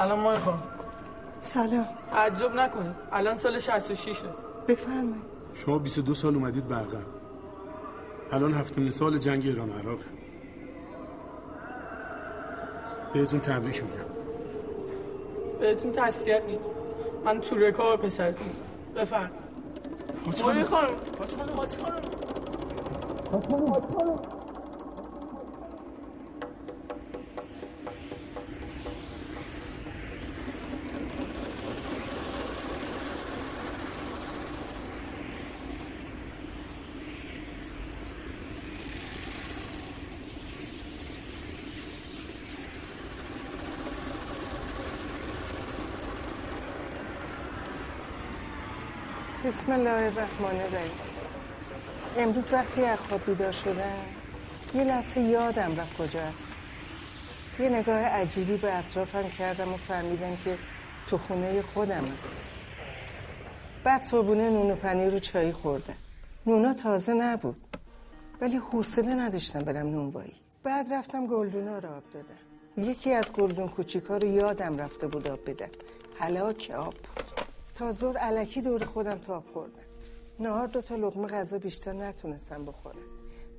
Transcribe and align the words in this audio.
سلام 0.00 0.20
مای 0.20 0.36
خانم 0.36 0.62
سلام. 1.40 1.86
تعجب 2.12 2.54
نکنید. 2.54 2.94
الان 3.12 3.34
سال 3.34 3.58
66 3.58 4.22
بفرمایید. 4.68 5.22
شما 5.54 5.78
22 5.78 6.14
سال 6.14 6.34
اومدید 6.34 6.68
برقم 6.68 7.04
الان 8.32 8.54
هفتمین 8.54 8.90
سال 8.90 9.18
جنگ 9.18 9.46
ایران 9.46 9.70
عراق. 9.70 9.98
بهتون 13.12 13.40
تبریک 13.40 13.82
میگم. 13.82 14.04
بهتون 15.60 15.92
تسلیت 15.92 16.44
میگم. 16.44 16.60
من 17.24 17.40
تو 17.40 17.56
رکاب 17.56 18.02
پسرتون. 18.02 18.48
بفرم 18.96 19.30
مای 20.44 20.64
خانم 20.64 20.88
حاج 21.18 21.30
خانم 21.36 21.56
حاج 21.56 21.68
خانم 23.98 24.39
بسم 49.50 49.72
الله 49.72 49.90
الرحمن 49.90 50.60
الرحیم. 50.60 51.00
امروز 52.16 52.52
وقتی 52.52 52.84
از 52.84 52.98
خواب 52.98 53.24
بیدار 53.26 53.52
شدم 53.52 53.98
یه 54.74 54.84
لحظه 54.84 55.20
یادم 55.20 55.76
رفت 55.76 55.96
کجا 55.96 56.20
هست 56.20 56.52
یه 57.58 57.68
نگاه 57.68 57.96
عجیبی 57.96 58.56
به 58.56 58.78
اطرافم 58.78 59.28
کردم 59.28 59.72
و 59.72 59.76
فهمیدم 59.76 60.36
که 60.36 60.58
تو 61.06 61.18
خونه 61.18 61.62
خودمم 61.62 62.18
بعد 63.84 64.02
صبحونه 64.02 64.48
نون 64.48 64.70
و 64.70 64.74
پنیر 64.74 65.12
رو 65.12 65.18
چایی 65.18 65.52
خوردم. 65.52 65.96
نونا 66.46 66.74
تازه 66.74 67.12
نبود 67.12 67.76
ولی 68.40 68.56
حوصله 68.56 69.14
نداشتم 69.14 69.60
برم 69.60 69.86
نونوایی 69.86 70.34
بعد 70.62 70.92
رفتم 70.92 71.26
گلدونا 71.26 71.78
رو 71.78 71.88
آب 71.88 72.02
دادم. 72.14 72.88
یکی 72.90 73.12
از 73.12 73.32
گلدون 73.32 73.68
کوچیکا 73.68 74.16
رو 74.16 74.28
یادم 74.28 74.78
رفته 74.78 75.08
بود 75.08 75.28
آب 75.28 75.50
بدم. 75.50 75.70
هلاک 76.18 76.72
آب. 76.76 76.94
بود 76.94 77.39
تا 77.80 77.92
زور 77.92 78.16
علکی 78.16 78.62
دور 78.62 78.84
خودم 78.84 79.18
تاب 79.18 79.44
خوردم 79.52 79.82
نهار 80.38 80.66
دو 80.66 80.82
تا 80.82 80.96
لقمه 80.96 81.28
غذا 81.28 81.58
بیشتر 81.58 81.92
نتونستم 81.92 82.64
بخورم. 82.64 82.98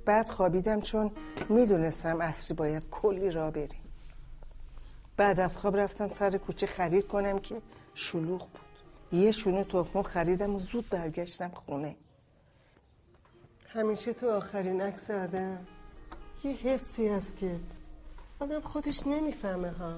بعد 0.05 0.29
خوابیدم 0.29 0.81
چون 0.81 1.11
می‌دونستم 1.49 2.21
اصری 2.21 2.55
باید 2.55 2.89
کلی 2.89 3.31
را 3.31 3.51
بریم. 3.51 3.93
بعد 5.17 5.39
از 5.39 5.57
خواب 5.57 5.77
رفتم 5.77 6.07
سر 6.09 6.37
کوچه 6.37 6.67
خرید 6.67 7.07
کنم 7.07 7.39
که 7.39 7.61
شلوغ 7.93 8.39
بود. 8.39 9.19
یه 9.19 9.31
شونه 9.31 9.63
تخمو 9.63 10.03
خریدم 10.03 10.55
و 10.55 10.59
زود 10.59 10.89
برگشتم 10.89 11.49
خونه. 11.49 11.95
همیشه 13.67 14.13
تو 14.13 14.31
آخرین 14.31 14.81
عکس 14.81 15.11
آدم. 15.11 15.67
یه 16.43 16.51
حسی 16.51 17.07
هست 17.07 17.37
که 17.37 17.55
آدم 18.39 18.61
خودش 18.61 19.07
نمی‌فهمه 19.07 19.71
ها. 19.71 19.93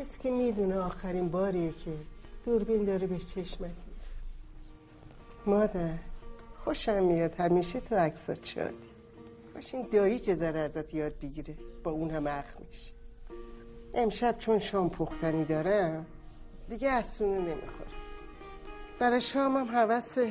مثل 0.00 0.18
که 0.18 0.30
می‌دونه 0.30 0.78
آخرین 0.78 1.28
باریه 1.28 1.72
که 1.72 2.11
دوربین 2.44 2.84
داره 2.84 3.06
بهش 3.06 3.26
چشمک 3.26 3.60
میزه 3.70 4.10
مادر 5.46 5.98
خوشم 6.64 7.04
میاد 7.04 7.34
همیشه 7.34 7.80
تو 7.80 7.94
عکسات 7.94 8.44
شادی 8.44 8.90
کاش 9.54 9.74
این 9.74 9.88
دایی 9.92 10.18
ذره 10.18 10.60
ازت 10.60 10.94
یاد 10.94 11.18
بگیره 11.18 11.54
با 11.84 11.90
اون 11.90 12.10
هم 12.10 12.26
اخ 12.26 12.56
میشه. 12.60 12.92
امشب 13.94 14.38
چون 14.38 14.58
شام 14.58 14.90
پختنی 14.90 15.44
دارم 15.44 16.06
دیگه 16.68 16.88
از 16.88 17.06
سونو 17.06 17.40
نمی‌خوره 17.40 17.90
برای 18.98 19.20
شامم 19.20 19.68
حوثه 19.68 20.30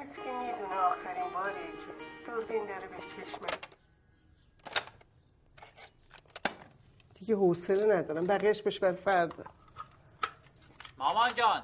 مثل 0.00 0.22
که 0.22 0.30
می‌دونه 0.32 0.74
آخرین 0.74 1.32
باریه 1.34 2.21
دوربین 2.32 2.66
داره 2.66 2.88
بهش 2.88 3.02
چشمک 3.02 3.58
دیگه 7.14 7.34
حوصله 7.34 7.96
ندارم. 7.96 8.26
بقیهش 8.26 8.62
بهش 8.62 8.78
بر 8.78 8.92
فردا 8.92 9.44
مامان 10.98 11.34
جان 11.34 11.62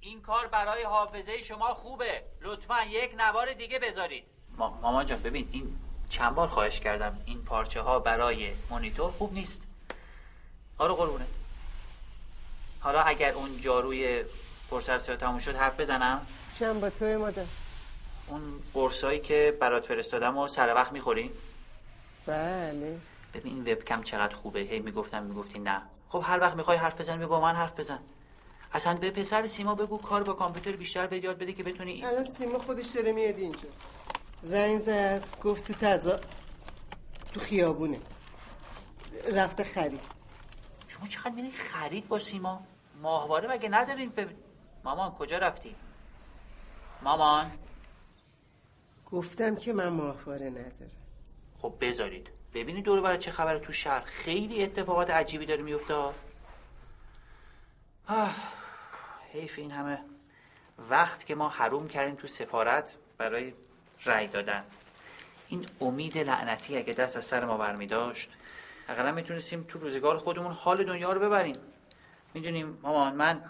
این 0.00 0.22
کار 0.22 0.46
برای 0.46 0.82
حافظه 0.82 1.42
شما 1.42 1.74
خوبه. 1.74 2.22
لطفا 2.40 2.82
یک 2.82 3.14
نوار 3.18 3.52
دیگه 3.52 3.78
بذارید. 3.78 4.24
ما... 4.56 4.78
مامان 4.82 5.06
جان 5.06 5.22
ببین 5.22 5.48
این 5.52 5.76
چند 6.08 6.34
بار 6.34 6.48
خواهش 6.48 6.80
کردم. 6.80 7.20
این 7.24 7.44
پارچه 7.44 7.80
ها 7.80 7.98
برای 7.98 8.52
مونیتور 8.70 9.10
خوب 9.10 9.32
نیست. 9.32 9.66
آره 10.78 10.94
قربونه. 10.94 11.26
حالا 12.80 13.00
اگر 13.00 13.32
اون 13.32 13.60
جاروی 13.60 14.24
پرسر 14.70 14.98
سر 14.98 15.16
تموم 15.16 15.38
شد 15.38 15.56
حرف 15.56 15.80
بزنم. 15.80 16.26
چند 16.58 16.80
با 16.80 16.90
توی 16.90 17.16
مادر. 17.16 17.46
اون 18.30 18.62
قرصایی 18.74 19.20
که 19.20 19.56
برات 19.60 19.86
فرستادم 19.86 20.38
و 20.38 20.48
سر 20.48 20.74
وقت 20.74 20.92
می‌خوری؟ 20.92 21.30
بله. 22.26 22.98
ببین 23.34 23.54
این 23.54 23.72
وبکم 23.72 24.02
چقدر 24.02 24.34
خوبه. 24.34 24.60
هی 24.60 24.78
می‌گفتم 24.78 25.22
می‌گفتی 25.22 25.58
نه. 25.58 25.82
خب 26.08 26.22
هر 26.26 26.40
وقت 26.40 26.54
می‌خوای 26.54 26.78
حرف 26.78 27.00
بزنی 27.00 27.26
با 27.26 27.40
من 27.40 27.54
حرف 27.54 27.80
بزن. 27.80 27.98
اصلا 28.72 28.94
به 28.94 29.10
پسر 29.10 29.46
سیما 29.46 29.74
بگو 29.74 29.98
کار 29.98 30.22
با 30.22 30.32
کامپیوتر 30.32 30.72
بیشتر 30.72 31.06
به 31.06 31.24
یاد 31.24 31.38
بده 31.38 31.52
که 31.52 31.62
بتونی 31.62 32.04
الان 32.04 32.24
سیما 32.24 32.58
خودش 32.58 32.86
داره 32.86 33.12
میاد 33.12 33.36
اینجا. 33.36 33.68
زنگ 34.42 34.80
زد 34.80 35.24
گفت 35.42 35.64
تو 35.64 35.74
تزا 35.74 36.20
تو 37.32 37.40
خیابونه. 37.40 38.00
رفته 39.32 39.64
خرید. 39.64 40.00
شما 40.88 41.06
چقدر 41.06 41.30
میری 41.30 41.50
خرید 41.50 42.08
با 42.08 42.18
سیما؟ 42.18 42.62
ماهواره 43.02 43.48
مگه 43.48 43.68
ندارین 43.68 44.08
به 44.08 44.28
مامان 44.84 45.10
کجا 45.10 45.38
رفتی؟ 45.38 45.74
مامان. 47.02 47.50
گفتم 49.12 49.56
که 49.56 49.72
من 49.72 49.88
ماهواره 49.88 50.50
ندارم. 50.50 50.90
خب 51.58 51.74
بذارید. 51.80 52.30
ببینید 52.54 52.84
دور 52.84 53.16
چه 53.16 53.30
خبره 53.30 53.58
تو 53.58 53.72
شهر. 53.72 54.00
خیلی 54.00 54.62
اتفاقات 54.62 55.10
عجیبی 55.10 55.46
داره 55.46 55.62
میفته. 55.62 55.94
آه 58.08 58.36
حیف 59.32 59.58
این 59.58 59.70
همه. 59.70 60.04
وقت 60.90 61.26
که 61.26 61.34
ما 61.34 61.48
حروم 61.48 61.88
کردیم 61.88 62.14
تو 62.14 62.26
سفارت 62.26 62.96
برای 63.18 63.54
رأی 64.04 64.26
دادن. 64.26 64.64
این 65.48 65.66
امید 65.80 66.18
لعنتی 66.18 66.76
اگه 66.76 66.92
دست 66.92 67.16
از 67.16 67.24
سر 67.24 67.44
ما 67.44 67.56
برمی 67.56 67.86
داشت 67.86 68.30
اقلا 68.88 69.12
می‌تونستیم 69.12 69.64
تو 69.68 69.78
روزگار 69.78 70.18
خودمون 70.18 70.52
حال 70.52 70.84
دنیا 70.84 71.12
رو 71.12 71.20
ببریم. 71.20 71.56
می‌دونیم 72.34 72.78
مامان 72.82 73.14
من 73.14 73.44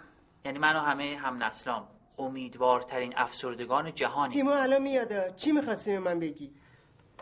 یعنی 0.45 0.59
من 0.59 0.77
و 0.77 0.81
همه 0.81 1.17
هم 1.17 1.43
نسلام. 1.43 1.89
امیدوارترین 2.21 3.13
افسردگان 3.17 3.95
جهانی. 3.95 4.33
سیما 4.33 4.55
الان 4.55 4.83
میاده 4.83 5.33
چی 5.37 5.53
می‌خواستی 5.53 5.93
به 5.93 5.99
من 5.99 6.21
بگی؟ 6.21 6.53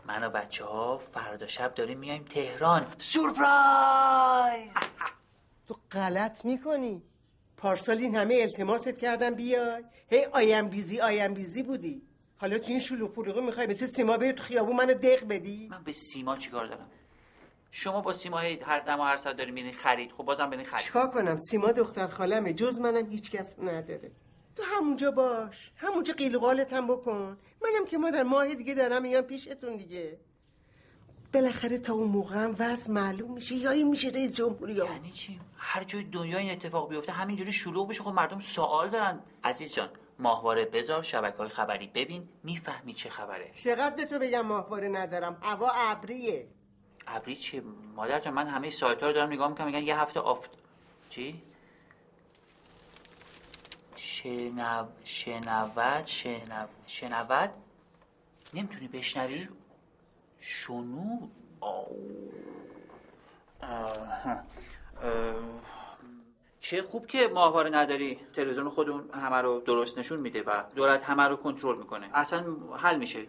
من 0.06 0.24
و 0.24 0.30
بچه 0.30 0.64
ها 0.64 0.98
فردا 0.98 1.46
شب 1.46 1.74
داریم 1.74 1.98
میایم 1.98 2.24
تهران. 2.24 2.86
سورپرایز! 2.98 4.72
تو 5.68 5.76
غلط 5.92 6.44
می‌کنی. 6.44 7.02
پارسال 7.56 7.98
این 7.98 8.16
همه 8.16 8.38
التماست 8.40 8.98
کردم. 9.00 9.34
بیای 9.34 9.84
هی 10.08 10.24
آیم 10.24 10.68
بیزی 10.68 11.00
آیم 11.00 11.34
بیزی 11.34 11.62
بودی. 11.62 12.02
حالا 12.36 12.58
تو 12.58 12.70
این 12.70 12.78
شلوغ 12.78 13.12
پلوغی 13.12 13.40
می‌خوای 13.40 13.66
مثل 13.66 13.86
سیما 13.86 14.16
بری 14.16 14.32
تو 14.32 14.42
خیابون 14.42 14.76
منو 14.76 14.94
دق 14.94 15.28
بدی؟ 15.28 15.68
من 15.70 15.84
به 15.84 15.92
سیما 15.92 16.36
چیکار 16.36 16.66
دارم؟ 16.66 16.90
شما 17.70 18.00
با 18.00 18.12
سیما 18.12 18.38
هر 18.38 18.80
دم 18.80 19.00
و 19.00 19.02
هر 19.02 19.16
ساعت 19.16 19.36
داری 19.36 19.50
میرین 19.50 19.74
خرید. 19.74 20.12
خب 20.12 20.24
بازم 20.24 20.50
برین 20.50 20.64
خرید. 20.64 20.84
چیکار 20.84 21.08
کنم؟ 21.10 21.36
سیما 21.36 21.72
دختر 21.72 22.06
خالمه. 22.06 22.52
جز 22.52 22.80
منم 22.80 23.06
هیچ 23.10 23.30
کس 23.30 23.58
نداره. 23.58 24.10
تو 24.58 24.64
همونجا 24.64 25.10
باش. 25.10 25.72
همونجا 25.76 26.14
قیل 26.14 26.34
و 26.34 26.38
قالت 26.38 26.72
هم 26.72 26.86
بکن. 26.86 27.38
منم 27.62 27.86
که 27.86 27.98
مادر 27.98 28.22
ماه 28.22 28.54
دیگه 28.54 28.74
دارم 28.74 29.02
میام 29.02 29.22
پیشتون 29.22 29.76
دیگه. 29.76 30.18
بالاخره 31.34 31.78
تا 31.78 31.92
اون 31.94 32.08
موقع 32.08 32.36
هم 32.36 32.56
وضع 32.58 32.92
معلوم 32.92 33.32
میشه. 33.32 33.54
یا 33.54 33.70
این 33.70 33.88
میشه 33.88 34.08
رئیس 34.08 34.36
جمهوری 34.36 34.72
یعنی 34.72 35.10
چی؟ 35.10 35.40
هر 35.56 35.84
جای 35.84 36.04
دنیا 36.04 36.38
این 36.38 36.50
اتفاق 36.50 36.88
بیفته 36.88 37.12
همینجوری 37.12 37.52
شلوغ 37.52 37.88
بشه. 37.88 38.02
خب 38.02 38.10
مردم 38.10 38.38
سوال 38.38 38.90
دارن. 38.90 39.20
عزیز 39.44 39.74
جان 39.74 39.88
ماهواره 40.18 40.64
بذار 40.64 41.02
شبکه 41.02 41.38
های 41.38 41.48
خبری 41.48 41.86
ببین 41.86 42.28
می‌فهمی 42.42 42.94
چه 42.94 43.10
خبره. 43.10 43.50
چقدر 43.50 43.96
به 43.96 44.04
تو 44.04 44.18
بگم 44.18 44.46
ماهواره 44.46 44.88
ندارم؟ 44.88 45.36
هوا 45.42 45.70
ابریه. 45.74 46.48
ابری 47.06 47.36
چیه؟ 47.36 47.62
مادر 47.96 48.20
جان 48.20 48.34
من 48.34 48.46
همه 48.46 48.70
سایت 48.70 49.00
ها 49.02 49.06
رو 49.06 49.12
دارم 49.12 49.32
نگاه 49.32 49.48
می‌کنم 49.48 49.66
میگن 49.66 49.82
یه 49.82 50.00
هفته 50.00 50.20
آفت 50.20 50.50
چی؟ 51.08 51.42
شنو 53.98 54.86
شنود 55.04 56.06
شنو 56.06 56.66
شنود؟ 56.86 57.50
نمی‌تونی 58.54 58.88
بشنوی؟ 58.88 59.48
شنو. 60.38 61.28
چه 66.60 66.82
خوب 66.82 67.06
که 67.06 67.28
ماهواره 67.28 67.70
نداری. 67.70 68.20
تلویزیون 68.34 68.68
خودمون 68.68 69.10
همه 69.10 69.36
رو 69.36 69.60
درست 69.60 69.98
نشون 69.98 70.20
میده 70.20 70.42
و 70.42 70.62
دولت 70.74 71.04
همه 71.04 71.22
رو 71.22 71.36
کنترل 71.36 71.78
می‌کنه. 71.78 72.10
اصلا 72.14 72.44
حل 72.76 72.98
میشه. 72.98 73.26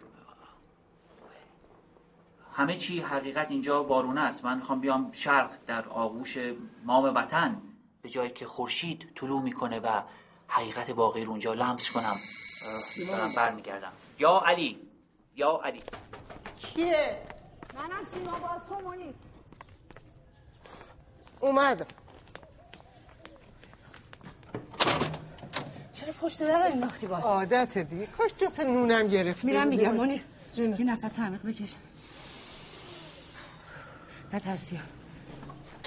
همه 2.52 2.76
چی 2.76 3.00
حقیقت 3.00 3.50
اینجا 3.50 3.82
بارونه 3.82 4.20
است. 4.20 4.44
من 4.44 4.56
می‌خوام 4.56 4.80
بیام 4.80 5.12
شرق 5.12 5.52
در 5.66 5.88
آغوش 5.88 6.38
مام 6.84 7.04
وطن. 7.14 7.62
به 8.02 8.08
جایی 8.08 8.30
که 8.30 8.46
خورشید 8.46 9.12
طلوع 9.14 9.42
می‌کنه 9.42 9.80
و 9.80 10.02
حقیقت 10.50 10.90
واقعی 10.90 11.24
رو 11.24 11.30
اونجا 11.30 11.54
لمس 11.54 11.90
کنم. 11.90 12.16
دارم 13.08 13.32
برمیگردم. 13.32 13.92
یا 14.18 14.42
علی. 14.46 14.78
یا 15.36 15.60
علی. 15.64 15.80
کیه؟ 16.56 17.22
منم 17.74 18.06
سیما 18.14 18.38
باز 18.38 18.66
کن 18.66 19.14
اومدم 21.40 21.86
چرا 25.94 26.12
پشت 26.12 26.42
در 26.42 26.62
انداختی 26.72 27.06
باز؟ 27.06 27.24
عادت 27.24 27.78
دیگه 27.78 28.06
کاش 28.06 28.30
جس 28.38 28.60
نونم 28.60 29.08
گرفتی. 29.08 29.46
میرم. 29.46 29.68
میگم 29.68 29.94
مونی. 29.94 30.22
جونه. 30.54 30.80
یه 30.80 30.86
نفس 30.86 31.18
عمیق 31.18 31.42
بکش. 31.42 31.74
نترسی 34.32 34.76
ها. 34.76 34.82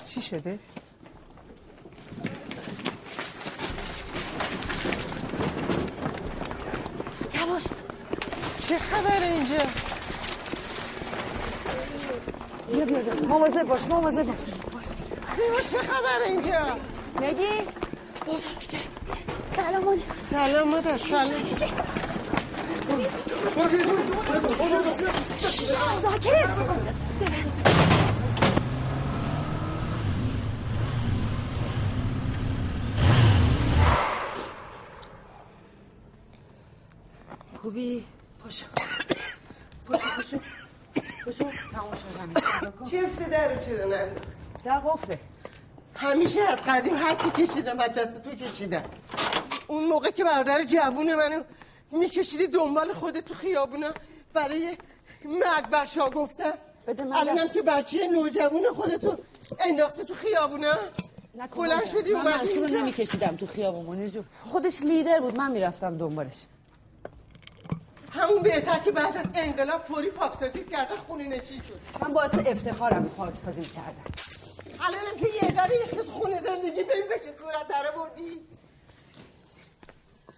چی 0.06 0.22
شده؟ 0.22 0.60
یواش 7.36 7.64
چه 8.68 8.80
خبره 8.80 9.28
اینجا؟ 9.28 9.56
بیا 12.74 12.86
بیا 12.86 13.00
بیا. 13.00 13.28
مواظب 13.28 13.64
باش 13.64 13.88
مواظب 13.88 14.24
باش. 14.26 14.38
چه 15.72 15.78
خبره 15.78 16.28
اینجا؟ 16.30 16.78
نگی؟ 17.22 17.68
سلام 19.56 19.84
مونی 19.84 20.02
سلام 20.30 20.70
مادر 20.70 20.98
سلام. 20.98 21.32
ساکت 26.02 26.50
خوبی؟ 37.62 38.06
پاشو. 38.44 38.66
پاشو 39.88 40.16
پاشو. 40.16 40.38
پاشو. 41.26 41.46
تمام 41.72 41.94
شد 41.96 42.92
چفت 42.92 43.30
در 43.30 43.54
رو 43.54 43.60
چرا 43.62 43.86
ننداخت 43.86 44.64
در 44.66 44.80
قفله 44.80 45.20
همیشه 45.96 46.42
از 46.42 46.60
قدیم 46.68 46.98
هر 46.98 47.16
چی 47.16 47.30
کشیدم 47.30 47.80
از 47.80 47.90
دست 47.92 48.24
تو 48.24 48.36
کشیدم. 48.36 48.84
اون 49.68 49.84
موقع 49.84 50.10
که 50.10 50.24
برادر 50.24 50.64
جوون 50.64 51.16
منو 51.16 51.44
میکشیدی 51.92 52.48
دنبال 52.48 52.94
خودت 52.94 53.26
تو 53.26 53.34
خیابونا 53.34 53.92
برای 54.34 54.78
مرد 55.26 55.70
برشا 55.70 56.10
گفتم 56.10 56.54
بده 56.88 57.04
من 57.04 57.16
الانم 57.16 57.44
دست. 57.44 57.54
که 57.54 57.62
بچه 57.62 58.08
نوجوان 58.08 58.64
خودتو 58.76 59.18
انداخته 59.60 60.04
تو 60.04 60.14
خیابونا. 60.14 60.74
بلند 61.56 61.86
شدی 61.86 62.14
من 62.14 62.28
اومدی 62.28 62.50
اینجا. 62.50 62.80
نمیکشیدم 62.80 63.36
تو 63.36 63.46
خیابون 63.46 63.86
منیر 63.86 64.24
خودش 64.50 64.82
لیدر 64.82 65.20
بود 65.20 65.36
من 65.38 65.52
می‌رفتم 65.52 65.98
دنبالش. 65.98 66.46
همون 68.14 68.42
بهتر 68.44 68.80
که 68.80 68.92
بعد 68.92 69.18
از 69.18 69.26
انقلاب 69.36 69.82
فوری 69.84 70.10
پاکسازی 70.10 70.64
کرده 70.64 70.96
خونی 70.96 71.28
نشین 71.28 71.62
شد؟ 71.62 71.80
من 72.02 72.14
باعث 72.14 72.34
افتخارم 72.46 73.06
پارک 73.06 73.36
سازی 73.46 73.62
کردم 73.62 74.04
الانم 74.88 75.18
که 75.18 75.28
یه 75.46 75.52
داره 75.52 75.76
یک 75.76 76.10
خونه 76.10 76.42
زندگی 76.42 76.84
ببین 76.84 77.08
به 77.10 77.20
چه 77.20 77.32
صورت 77.40 77.68
داره 77.68 77.92
بردی 77.96 78.42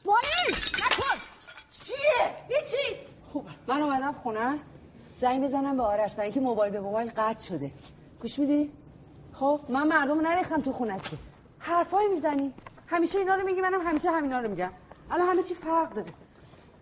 منیر 0.05 0.57
نکن! 0.73 1.21
چیه؟ 1.71 2.35
هیچی 2.49 2.99
خوب 3.33 3.47
من 3.67 3.81
اومدم 3.81 4.13
خونه. 4.13 4.59
زنگ 5.21 5.43
بزنم 5.43 5.77
به 5.77 5.83
آرش 5.83 6.13
برای 6.13 6.25
اینکه 6.25 6.39
موبایل 6.39 6.73
به 6.73 6.79
موبایل 6.79 7.11
قطع 7.17 7.45
شده. 7.45 7.71
گوش 8.21 8.39
میدی؟ 8.39 8.71
خب 9.33 9.59
من 9.69 9.87
مردم 9.87 10.27
نریختم 10.27 10.61
تو 10.61 10.71
خونت. 10.71 11.09
که 11.09 11.17
حرفایی 11.59 12.07
می‌زنی؟ 12.07 12.53
همیشه 12.87 13.19
اینا 13.19 13.35
رو 13.35 13.45
میگی 13.45 13.61
منم 13.61 13.87
همیشه 13.87 14.11
همینا 14.11 14.39
رو 14.39 14.49
میگم. 14.49 14.71
الان 15.11 15.27
همه 15.27 15.43
چی 15.43 15.53
فرق 15.55 15.93
داره. 15.93 16.13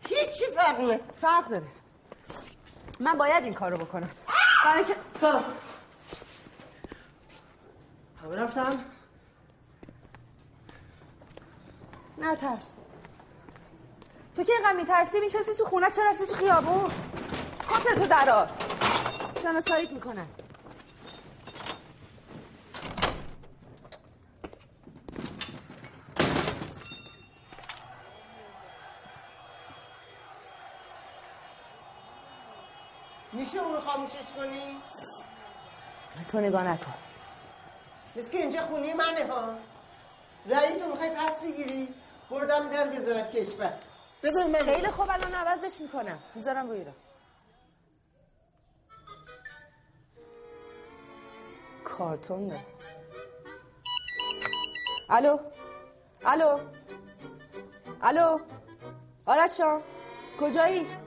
هیچی 0.08 0.46
فرق 0.56 0.80
نمی‌کنه 0.80 1.00
فرق 1.22 1.48
داره. 1.48 1.68
من 3.00 3.18
باید 3.18 3.44
این 3.44 3.54
کارو 3.54 3.78
بکنم. 3.78 4.10
برای 4.66 4.86
که 4.86 4.96
سلام 5.20 5.44
همه 8.24 8.36
رفتن؟ 8.36 8.86
نه 12.18 12.36
ترس. 12.36 12.78
تو 14.36 14.44
که 14.44 14.54
اینقدر 14.54 14.76
میترسی 14.76 15.20
میشستی 15.20 15.56
تو 15.58 15.66
خونه 15.66 15.92
چرا 15.92 16.10
رفتی 16.12 16.26
تو 16.26 16.36
خیابون؟ 16.36 16.92
کتتو 17.70 18.08
درار 18.08 18.50
شناساییت 19.42 19.92
می‌کنن. 19.92 20.28
میشه 33.34 33.58
اونو 33.58 33.82
خاموشش 33.82 34.26
کنی؟ 34.38 34.78
تو 36.32 36.40
نگاه 36.40 36.64
نکن. 36.64 36.94
مثل 38.16 38.32
که 38.32 38.38
اینجا 38.38 38.62
خونی 38.62 38.94
منه 38.94 39.28
ها. 39.28 39.54
رأی 40.46 40.80
تو 40.80 40.88
می‌خوای 40.88 41.10
پس 41.10 41.42
بگیری؟ 41.42 41.94
بردم 42.30 42.70
در 42.70 42.88
بذارم 42.88 43.28
کشور. 43.28 43.74
بذار 44.24 44.48
من 44.48 44.60
خیلی 44.60 44.88
خوب 44.88 45.10
الان 45.10 45.34
عوضش 45.34 45.82
می‌کنم. 45.82 46.20
می‌ذارم 46.36 46.70
روی 46.70 46.84
رو. 46.84 46.92
کارتون 51.84 52.48
داره 52.48 52.66
الو؟ 55.10 55.38
الو؟ 56.26 56.60
الو؟ 58.02 58.40
آرش 59.26 59.58
جان 59.58 59.82
کجایی؟ 60.40 61.03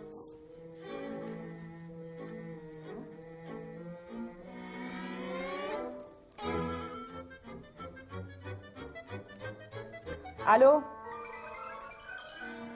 الو؟ 10.47 10.83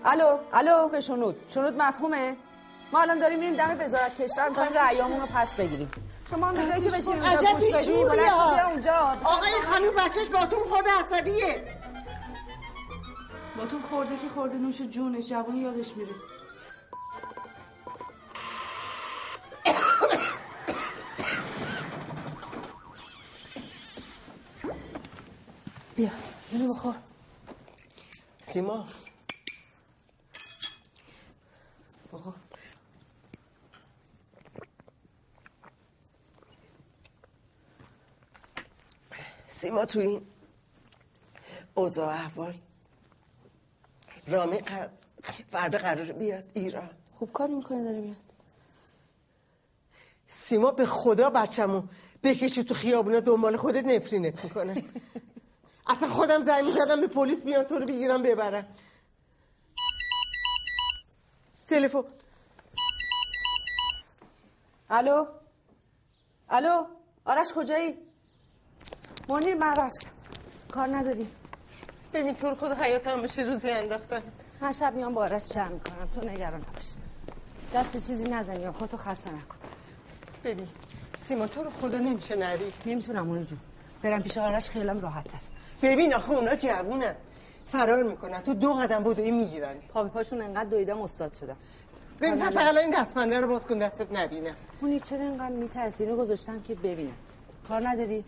الو 0.05 0.39
الو 0.53 0.89
به 0.89 1.01
شنود. 1.01 1.37
شنود 1.49 1.83
مفهومه؟ 1.83 2.37
ما 2.93 3.01
الان 3.01 3.19
داریم 3.19 3.39
میریم 3.39 3.57
دم 3.57 3.77
وزارت 3.81 4.23
کشور 4.23 4.49
می‌خوایم 4.49 4.73
رأیامون 4.73 5.21
رو 5.21 5.27
پس 5.27 5.57
بگیریم. 5.57 5.91
شما 6.31 6.47
هم 6.47 6.55
جایی 6.55 6.91
که 6.91 6.91
بشین 6.91 7.13
اونجا 7.13 7.29
عجب 7.29 7.57
بیشوری 7.57 8.27
ها. 8.29 8.55
بیا 8.55 8.69
اونجا. 8.69 8.93
آقا 9.25 9.47
این 9.47 9.63
خانوم 9.73 9.95
بچهش 9.95 10.29
باتون 10.29 10.59
خورده 10.69 10.91
عصبیه. 10.91 11.81
با 13.57 13.67
تو 13.67 13.83
خورده 13.83 14.17
که 14.17 14.29
خورده 14.35 14.59
نوش 14.59 14.83
جونش 14.83 15.29
جوونی 15.29 15.61
یادش 15.61 15.97
میره. 15.97 16.15
بیا 25.97 26.11
اینو 26.53 26.75
بخور. 26.75 26.95
سیما. 28.51 28.85
بخور 32.13 32.35
سیما 39.47 39.85
تو 39.85 39.99
این 39.99 40.27
اوضاع 41.75 42.09
احوال. 42.09 42.55
رامی 44.27 44.59
قر... 44.59 44.89
فردا 45.51 45.79
قرار 45.79 46.13
بیاد 46.13 46.45
ایران. 46.55 46.91
خوب 47.15 47.33
کار 47.33 47.49
می‌کنه 47.49 47.85
داره 47.85 48.01
میاد. 48.01 48.17
سیما 50.27 50.71
به 50.71 50.87
خدا 50.87 51.31
بچه‌مو 51.31 51.83
بکشی 52.23 52.65
تو 52.65 52.75
خیابونا 52.75 53.21
دنبال 53.21 53.57
خودت 53.57 53.85
نفرینت 53.85 54.45
می‌کنه. 54.45 54.85
اصلا 55.91 56.09
خودم 56.09 56.43
زنگ 56.43 56.65
می‌زدم 56.65 57.01
به 57.01 57.07
پلیس 57.07 57.43
بیان 57.43 57.65
تو 57.65 57.79
رو 57.79 57.87
بگیرم 57.87 58.23
ببرن 58.23 58.67
تلفن. 61.69 62.03
الو؟ 64.91 65.27
الو؟ 66.51 66.85
آرش 67.25 67.53
کجایی؟ 67.53 67.99
منیر 69.29 69.55
من 69.55 69.75
رفتم 69.77 70.11
کار 70.73 70.97
نداری. 70.97 71.31
ببین 72.13 72.35
تو 72.35 72.47
رو 72.47 72.55
خود 72.55 72.73
حیاتم 72.73 73.23
بشه 73.23 73.43
روزی 73.43 73.71
انداختن. 73.71 74.23
من 74.61 74.73
شب 74.73 74.95
میام 74.95 75.15
با 75.15 75.23
آرش 75.23 75.49
جمع 75.49 75.69
می‌کنم. 75.69 76.09
تو 76.15 76.29
نگران 76.29 76.61
نباش. 76.61 76.95
دست 77.75 77.93
به 77.93 78.01
چیزی 78.01 78.25
نزنی 78.25 78.63
یا 78.63 78.73
خودتو 78.73 78.97
خسته 78.97 79.31
نکن. 79.31 79.57
ببین 80.45 80.69
سیما 81.15 81.47
تو 81.47 81.65
رو 81.65 81.71
خدا 81.71 81.99
نمیشه 81.99 82.37
نری. 82.37 82.73
نمی‌تونم 82.87 83.29
اونو 83.29 83.43
جون 83.43 83.61
برم 84.03 84.23
پیش 84.23 84.39
آرش 84.39 84.71
خیلم 84.71 85.01
راحت 85.01 85.29
تر 85.29 85.39
ببین 85.83 86.15
آخه 86.15 86.31
اونا 86.31 86.55
جوونن. 86.55 87.15
فرار 87.67 88.03
می‌کنن. 88.03 88.41
تو 88.41 88.55
دو 88.55 88.73
قدم 88.73 89.05
بدوی 89.05 89.31
می‌گیرن. 89.31 89.75
پا 89.89 90.03
به 90.03 90.09
پاشون 90.09 90.43
انقدر 90.43 90.65
دویدم 90.65 91.01
استاد 91.03 91.35
شدم. 91.35 91.57
ببین 92.21 92.39
پس 92.39 92.57
حالا 92.57 92.81
این 92.81 92.91
دستمنده 92.91 93.41
رو 93.41 93.49
باز 93.49 93.67
کن 93.67 93.79
دستت 93.79 94.07
نبینه. 94.13 94.53
اونی 94.81 95.01
چرا 95.01 95.21
اینقدر 95.21 95.55
میترسی؟ 95.55 96.05
اینو 96.05 96.17
گذاشتم 96.17 96.61
که 96.61 96.75
ببینم 96.75 97.13
کار 97.69 97.89
نداری؟ 97.89 98.25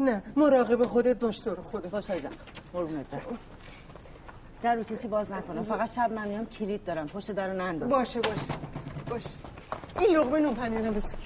نه 0.00 0.22
مراقب 0.36 0.82
خودت 0.82 1.18
باش 1.18 1.40
تو 1.40 1.54
رو 1.54 1.62
خودت. 1.62 1.86
باش 1.86 2.10
ازم 2.10 2.30
قربونت 2.72 3.06
برم. 3.06 3.38
در 4.62 4.74
رو 4.74 4.82
کسی 4.82 5.08
باز 5.08 5.32
نکنم 5.32 5.64
فقط 5.64 5.92
شب 5.92 6.12
من 6.12 6.28
میام 6.28 6.46
کلید 6.46 6.84
دارم. 6.84 7.06
پشت 7.06 7.30
در 7.30 7.48
رو 7.48 7.56
ننداز. 7.56 7.90
باشه 7.90 8.20
باشه. 8.20 8.40
باشه. 9.10 9.30
این 9.98 10.16
لغمه 10.16 10.38
نون 10.38 10.54
پنیرم 10.54 10.94
بسید 10.94 11.18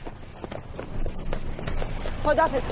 خدافظ. 2.25 2.63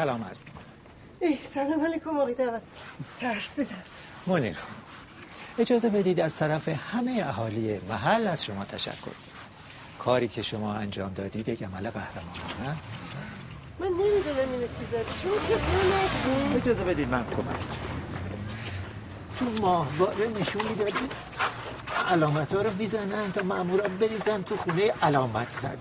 سلام 0.00 0.24
عرض 0.24 0.38
ای 1.20 1.38
سلام 1.54 1.84
علیکم 1.86 2.18
آقای 2.18 2.34
توسل 2.34 2.58
ترسیدم. 3.20 3.74
منیر 4.26 4.56
خانم 4.56 4.74
اجازه 5.58 5.88
بدید 5.88 6.20
از 6.20 6.36
طرف 6.36 6.68
همه 6.68 7.22
اهالی 7.26 7.80
محل 7.88 8.26
از 8.26 8.44
شما 8.44 8.64
تشکر. 8.64 9.10
کاری 9.98 10.28
که 10.28 10.42
شما 10.42 10.74
انجام 10.74 11.12
دادید 11.12 11.48
یک 11.48 11.62
عمل 11.62 11.90
قهرمانانه 11.90 12.68
است. 12.68 13.00
من 13.80 13.86
نمی‌دونم 13.86 14.52
اینو 14.52 14.66
کی 14.66 14.86
زده. 14.90 15.04
شما 15.22 15.56
کسی 15.56 15.66
اجازه 16.56 16.84
بدید 16.84 17.08
من 17.08 17.24
کمک 17.24 17.56
تو 19.38 19.62
ماهواره 19.62 20.28
نشون 20.40 20.62
می‌دادید 20.68 21.12
علامت 22.08 22.54
ها 22.54 22.62
رو 22.62 22.70
می‌زنن 22.78 23.32
تا 23.32 23.42
مامورا 23.42 23.88
بریزن 23.88 24.42
تو 24.42 24.56
خونه 24.56 24.92
علامت 25.02 25.50
زده. 25.50 25.78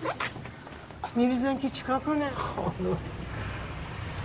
میریزن 1.15 1.57
که 1.57 1.69
چیکار 1.69 1.99
کنن؟ 1.99 2.29
خانم. 2.29 2.97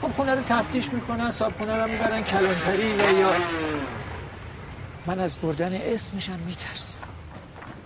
خب 0.03 0.09
خونه 0.09 0.35
رو 0.35 0.43
تفتیش 0.49 0.89
می‌کنن 0.93 1.31
صاحب 1.31 1.53
خونه 1.53 1.83
رو 1.83 1.91
می‌برن 1.91 2.23
کلانتری 2.23 2.93
و 2.93 3.19
یا 3.19 3.31
من 5.07 5.21
از 5.21 5.39
بردن 5.39 5.75
اسمشم 5.75 6.39
میترسم. 6.47 6.95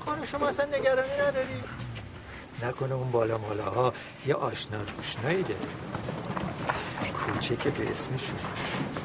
خانم 0.04 0.24
شما 0.24 0.48
اصلا 0.48 0.66
نگرانی 0.66 1.12
نداری؟ 1.12 1.62
نکنه 2.62 2.94
اون 2.94 3.10
بالا 3.10 3.38
مالاها 3.38 3.92
یه 4.26 4.34
آشنا 4.34 4.78
روشنایی 4.82 5.42
داره 5.42 5.60
کوچه 7.12 7.56
که 7.56 7.70
به 7.70 7.90
اسمشون. 7.90 8.38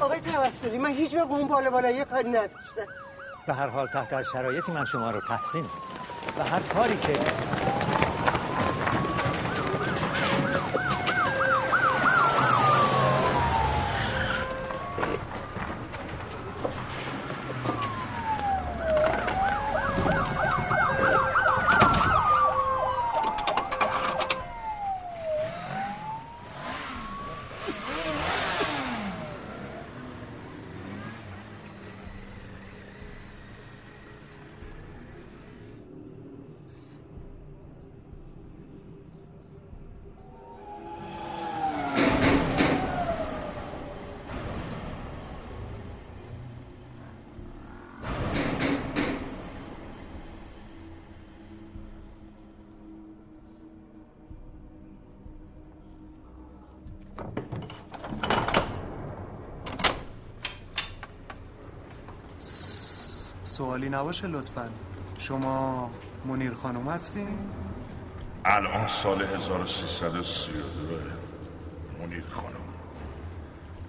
آقای 0.00 0.20
توسلی 0.20 0.78
من 0.78 0.90
هیچ 0.90 1.14
وقت 1.14 1.30
اون 1.30 1.48
بالا 1.48 1.70
بالا 1.70 1.90
یه 1.90 2.04
کاری 2.04 2.28
نداشتم. 2.28 2.92
به 3.46 3.54
هر 3.54 3.66
حال 3.66 3.86
تحت 3.86 4.12
هر 4.12 4.22
شرایطی 4.22 4.72
من 4.72 4.84
شما 4.84 5.10
رو 5.10 5.20
تحسین 5.28 5.62
می‌کنم. 5.62 5.80
و 6.38 6.44
هر 6.44 6.60
کاری 6.60 6.96
که 6.96 7.18
سوالی 63.84 63.96
نباشه 63.96 64.26
لطفا. 64.26 64.68
شما 65.18 65.90
منیر 66.24 66.54
خانم 66.54 66.88
هستین؟ 66.88 67.28
الان 68.44 68.86
سال 68.86 69.22
1332 69.22 70.52
منیر 72.00 72.24
خانم. 72.30 72.64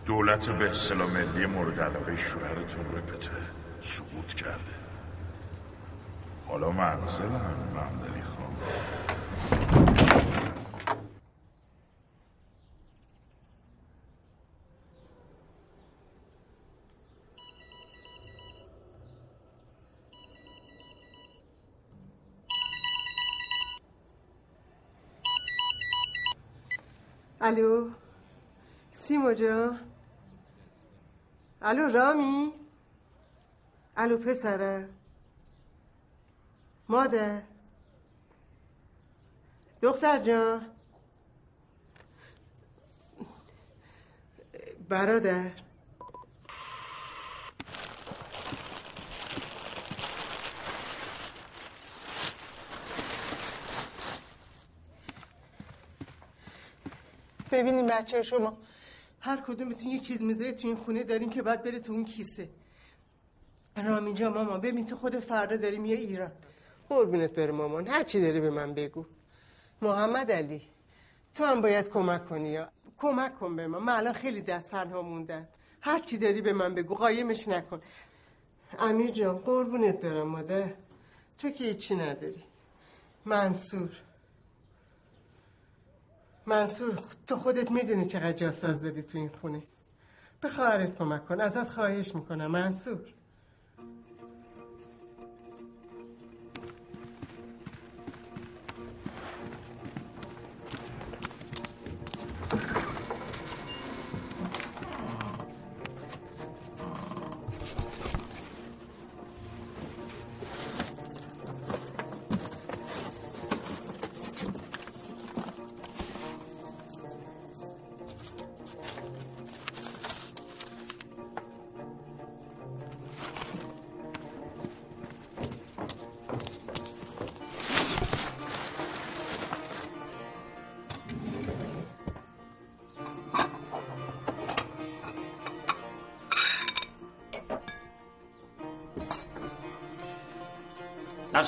دولت 0.06 0.50
به 0.50 0.70
اصطلاح 0.70 1.10
ملی 1.10 1.46
مورد 1.46 1.80
علاقه 1.80 2.16
شوهرتون 2.16 2.86
رپته 2.98 3.32
سقوط 3.82 4.34
کرده. 4.34 4.76
حالا 6.48 6.72
منزلم 6.72 7.56
ممدلی 7.76 8.24
خانم. 8.24 10.05
الو 27.48 27.90
سیما 28.92 29.32
جان 29.40 29.78
الو 31.62 31.88
رامی 31.98 32.54
الو 33.98 34.18
پسره 34.18 34.90
مادر 36.90 37.42
دختر 39.82 40.20
جان 40.20 40.66
برادر 44.90 45.52
ببینیم 57.56 57.86
بچه 57.86 58.22
شما. 58.22 58.58
هر 59.20 59.42
کدومتون 59.48 59.92
یه 59.92 60.00
چیز 60.00 60.22
میزه 60.22 60.52
تو 60.52 60.68
این 60.68 60.78
خونه 60.78 61.04
دارین 61.04 61.30
که 61.30 61.42
بعد 61.42 61.64
بره 61.64 61.80
تو 61.80 61.94
اون 61.94 62.06
کیسه. 62.06 62.50
رامین 63.78 64.14
جان 64.14 64.34
مامان 64.34 64.62
ببین 64.62 64.86
تو 64.86 64.96
خودت 64.96 65.20
فردا 65.20 65.58
داری 65.58 65.80
میای 65.80 65.98
ایران. 65.98 66.32
قربونت 66.90 67.32
بره 67.32 67.52
مامان. 67.52 67.88
هر 67.88 68.04
چی 68.04 68.22
داری 68.22 68.40
به 68.40 68.50
من 68.50 68.74
بگو. 68.74 69.06
محمد 69.82 70.32
علی 70.32 70.62
تو 71.36 71.44
هم 71.44 71.62
باید 71.62 71.90
کمک 71.90 72.26
کنی 72.30 72.50
یا؟ 72.50 72.70
کمک 72.98 73.40
کن 73.40 73.56
به 73.56 73.68
من 73.68 73.80
من 73.80 73.94
الان 73.94 74.14
خیلی 74.14 74.42
دست 74.42 74.72
تنها 74.72 75.02
موندم. 75.02 75.48
هر 75.82 76.00
چی 76.00 76.18
داری 76.18 76.42
به 76.42 76.54
من 76.54 76.76
بگو. 76.76 76.96
قایمش 76.96 77.48
نکن. 77.48 77.82
امیر 78.80 79.12
جان 79.12 79.38
قربونت 79.38 80.02
برم 80.02 80.28
مادر. 80.28 80.74
تو 81.38 81.50
که 81.50 81.64
هیچی 81.64 81.96
نداری. 81.96 82.44
منصور. 83.26 83.90
منصور 86.48 87.00
تو 87.28 87.36
خودت 87.36 87.72
می‌دونی 87.72 88.06
چقدر 88.06 88.32
جاساز 88.34 88.84
داری 88.84 89.04
تو 89.04 89.18
این 89.18 89.30
خونه. 89.42 89.64
به 90.42 90.50
خواهرت 90.50 90.98
کمک 90.98 91.26
کن 91.26 91.42
ازت 91.42 91.70
خواهش 91.70 92.16
می‌کنم 92.16 92.48
منصور. 92.48 93.15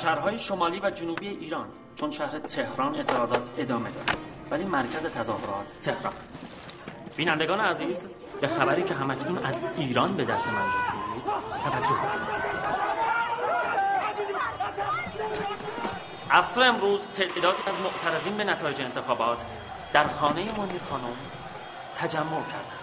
شهرهای 0.08 0.40
شمالی 0.40 0.80
و 0.80 0.90
جنوبی 0.90 1.28
ایران 1.28 1.68
چون 1.96 2.12
شهر 2.12 2.40
تهران 2.40 2.96
اعتراضات 2.96 3.42
ادامه 3.58 3.90
دارد. 3.92 4.18
ولی 4.52 4.64
مرکز 4.64 5.06
تظاهرات 5.06 5.82
تهران. 5.82 6.14
بینندگان 7.16 7.60
عزیز 7.60 7.98
به 8.42 8.48
خبری 8.48 8.84
که 8.84 8.94
همکنون 8.94 9.38
از 9.38 9.56
ایران 9.78 10.14
به 10.14 10.26
دست 10.26 10.48
من 10.48 10.66
رسید 10.78 11.24
توجه 11.64 11.88
کنید. 11.88 12.28
عصر 16.32 16.64
امروز 16.64 17.08
تعدادی 17.08 17.64
از 17.68 17.76
معترضین 17.80 18.38
به 18.38 18.44
نتایج 18.44 18.82
انتخابات 18.82 19.46
در 19.94 20.08
خانه 20.08 20.60
منیر 20.60 20.82
خانم 20.90 21.18
تجمع 21.98 22.42
کردند. 22.44 22.78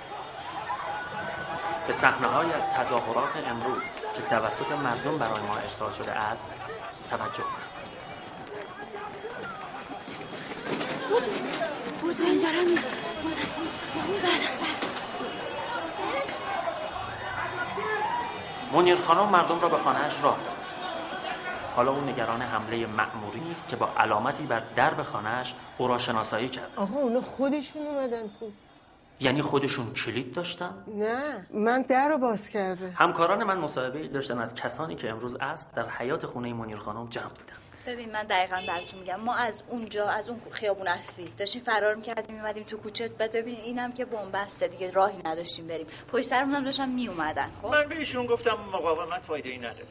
به 1.87 1.93
صحنه 1.93 2.55
از 2.55 2.63
تظاهرات 2.65 3.37
امروز 3.47 3.83
که 4.17 4.23
توسط 4.31 4.73
مردم 4.73 5.19
برای 5.19 5.41
ما 5.41 5.57
ارسال 5.57 5.93
شده 5.93 6.13
است 6.13 6.49
توجه 7.17 7.45
بودو 12.01 12.25
این 12.25 12.41
دارم 12.41 12.67
سلام 13.95 14.41
سلام 14.61 14.95
منیر 18.73 18.97
خانم 18.97 19.29
مردم 19.29 19.61
را 19.61 19.69
به 19.69 19.77
خانهش 19.77 20.13
راه 20.23 20.39
داد. 20.45 20.55
حالا 21.77 21.93
اون 21.93 22.09
نگران 22.09 22.43
حمله 22.43 22.87
مأموری 22.87 23.41
نیست 23.41 23.69
که 23.69 23.77
با 23.77 23.89
علامتی 23.99 24.43
بر 24.43 24.63
درب 24.77 25.03
خانهش 25.03 25.55
او 25.79 25.89
را 25.89 25.99
شناسایی 25.99 26.49
کرد. 26.49 26.71
آقا 26.77 27.01
اونا 27.01 27.21
خودشون 27.21 27.87
اومدن 27.87 28.23
تو. 28.41 28.51
یعنی 29.21 29.43
خودشون 29.43 29.93
کلید 29.93 30.35
داشتن؟ 30.35 30.85
نه 30.87 31.47
من 31.55 31.83
در 31.83 32.09
رو 32.09 32.19
باز 32.19 32.51
کرده 32.51 32.91
همکاران 32.91 33.45
من 33.45 33.59
مصاحبه 33.59 34.09
داشتن 34.09 34.39
از 34.39 34.55
کسانی 34.55 34.95
که 34.95 35.11
امروز 35.11 35.37
است 35.41 35.75
در 35.75 35.89
حیات 35.89 36.27
خونه 36.27 36.53
منیر 36.53 36.77
خانم 36.77 37.09
جمع 37.09 37.29
بودن. 37.29 37.55
ببین 37.87 38.13
من 38.13 38.23
دقیقا 38.23 38.57
براتون 38.69 39.01
میگم. 39.01 39.21
ما 39.21 39.35
از 39.35 39.63
اونجا 39.69 40.09
از 40.09 40.29
اون 40.29 40.41
خیابون 40.51 40.89
اصلی 40.89 41.33
داشتیم 41.39 41.63
فرار 41.63 41.95
می‌کردیم 41.95 42.37
میمدیم 42.37 42.63
تو 42.63 42.77
کوچه 42.77 43.09
بعد 43.09 43.33
ببین 43.33 43.57
اینم 43.57 43.93
که 43.93 44.05
بنبسته 44.05 44.69
دیگه 44.69 44.91
راهی 44.91 45.19
نداشتیم 45.25 45.67
بریم. 45.67 45.87
پشت 46.13 46.25
سرمون 46.25 46.55
هم 46.55 46.65
داشتن 46.65 46.89
میومدن 46.89 47.51
خب؟ 47.63 47.69
من 47.69 47.89
بهشون 47.89 48.27
گفتم 48.27 48.59
مقاومت 48.73 49.23
فایده 49.23 49.49
ای 49.49 49.59
نداره. 49.59 49.87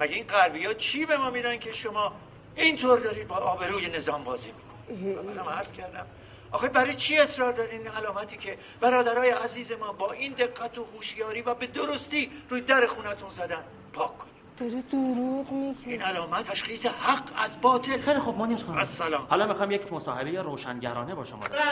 مگه 0.00 0.14
این 0.14 0.24
غربی 0.24 0.66
ها 0.66 0.74
چی 0.74 1.06
به 1.06 1.16
ما 1.16 1.30
میرن 1.30 1.58
که 1.58 1.72
شما 1.72 2.12
اینطور 2.56 3.00
دارید 3.00 3.28
با 3.28 3.36
آبروی 3.36 3.88
نظام 3.88 4.24
بازی 4.24 4.52
می‌کنید؟ 4.52 5.18
منم 5.18 5.48
عرض 5.48 5.72
کردم. 5.72 6.06
آخه 6.52 6.68
برای 6.68 6.94
چی 6.94 7.18
اصرار 7.18 7.52
دارین 7.52 7.80
این 7.80 7.88
علامتی 7.88 8.36
که 8.36 8.58
برادرای 8.80 9.30
عزیز 9.30 9.72
ما 9.72 9.92
با 9.92 10.12
این 10.12 10.32
دقت 10.32 10.78
و 10.78 10.84
هوشیاری 10.96 11.42
و 11.42 11.54
به 11.54 11.66
درستی 11.66 12.30
روی 12.50 12.60
در 12.60 12.86
خونتون 12.86 13.30
زدن؟ 13.30 13.64
پاک 13.92 14.18
کنید 14.18 14.38
داره 14.58 14.82
دروغ 14.82 15.52
میگه. 15.52 15.78
این 15.86 16.02
علامت 16.02 16.46
تشخیص 16.46 16.86
حق 16.86 17.22
از 17.36 17.50
باطل 17.60 18.00
خیلی 18.00 18.18
خوب 18.18 18.38
منیر 18.38 18.58
خانم. 18.66 18.78
السلام. 18.78 19.26
حالا 19.30 19.46
می‌خوام 19.46 19.70
یک 19.70 19.92
مصاحبه 19.92 20.42
روشنگرانه 20.42 21.14
با 21.14 21.24
شما 21.24 21.40
داشته 21.48 21.64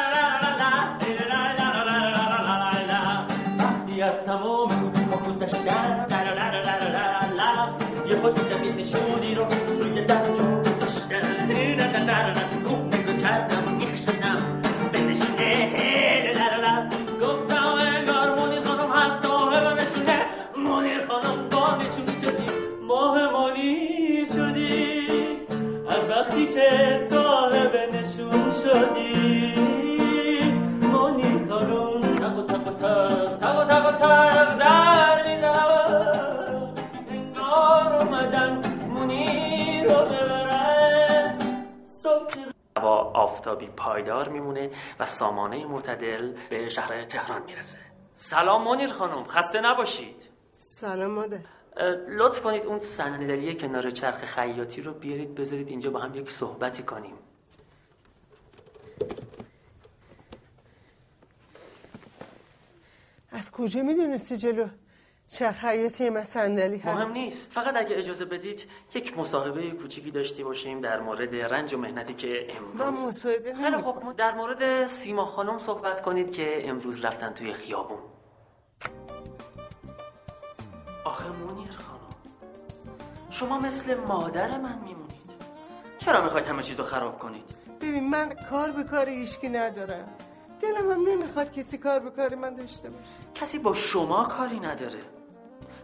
وقتی 3.58 4.02
از 4.02 4.24
تمام 4.24 4.92
کوچه 4.92 5.30
گذشتن 5.30 6.06
یه 8.06 8.16
خود 8.20 8.38
زمین 8.38 8.76
نشونی 8.76 9.34
رو 9.34 9.44
روی 9.80 10.04
در 10.04 10.34
جو 10.34 10.60
گذاشتن. 10.60 12.55
هوا 42.86 43.10
آفتابی 43.14 43.66
پایدار 43.66 44.28
میمونه 44.28 44.70
و 44.98 45.06
سامانه 45.06 45.66
معتدل 45.66 46.34
به 46.50 46.68
شهر 46.68 47.04
تهران 47.04 47.42
می‌رسه. 47.42 47.78
سلام 48.16 48.64
منیر 48.64 48.92
خانم 48.92 49.24
خسته 49.24 49.60
نباشید. 49.60 50.30
سلام 50.54 51.10
مادر. 51.10 51.40
لطف 52.08 52.40
کنید 52.40 52.62
اون 52.62 52.78
صندلی 52.78 53.54
کنار 53.54 53.90
چرخ 53.90 54.24
خیاطی 54.24 54.82
رو 54.82 54.94
بیارید 54.94 55.34
بذارید 55.34 55.68
اینجا 55.68 55.90
با 55.90 56.00
هم 56.00 56.14
یک 56.14 56.30
صحبتی 56.30 56.82
کنیم. 56.82 57.14
از 63.30 63.50
کجا 63.50 63.82
می‌دونستی 63.82 64.36
جلو؟ 64.36 64.68
چه 65.28 66.10
من 66.10 66.24
صندلی 66.24 66.78
هست. 66.78 66.98
مهم 66.98 67.12
نیست. 67.12 67.52
فقط 67.52 67.76
اگه 67.76 67.98
اجازه 67.98 68.24
بدید 68.24 68.66
یک 68.94 69.18
مصاحبه 69.18 69.70
کوچیکی 69.70 70.10
داشته 70.10 70.44
باشیم 70.44 70.80
در 70.80 71.00
مورد 71.00 71.34
رنج 71.34 71.74
و 71.74 71.78
مهنتی 71.78 72.14
که 72.14 72.46
امروز 72.56 73.04
مصاحبه 73.04 73.54
خیلی. 73.54 73.76
خب 73.76 74.16
در 74.16 74.34
مورد 74.34 74.86
سیما 74.86 75.24
خانم 75.24 75.58
صحبت 75.58 76.02
کنید 76.02 76.32
که 76.32 76.68
امروز 76.68 77.04
رفتن 77.04 77.32
توی 77.32 77.52
خیابون. 77.52 77.98
آخه 81.04 81.28
منیر 81.28 81.70
خانم 81.70 82.00
شما 83.30 83.58
مثل 83.58 83.94
مادر 83.94 84.58
من 84.58 84.78
میمونید. 84.78 85.06
چرا 85.98 86.24
می‌خواید 86.24 86.46
همه 86.46 86.62
چیزو 86.62 86.82
خراب 86.82 87.18
کنید؟ 87.18 87.44
ببین 87.80 88.10
من 88.10 88.32
کار 88.50 88.70
به 88.70 88.82
کار 88.84 89.08
هیچکی 89.08 89.48
ندارم. 89.48 90.08
دلم 90.62 90.90
هم 90.90 91.08
نمی‌خواد 91.08 91.52
کسی 91.52 91.78
کار 91.78 92.00
به 92.00 92.10
کار 92.10 92.34
من 92.34 92.54
داشته 92.54 92.90
باشه. 92.90 93.10
کسی 93.34 93.58
با 93.58 93.74
شما 93.74 94.24
کاری 94.24 94.60
نداره. 94.60 95.00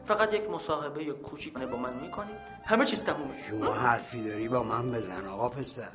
فقط 0.07 0.35
یک 0.35 0.51
مصاحبه 0.51 1.05
یا 1.05 1.15
کوچیک 1.15 1.55
با 1.59 1.77
من 1.77 1.95
می‌کنید 1.95 2.37
همه 2.65 2.87
چیز 2.87 3.05
تمومه. 3.05 3.35
شما 3.51 3.73
حرفی 3.73 4.25
داری 4.25 4.49
با 4.49 4.63
من 4.63 4.91
بزن 4.91 5.27
آقا 5.27 5.49
پسر. 5.49 5.89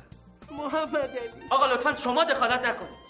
محمد 0.58 0.96
علی. 0.96 1.18
آقا 1.50 1.66
لطفا 1.66 1.94
شما 1.94 2.24
دخالت 2.24 2.60
نکنید. 2.64 3.08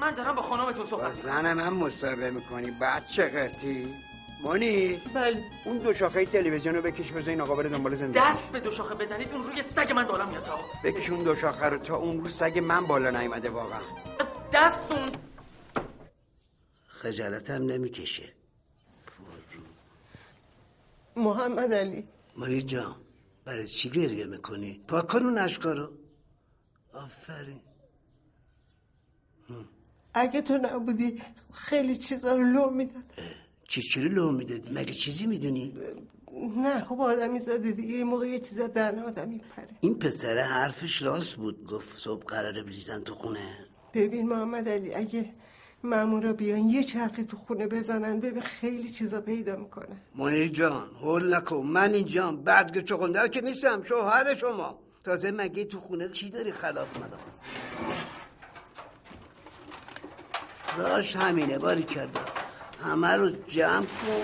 من 0.00 0.10
دارم 0.10 0.34
با 0.34 0.42
خانمتون 0.42 0.84
با 0.84 0.90
صحبت 0.90 1.12
زن 1.14 1.52
من 1.52 1.68
مصاحبه 1.68 2.30
می‌کنی 2.30 2.70
بعد 2.70 3.06
چه 3.06 3.28
قرتی 3.28 3.94
مونی؟ 4.42 5.02
بله. 5.14 5.42
اون 5.64 5.78
دو 5.78 5.94
شاخه 5.94 6.26
تلویزیون 6.26 6.74
رو 6.74 6.82
بکش 6.82 7.28
این 7.28 7.40
آقا 7.40 7.54
بره 7.54 7.68
دنبال 7.68 7.94
زندگی. 7.94 8.20
دست 8.20 8.46
به 8.46 8.60
دو 8.60 8.70
شاخه 8.70 8.94
بزنید 8.94 9.32
اون 9.32 9.42
روی 9.42 9.62
سگ 9.62 9.92
من 9.92 10.04
بالا 10.04 10.26
میاد 10.26 10.42
تا 10.42 10.58
بکش 10.84 11.10
اون 11.10 11.22
دو 11.22 11.34
شاخه 11.34 11.66
رو 11.66 11.78
تا 11.78 11.96
اون 11.96 12.24
رو 12.24 12.30
سگ 12.30 12.58
من 12.58 12.86
بالا 12.86 13.10
نیومده 13.10 13.50
واقعا. 13.50 13.80
دست 14.54 14.92
اون 14.92 15.08
خجالتم 16.86 17.62
نمی‌کشه. 17.62 18.32
محمد 21.16 21.72
علی. 21.72 22.08
مانی 22.36 22.62
جان 22.62 22.96
برای 23.44 23.66
چی 23.66 23.90
گریه 23.90 24.24
می‌کنی؟ 24.24 24.84
پاک 24.88 25.08
کن 25.08 25.18
اون 25.18 25.38
اشکا 25.38 25.72
رو 25.72 25.92
آفرین 26.92 27.60
اگه 30.14 30.42
تو 30.42 30.58
نبودی 30.58 31.22
خیلی 31.54 31.96
چیزا 31.96 32.36
رو 32.36 32.44
لو 32.44 32.70
می‌داد. 32.70 33.04
چی 33.68 33.82
چی 33.82 34.00
رو 34.02 34.08
لو 34.08 34.30
می‌دادی؟ 34.30 34.72
مگه 34.72 34.94
چیزی 34.94 35.26
می‌دونی؟ 35.26 35.74
نه 36.56 36.84
خب 36.84 37.00
آدمی 37.00 37.38
زاده 37.38 37.72
دیگه. 37.72 37.94
یه 37.94 38.04
موقع 38.04 38.26
یه 38.26 38.38
چیز 38.38 38.60
از 38.60 38.72
دهن 38.72 38.98
آدم 38.98 39.28
میپره. 39.28 39.68
این 39.80 39.98
پسره 39.98 40.42
حرفش 40.42 41.02
راست 41.02 41.34
بود. 41.34 41.66
گفت 41.66 41.98
صبح 41.98 42.24
قراره 42.24 42.62
بریزن 42.62 43.00
تو 43.00 43.14
خونه. 43.14 43.66
ببین 43.94 44.28
محمد 44.28 44.68
علی 44.68 44.94
اگه 44.94 45.34
مامورا 45.84 46.32
بیان 46.32 46.58
یه 46.70 46.84
چرخی 46.84 47.24
تو 47.24 47.36
خونه 47.36 47.66
بزنن 47.66 48.20
ببین 48.20 48.40
خیلی 48.42 48.88
چیزا 48.88 49.20
پیدا 49.20 49.56
می‌کنن 49.56 50.00
منیر 50.14 50.48
جان 50.48 50.90
هول 51.00 51.34
نکن. 51.34 51.56
من 51.56 51.94
اینجام 51.94 52.42
بعد 52.42 52.84
چقندر 52.84 53.28
که 53.28 53.40
نیستم 53.40 53.82
شوهر 53.82 54.34
شما. 54.34 54.78
تازه 55.04 55.30
مگه 55.30 55.64
تو 55.64 55.80
خونه 55.80 56.08
چی 56.08 56.30
داری 56.30 56.52
خلاف 56.52 56.88
منو؟ 56.96 57.16
راش 60.78 61.16
همینه 61.16 61.58
باری 61.58 61.82
کرده. 61.82 62.20
همه 62.84 63.08
رو 63.16 63.30
جمع 63.48 63.86
کن. 63.86 64.22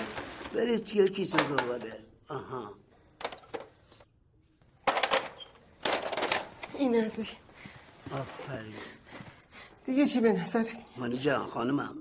برید 0.55 0.85
توی 0.85 1.09
کیسه 1.09 1.39
زباله 1.45 1.99
آها. 2.29 2.75
این 6.79 7.05
از 7.05 7.19
این. 7.19 7.29
آفرین. 8.21 8.75
دیگه 9.89 10.07
چی 10.07 10.21
به 10.21 10.33
نظرت؟ 10.33 10.69
مانی 10.97 11.19
جان 11.19 11.47
خانمم 11.47 11.97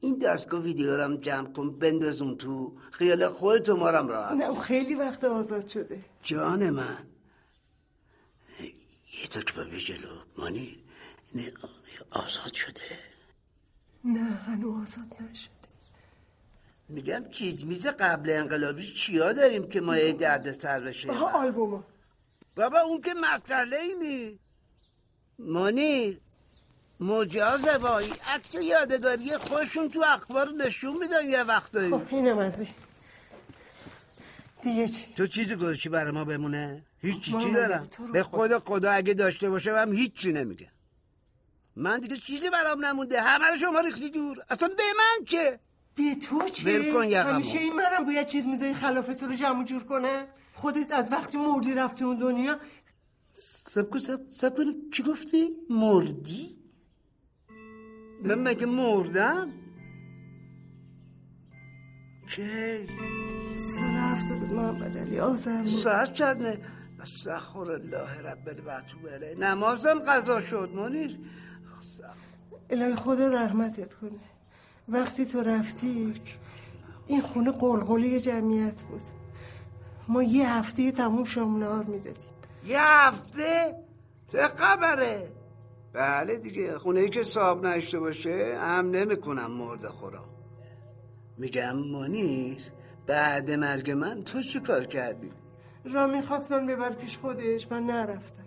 این 0.00 0.18
دستگاه 0.18 0.62
ویدیو 0.62 0.96
رو 0.96 1.02
هم 1.02 1.16
جمع 1.16 1.52
کن 1.52 1.78
بندازون 1.78 2.36
تو. 2.36 2.76
خیال 2.90 3.28
خودت 3.28 3.68
و 3.68 3.76
مارم 3.76 4.08
راحت 4.08 4.32
نه 4.36 4.44
اون 4.44 4.60
خیلی 4.60 4.94
وقت 4.94 5.24
آزاد 5.24 5.68
شده. 5.68 6.04
جان 6.22 6.70
من. 6.70 6.98
یه 9.22 9.26
تک 9.30 9.54
به 9.54 9.78
جلو. 9.78 10.08
مانی 10.38 10.78
نه 11.34 11.52
آزاد 12.10 12.52
شده. 12.52 12.80
نه 14.04 14.20
هنو 14.20 14.80
آزاد 14.80 15.16
نشده. 15.30 15.50
میگم 16.88 17.24
چیز 17.30 17.64
میز 17.64 17.86
قبل 17.86 18.30
انقلابی 18.30 18.92
چیا 18.92 19.32
داریم 19.32 19.68
که 19.68 19.80
ما 19.80 19.96
یه 19.98 20.12
درد 20.12 20.52
سر 20.52 20.80
بشه 20.80 21.10
آها 21.10 21.42
آلبوما 21.42 21.84
بابا 22.56 22.80
اون 22.80 23.00
که 23.00 23.14
مسئله 23.14 23.76
اینی 23.76 24.38
منیر 25.38 26.20
مجاز 27.00 27.66
وای. 27.66 28.04
عکس 28.34 28.54
یادگاری 28.54 29.36
خودشون 29.36 29.88
تو 29.88 30.04
اخبار 30.06 30.50
نشون 30.50 30.96
میدن 30.96 31.26
یه 31.26 31.42
وقتایی. 31.42 31.90
خب 31.90 32.02
اینم 32.10 32.38
از 32.38 32.60
این. 32.60 32.70
دیگه 34.62 34.88
چی؟ 34.88 35.14
تو 35.16 35.26
چیزی 35.26 35.54
گذاشتی 35.54 35.88
برای 35.88 36.10
ما 36.10 36.24
بمونه؟ 36.24 36.84
هیچی 37.02 37.32
چی 37.32 37.52
دارم؟ 37.52 37.88
به 38.12 38.22
خدا. 38.22 38.58
خدا 38.58 38.90
اگه 38.90 39.14
داشته 39.14 39.50
باشه 39.50 39.78
هم 39.78 39.92
هیچی 39.92 40.32
نمیگه. 40.32 40.68
من 41.76 42.00
دیگه 42.00 42.16
چیزی 42.16 42.50
برام 42.50 42.84
نمونده. 42.84 43.22
همه 43.22 43.46
رو 43.46 43.56
شما 43.56 43.80
ریختی 43.80 44.10
دور. 44.10 44.36
اصلا 44.48 44.68
به 44.68 44.82
من 44.98 45.24
چه؟ 45.24 45.60
به 45.94 46.14
تو 46.14 46.48
چه. 46.48 47.22
همیشه 47.22 47.58
این 47.58 47.72
منم 47.72 48.04
باید 48.06 48.26
چیز 48.26 48.46
می‌ذاری 48.46 48.74
خلاف 48.74 49.06
تو 49.06 49.26
رو 49.26 49.34
جمع 49.34 49.64
جور 49.64 49.84
کنه. 49.84 50.28
خودت 50.54 50.92
از 50.92 51.12
وقتی 51.12 51.38
مردی 51.38 51.74
رفتی 51.74 52.04
اون 52.04 52.18
دنیا. 52.18 52.58
سب 53.32 53.90
کن 53.90 53.98
سب, 53.98 54.20
سب 54.30 54.56
چی 54.92 55.02
گفتی؟ 55.02 55.48
مردی؟ 55.70 56.55
من 58.24 58.34
مگه 58.34 58.66
مردم؟ 58.66 59.48
کی؟ 62.36 62.86
سال 63.58 63.96
هفتاد 63.96 64.52
محمد 64.52 64.98
علی 64.98 65.20
آزم 65.20 65.66
ساعت 65.66 66.12
چنده؟ 66.12 66.58
استغفر 67.00 67.70
الله 67.72 68.22
رب 68.22 68.48
المعتوب 68.48 69.08
علیه 69.08 69.34
نمازم 69.38 69.98
قضا 69.98 70.40
شد 70.40 70.70
منیر 70.74 71.18
الهی 72.70 72.94
خدا 72.94 73.28
رحمتت 73.28 73.94
کنه 73.94 74.20
وقتی 74.88 75.26
تو 75.26 75.42
رفتی 75.42 76.22
این 77.06 77.20
خونه 77.20 77.52
قلقلی 77.52 78.20
جمعیت 78.20 78.82
بود 78.82 79.02
ما 80.08 80.22
یه 80.22 80.52
هفته 80.52 80.92
تموم 80.92 81.24
شام 81.24 81.58
نهار 81.58 81.84
می‌دادیم 81.84 82.30
یه 82.66 82.80
هفته؟ 82.80 83.74
چه 84.32 84.48
خبره؟ 84.48 85.28
بله 85.96 86.36
دیگه 86.36 86.78
خونه 86.78 87.00
ای 87.00 87.10
که 87.10 87.22
صاحب 87.22 87.66
نشته 87.66 87.98
باشه 87.98 88.58
هم 88.60 88.90
نمی‌کنم 88.90 89.50
مرد 89.50 89.86
خورا 89.86 90.24
میگم 91.38 91.76
منیر 91.76 92.62
بعد 93.06 93.50
مرگ 93.50 93.90
من 93.90 94.24
تو 94.24 94.42
چی 94.42 94.60
کار 94.60 94.84
کردی؟ 94.84 95.30
را 95.84 96.06
می‌خواست 96.06 96.52
من 96.52 96.66
ببر 96.66 96.90
پیش 96.90 97.18
خودش 97.18 97.72
من 97.72 97.82
نرفتم 97.82 98.44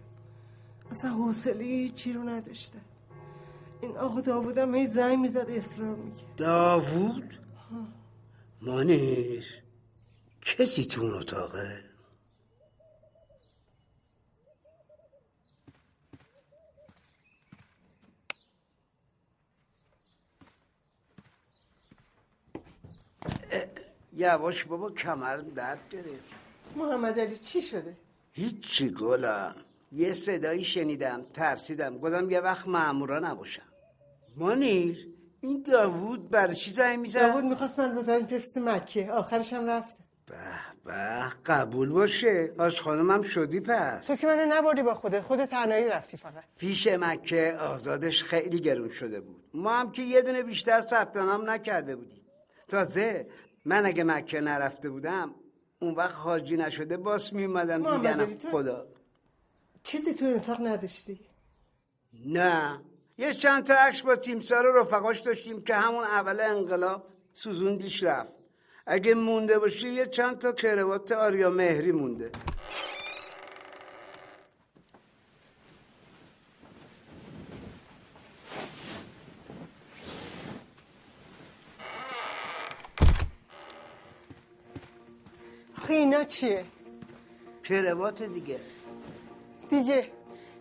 اصلا 0.91 1.11
حوصله 1.11 1.89
چی 1.89 2.13
رو 2.13 2.23
نداشتم 2.23 2.81
این 3.81 3.97
آقا 3.97 4.21
داوودم 4.21 4.75
هی 4.75 4.85
زنگ 4.85 5.19
می‌زد 5.19 5.45
اصرار 5.49 5.95
می‌کرد 5.95 6.35
داوود؟ 6.37 7.39
منیر 8.61 9.45
کسی 10.41 10.85
تو 10.85 11.01
اون 11.01 11.13
اتاقه؟ 11.13 11.89
اه، 23.51 23.63
یواش 24.19 24.63
بابا 24.63 24.91
کمرم 24.91 25.49
درد 25.49 25.79
گرفت. 25.89 26.29
محمد 26.75 27.19
علی 27.19 27.37
چی 27.37 27.61
شده؟ 27.61 27.97
هیچی 28.31 28.89
گلم. 28.89 29.55
یه 29.91 30.13
صدایی 30.13 30.63
شنیدم 30.63 31.25
ترسیدم. 31.33 31.97
گفتم 31.97 32.31
یه 32.31 32.39
وقت 32.39 32.67
مامورا 32.67 33.19
نباشم. 33.19 33.61
منیر 34.37 35.07
این 35.41 35.63
داوود 35.63 36.29
برای 36.29 36.55
چی 36.55 36.71
زنگ 36.71 36.99
می‌زد؟ 36.99 37.19
داوود 37.19 37.43
می‌خواست 37.43 37.79
من 37.79 37.95
بزنم 37.95 38.25
پرس 38.27 38.57
مکه. 38.57 39.11
آخرش 39.11 39.53
هم 39.53 39.69
رفتم 39.69 40.03
به 40.85 40.93
قبول 41.45 41.89
باشه. 41.89 42.53
آش 42.57 42.81
خانمم 42.81 43.21
شدی 43.21 43.59
پس. 43.59 44.07
تو 44.07 44.15
که 44.15 44.27
منو 44.27 44.45
نبردی 44.55 44.81
با 44.81 44.93
خودت. 44.93 45.19
خودت 45.19 45.49
تنهایی 45.49 45.89
رفتی 45.89 46.17
فقط. 46.17 46.43
فیش 46.57 46.87
مکه 46.87 47.57
آزادش 47.59 48.23
خیلی 48.23 48.59
گرون 48.59 48.89
شده 48.89 49.19
بود. 49.19 49.43
ما 49.53 49.73
هم 49.73 49.91
که 49.91 50.01
یه 50.01 50.21
دونه 50.21 50.43
بیشتر 50.43 50.81
ثبت 50.81 51.17
نام 51.17 51.49
نکرده 51.49 51.95
بودیم. 51.95 52.21
تازه 52.67 53.27
من 53.65 53.85
اگه 53.85 54.03
مکه 54.03 54.41
نرفته 54.41 54.89
بودم 54.89 55.35
اون 55.79 55.95
وقت 55.95 56.15
حاجی 56.15 56.57
نشده 56.57 56.97
باس 56.97 57.33
میومدم 57.33 57.97
دیدنم. 57.97 58.33
تو- 58.33 58.47
خدا. 58.51 58.87
چیزی 59.83 60.13
تو 60.13 60.25
اتاق 60.25 60.61
نداشتی؟ 60.61 61.19
نه. 62.25 62.79
یه 63.17 63.33
چند 63.33 63.63
تا 63.63 63.73
عکس 63.73 64.01
با 64.01 64.15
تیمسار 64.15 64.67
و 64.67 64.79
رفقاش 64.79 65.19
داشتیم 65.19 65.61
که 65.63 65.75
همون 65.75 66.03
اول 66.03 66.39
انقلاب 66.39 67.07
سوزوندیش 67.33 68.03
رفت. 68.03 68.33
اگه 68.85 69.13
مونده 69.13 69.59
باشه 69.59 69.89
یه 69.89 70.05
چند 70.05 70.37
تا 70.37 70.51
کروات 70.51 71.11
آریا 71.11 71.49
مهری 71.49 71.91
مونده. 71.91 72.31
آخه 85.89 85.97
اینا 85.97 86.23
چیه؟ 86.23 86.65
کروات 87.63 88.23
دیگه؟ 88.23 88.59
دیگه 89.69 90.07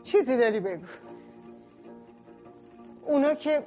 چیزی 0.03 0.37
داری 0.37 0.61
بگو. 0.61 0.87
اونا 3.07 3.35
که 3.35 3.63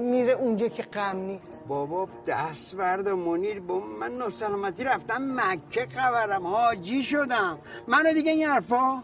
میره 0.00 0.32
اونجا 0.32 0.68
که 0.68 0.82
غم 0.82 1.16
نیست. 1.16 1.66
بابا 1.66 2.08
دستورد 2.26 3.06
و 3.06 3.16
منیر. 3.16 3.60
با 3.60 3.80
من 3.80 4.18
ناسلامتی 4.18 4.84
رفتم 4.84 5.40
مکه 5.40 5.86
خبرم 5.94 6.46
حاجی 6.46 7.02
شدم. 7.02 7.58
من 7.86 8.12
دیگه 8.14 8.32
این 8.32 8.46
حرفا؟ 8.46 9.02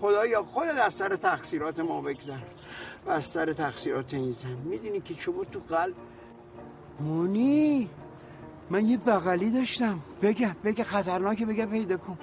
خدایا 0.00 0.42
خودت 0.42 0.78
از 0.78 0.94
سر 0.94 1.16
تقصیرات 1.16 1.80
ما 1.80 2.00
بگذر. 2.00 2.44
و 3.06 3.10
از 3.10 3.24
سر 3.24 3.52
تقصیرات 3.52 4.14
این 4.14 4.32
زن. 4.32 4.56
می‌دونی 4.64 5.00
که 5.00 5.14
چوبو 5.14 5.44
تو 5.44 5.60
قلب؟ 5.60 5.94
مونی 7.00 7.90
من 8.70 8.86
یه 8.86 8.96
بغلی 8.96 9.50
داشتم. 9.50 10.00
بگه 10.22 10.56
بگه 10.64 10.84
خطرناکه 10.84 11.46
بگه 11.46 11.66
پیدا 11.66 11.96
کن. 11.96 12.18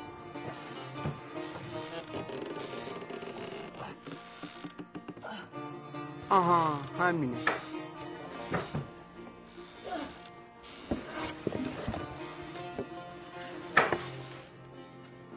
آها 6.30 6.80
همینه. 7.00 7.38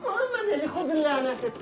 محمد 0.02 0.52
علی 0.54 0.68
خود 0.68 0.90
لعنتت؟ 0.90 1.52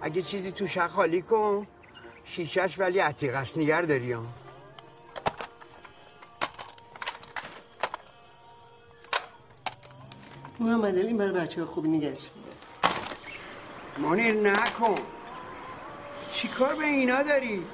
اگه 0.00 0.22
چیزی 0.22 0.52
تو 0.52 0.66
شق 0.66 0.90
خالی 0.90 1.22
کن. 1.22 1.66
شیشش 2.24 2.78
ولی 2.78 2.98
عتیق 2.98 3.34
است 3.34 3.58
نگر 3.58 3.82
داری 3.82 4.12
ها 4.12 4.22
محمد 10.60 10.98
علی 10.98 11.06
این 11.06 11.18
برای 11.18 11.32
بچه 11.32 11.64
خوبی 11.64 11.88
نگرش 11.88 12.30
منیر 13.98 14.34
نکن. 14.34 14.94
چی 16.32 16.48
کار 16.48 16.74
به 16.74 16.84
اینا 16.84 17.22
داری؟ 17.22 17.66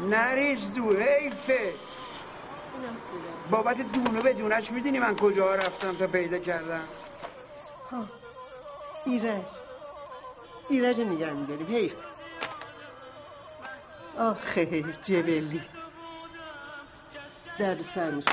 نریز 0.00 0.72
دو 0.72 0.96
حیفه. 0.96 1.74
بابت 3.50 3.76
دونه 3.92 4.20
به 4.22 4.32
دونش 4.32 4.70
می‌دونی 4.70 4.98
من 4.98 5.16
کجا 5.16 5.54
رفتم 5.54 5.96
تا 5.96 6.06
پیدا 6.06 6.38
کردم؟ 6.38 6.84
ها 7.90 8.04
ایرج. 9.06 9.42
ایرج 10.68 11.00
نگه 11.00 11.32
میداریم 11.32 11.66
حیف. 11.66 11.94
آخه 14.20 14.82
جبلی. 14.82 15.62
درد 17.58 17.82
سر 17.82 18.10
میشه 18.10 18.30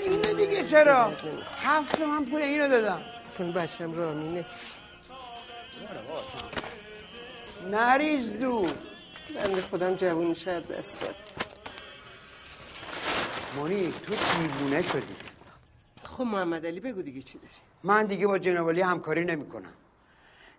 اینو 0.00 0.34
دیگه 0.34 0.68
چرا؟ 0.68 1.12
هفت 1.62 2.00
من 2.00 2.24
پول 2.24 2.42
اینو 2.42 2.68
دادم. 2.68 3.02
اون 3.38 3.52
بچم 3.52 3.94
رامینه 3.94 4.44
نریز 7.70 8.38
دو. 8.38 8.66
بنده 9.36 9.62
خودم 9.62 9.94
جوون 9.94 10.34
شد 10.34 10.66
دست 10.66 11.00
داد. 11.00 11.14
منیر 13.56 13.90
تو 13.90 14.14
دیوونه 14.14 14.82
شدی. 14.82 15.14
خب 16.04 16.24
محمد 16.24 16.66
علی 16.66 16.80
بگو 16.80 17.02
دیگه 17.02 17.22
چی 17.22 17.38
داری. 17.38 17.54
من 17.82 18.06
دیگه 18.06 18.26
با 18.26 18.38
جنابالی 18.38 18.80
همکاری 18.80 19.24
نمی 19.24 19.48
کنم 19.48 19.72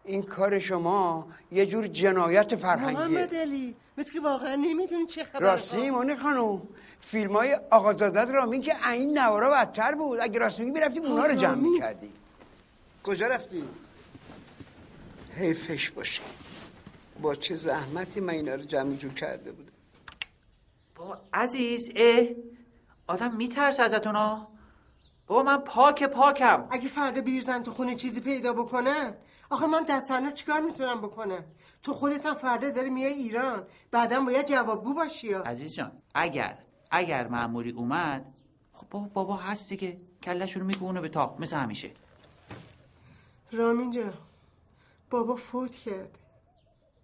این 0.06 0.24
کار 0.24 0.60
شما 0.60 1.28
یه 1.52 1.66
جور 1.66 1.88
جنایت 1.88 2.56
فرهنگیه. 2.56 3.08
محمد 3.08 3.36
علی 3.36 3.76
مثل 3.98 4.14
که 4.14 4.20
واقعا 4.20 4.56
نمی‌دونی 4.56 5.06
چه 5.06 5.24
خبره. 5.24 5.40
راستی 5.40 5.90
مانی 5.90 6.16
خانم 6.16 6.62
فیلم 7.02 7.36
های 7.36 7.60
آقازادت 7.72 8.32
رامین 8.32 8.62
که 8.62 8.90
این 8.90 9.18
نوارا 9.18 9.50
بدتر 9.50 9.96
بود. 9.96 10.20
اگه 10.22 10.40
راست 10.40 10.60
میگی 10.60 10.72
می‌رفتیم 10.72 11.06
اونا 11.06 11.26
رو 11.26 11.36
جمع؟ 11.36 11.56
می‌کردی 11.56 12.10
کجا 13.04 13.28
رفتی؟ 13.28 13.64
حیفش 15.38 15.90
باشه. 15.90 16.22
با 17.22 17.36
چه 17.36 17.56
زحمتی 17.56 18.20
من 18.20 18.34
اینا 18.34 18.56
رو 18.56 18.62
جمع 18.62 18.96
جور 18.96 19.14
کرده 19.14 19.52
بودم؟ 19.52 19.72
بابا 20.96 21.18
عزیز 21.34 21.92
اه 21.96 22.28
آدم 23.08 23.36
میترس 23.36 23.80
ازتون 23.80 24.16
ها 24.16 24.48
بابا 25.28 25.44
من 25.44 25.58
پاک 25.58 26.04
پاکم. 26.04 26.68
اگه 26.72 26.88
فردا 26.88 27.22
بیرزن 27.22 27.64
تو 27.64 27.72
خونه 27.72 27.96
چیزی 27.96 28.22
پیدا 28.22 28.54
بکنن 28.54 29.14
آخه 29.50 29.66
من 29.66 29.84
دستنه 29.90 30.32
چیکار 30.32 30.62
می‌تونم 30.62 31.02
بکنم؟ 31.02 31.44
تو 31.84 31.94
خودت 31.94 32.26
هم 32.26 32.34
فردا 32.34 32.70
داری 32.70 32.90
میای 32.90 33.14
ایران. 33.14 33.68
بعدا 33.92 34.22
باید 34.22 34.46
جوابگو 34.48 34.94
باشی 34.94 35.28
یا 35.28 35.42
عزیز 35.42 35.76
جان 35.76 35.92
اگر 36.16 36.58
اگر 36.92 37.28
مأموری 37.28 37.72
اومد 37.72 38.34
خب 38.74 38.90
بابا 38.90 39.08
بابا 39.14 39.36
هستی 39.36 39.78
که 39.78 40.02
کلشون 40.24 40.62
رو 40.62 40.68
میگونه 40.68 41.02
به 41.02 41.10
تاق 41.10 41.42
مثل 41.42 41.56
همیشه. 41.58 41.92
رامین 43.52 43.92
جان 43.92 44.14
بابا 45.10 45.36
فوت 45.36 45.76
کرد. 45.76 46.20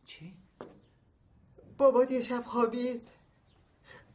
چی؟ 0.06 0.36
بابا 1.78 2.04
یه 2.06 2.22
شب 2.22 2.44
خوابید. 2.44 3.08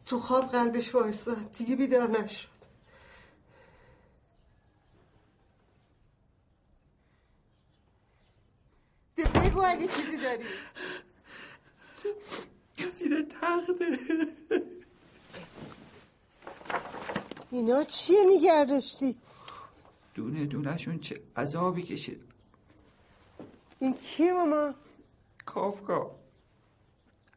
تو 0.07 0.19
خواب 0.19 0.45
قلبش 0.45 0.95
وایستاد 0.95 1.51
دیگه 1.53 1.77
بیدار 1.77 2.11
نشد 2.11 2.56
بگو 9.25 9.61
اگه 9.61 9.87
چیزی 9.89 10.17
داری. 10.17 10.45
زیر 12.93 13.23
تخته. 13.23 13.99
اینا 17.51 17.85
چیه 17.85 18.19
نگردشتی 18.27 19.17
دونه 20.15 20.47
دونهشون 20.47 20.99
چه 20.99 21.21
عذابی 21.37 21.83
کشید 21.83 22.23
این 23.79 23.95
کیه 23.95 24.33
ماما؟ 24.33 24.75
کافکا. 25.47 26.11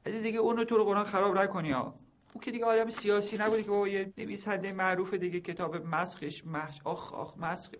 عزیز 0.05 0.23
دیگه 0.23 0.39
اونو 0.39 0.63
تو 0.63 0.77
رو 0.77 0.85
قرآن 0.85 1.03
خراب 1.05 1.37
نکنی 1.37 1.71
ها. 1.71 1.95
او 2.33 2.41
که 2.41 2.51
دیگه 2.51 2.65
آدم 2.65 2.89
سیاسی 2.89 3.37
نبودی 3.37 3.63
که 3.63 3.69
بابا 3.69 3.87
یه 3.87 4.13
نویسنده 4.17 4.71
معروف 4.71 5.13
دیگه 5.13 5.39
کتاب 5.39 5.75
مسخش 5.75 6.45
محش 6.45 6.81
آخ 6.83 7.13
آخ 7.13 7.37
مسخش. 7.37 7.75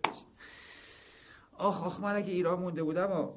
آخ 1.57 1.83
آخ 1.83 1.99
من 1.99 2.15
اگه 2.15 2.31
ایران 2.33 2.59
مونده 2.59 2.83
بودم 2.83 3.11
آ 3.11 3.27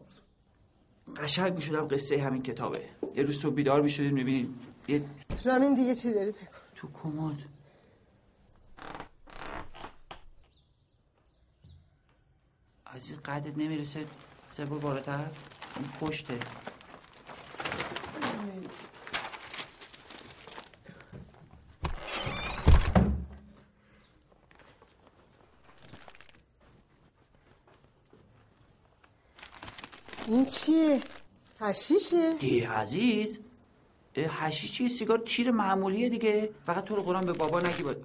قشنگ 1.17 1.55
می‌شدم 1.55 1.89
قصه 1.89 2.23
همین 2.23 2.43
کتابه. 2.43 2.85
یه 3.15 3.23
روز 3.23 3.39
تو 3.39 3.51
بیدار 3.51 3.83
می‌شدیم 3.83 4.15
می‌بینید 4.15 4.55
یه 4.89 5.05
رامین 5.45 5.75
دیگه 5.75 5.95
چی 5.95 6.13
داری 6.13 6.31
بگو؟ 6.31 6.41
تو 6.75 6.89
کمد. 6.93 7.39
عزیز 12.87 13.17
قدت 13.17 13.59
نمی‌رسه 13.59 14.07
سه 14.51 14.65
بالاتر؟ 14.65 15.31
اون 15.77 15.89
پشته. 16.01 16.39
این 30.43 30.51
چیه؟ 30.51 31.03
هشیشه 31.61 32.33
دی 32.33 32.61
عزیز 32.61 33.39
اه، 34.15 34.47
حشیش 34.47 34.73
چیه؟ 34.73 34.89
سیگار 34.89 35.19
تیر 35.19 35.51
معمولیه 35.51 36.09
دیگه. 36.09 36.51
فقط 36.67 36.85
تو 36.85 36.97
رو 36.97 37.03
قرآن 37.03 37.27
به 37.27 37.33
بابا 37.33 37.61
نگی 37.61 37.83
باید. 37.83 37.97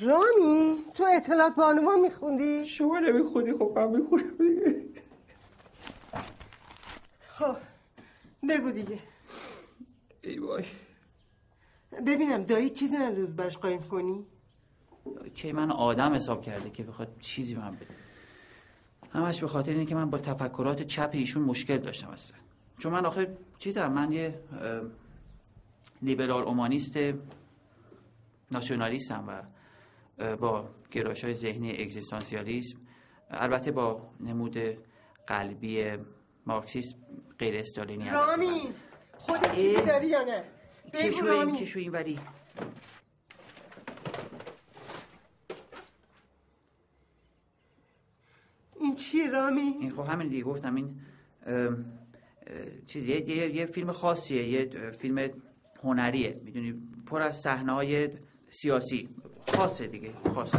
رامی 0.00 0.76
تو 0.94 1.04
اطلاعات 1.16 1.54
بانوان 1.54 2.00
میخوندی؟ 2.00 2.66
شما 2.68 2.98
نمی‌خونی 2.98 3.52
خب 3.52 3.72
من 3.76 3.88
می‌خونم 3.88 4.36
دیگه. 4.38 4.84
خب 7.28 7.56
بگو 8.48 8.70
دیگه. 8.70 8.98
ای 10.22 10.38
وای. 10.38 10.64
ببینم 12.06 12.42
دایی 12.44 12.70
چیزی 12.70 12.96
نداد 12.96 13.36
برش 13.36 13.58
قایم 13.58 13.82
کنی؟ 13.82 14.26
که 15.34 15.52
من 15.52 15.70
آدم 15.70 16.14
حساب 16.14 16.42
کرده 16.42 16.70
که 16.70 16.82
بخواد 16.82 17.16
چیزی 17.20 17.54
من 17.54 17.76
بده. 17.76 18.03
همش 19.14 19.40
به 19.40 19.46
خاطر 19.46 19.72
اینه 19.72 19.86
که 19.86 19.94
من 19.94 20.10
با 20.10 20.18
تفکرات 20.18 20.82
چپ 20.82 21.10
ایشون 21.12 21.42
مشکل 21.42 21.78
داشتم 21.78 22.08
اصلا 22.08 22.36
چون 22.78 22.92
من 22.92 23.06
آخه 23.06 23.36
چیزم 23.58 23.92
من 23.92 24.12
یه 24.12 24.40
لیبرال 26.02 26.42
اومانیست 26.42 26.98
ناسیونالیستم 28.52 29.24
و 29.28 29.42
با 30.36 30.68
گرایش 30.90 31.24
های 31.24 31.34
ذهنی 31.34 31.82
اگزیستانسیالیسم 31.82 32.78
البته 33.30 33.70
با 33.70 34.02
نمود 34.20 34.58
قلبی 35.26 35.96
مارکسیسم 36.46 36.96
غیر 37.38 37.60
استالینی. 37.60 38.10
رامی 38.10 38.74
خودت 39.16 39.56
چیزی. 39.56 39.82
داری 39.86 40.06
یا 40.06 40.22
نه 40.24 40.44
کشو 40.94 41.26
این 41.26 41.56
کشو 41.56 41.78
این 41.78 41.92
وری 41.92 42.18
این 48.94 49.02
چیه 49.02 49.30
رامی؟ 49.30 49.60
این 49.80 49.90
خب 49.90 50.00
همین 50.00 50.28
دیگه 50.28 50.44
گفتم 50.44 50.74
این 50.74 51.00
ام، 51.46 51.84
اه، 52.46 52.80
چیز 52.86 53.06
یه, 53.06 53.54
یه, 53.54 53.66
فیلم 53.66 53.92
خاصیه 53.92 54.48
یه 54.48 54.90
فیلم 54.90 55.30
هنریه 55.82 56.40
می‌دونی؟ 56.44 56.74
پر 57.06 57.22
از 57.22 57.36
صحنه‌های 57.36 58.08
سیاسی. 58.50 59.08
خاصه 59.48 59.86
دیگه 59.86 60.12
خاص. 60.34 60.54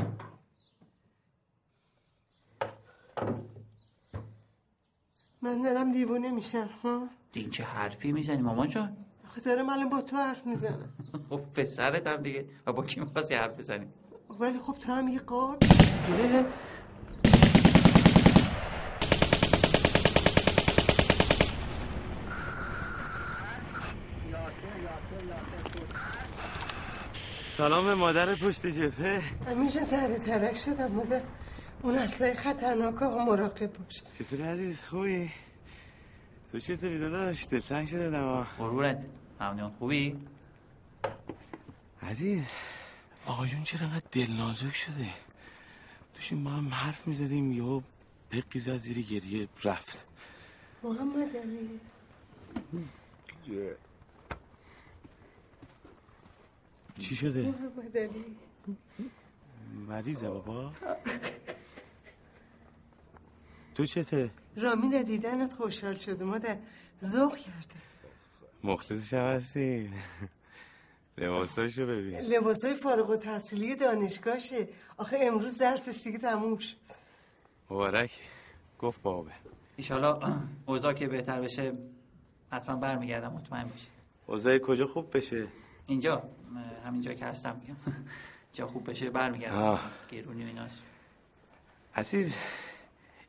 من 5.41 5.61
دارم 5.61 5.91
دیوونه 5.91 6.31
میشم 6.31 6.69
ها؟ 6.83 7.07
این 7.33 7.49
چه 7.49 7.63
حرفی 7.63 8.11
می‌زنی 8.11 8.41
مامان 8.41 8.67
جان؟ 8.67 8.97
آخه 9.25 9.41
دارم 9.41 9.69
الان 9.69 9.89
با 9.89 10.01
تو 10.01 10.15
حرف 10.15 10.45
می‌زنم. 10.45 10.93
خب 11.29 11.41
پسرت 11.53 12.07
هم 12.07 12.21
دیگه 12.21 12.45
و 12.67 12.73
با 12.73 12.83
کی 12.83 12.99
می‌خواستی 12.99 13.33
حرف 13.33 13.59
بزنی؟ 13.59 13.87
ولی 14.39 14.59
خب 14.59 14.73
تو 14.73 14.91
هم 14.91 15.07
یه 15.07 15.19
قاب. 15.19 15.57
سلام 27.57 27.93
مادر 27.93 28.35
پشت 28.35 28.67
جبهه. 28.67 29.21
همیشه 29.47 29.83
سر 29.83 30.17
ترک 30.17 30.57
شدم 30.57 30.91
مادر. 30.91 31.21
اون 31.81 31.95
اصلا 31.95 32.33
خطرناک 32.33 33.01
آقا 33.01 33.25
مراقب 33.25 33.73
باش. 33.73 34.03
چطوری 34.19 34.43
عزیز؟ 34.43 34.83
خوبی؟ 34.83 35.31
تو 36.51 36.59
چطوری 36.59 36.99
داداش؟ 36.99 37.47
دلتنگ 37.47 37.87
شده 37.87 38.17
آه. 38.17 38.47
قربونت. 38.57 39.05
ممنون 39.41 39.71
خوبی؟ 39.79 40.19
عزیز. 42.01 42.43
آقا 43.25 43.45
جون 43.45 43.63
چرا 43.63 43.87
انقدر 43.87 44.05
دل 44.11 44.31
نازک 44.31 44.75
شده 44.75 45.09
داشتیم 46.15 46.43
با 46.43 46.49
هم 46.49 46.73
حرف 46.73 47.07
می‌زدیم 47.07 47.51
یا 47.51 47.83
پقی 48.29 48.59
زد 48.59 48.77
زیر 48.77 49.01
گریه 49.01 49.47
رفت. 49.63 50.05
محمد 50.83 51.37
علی 51.37 51.79
چی 56.99 57.15
شده؟ 57.15 57.41
محمد 57.41 57.97
علی 57.97 58.35
مریضه 59.87 60.29
بابا. 60.29 60.71
تو 63.75 63.85
چته؟ 63.85 64.29
رامین 64.57 65.03
دیدنت 65.03 65.53
خوشحال 65.53 65.95
شده. 65.95 66.23
مادر 66.23 66.57
ذوق 67.03 67.35
کرده. 67.35 67.75
مخلصش 68.63 69.13
هم 69.13 69.19
هستی. 69.19 69.89
لباساشو 71.17 71.85
ببین. 71.85 72.19
لباسای 72.19 72.75
فارغ 72.75 73.09
و 73.09 73.15
تحصیلی 73.15 73.75
دانشگاهشه. 73.75 74.67
آخه 74.97 75.17
امروز 75.21 75.57
درسش 75.57 76.01
دیگه 76.03 76.17
تموم 76.17 76.57
شد. 76.57 76.75
مبارک. 77.69 78.11
گفت 78.79 79.01
بابه. 79.01 79.31
ایشالا 79.75 80.39
اوضاع 80.65 80.93
که 80.93 81.07
بهتر 81.07 81.41
بشه 81.41 81.73
حتما 82.51 82.75
برمیگردم. 82.75 83.33
مطمئن 83.33 83.67
باشید. 83.67 83.89
اوضاع 84.27 84.57
کجا 84.57 84.87
خوب 84.87 85.17
بشه؟ 85.17 85.47
اینجا 85.87 86.23
همینجا 86.85 87.13
که 87.13 87.25
هستم. 87.25 87.61
میگم 87.61 87.75
جا 88.53 88.67
خوب 88.67 88.89
بشه 88.89 89.09
برمیگردم. 89.09 89.79
گرونی 90.09 90.43
و 90.43 90.47
ایناست. 90.47 90.83
عزیز 91.95 92.35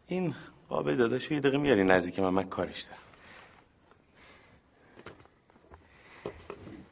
این 0.07 0.35
قاب 0.69 0.95
داداشو 0.95 1.35
یه 1.35 1.40
دقیقه 1.40 1.59
میاری 1.59 1.85
نزدیک 1.85 2.19
من 2.19 2.29
من 2.29 2.49
کارش 2.49 2.83
دارم. 2.83 2.99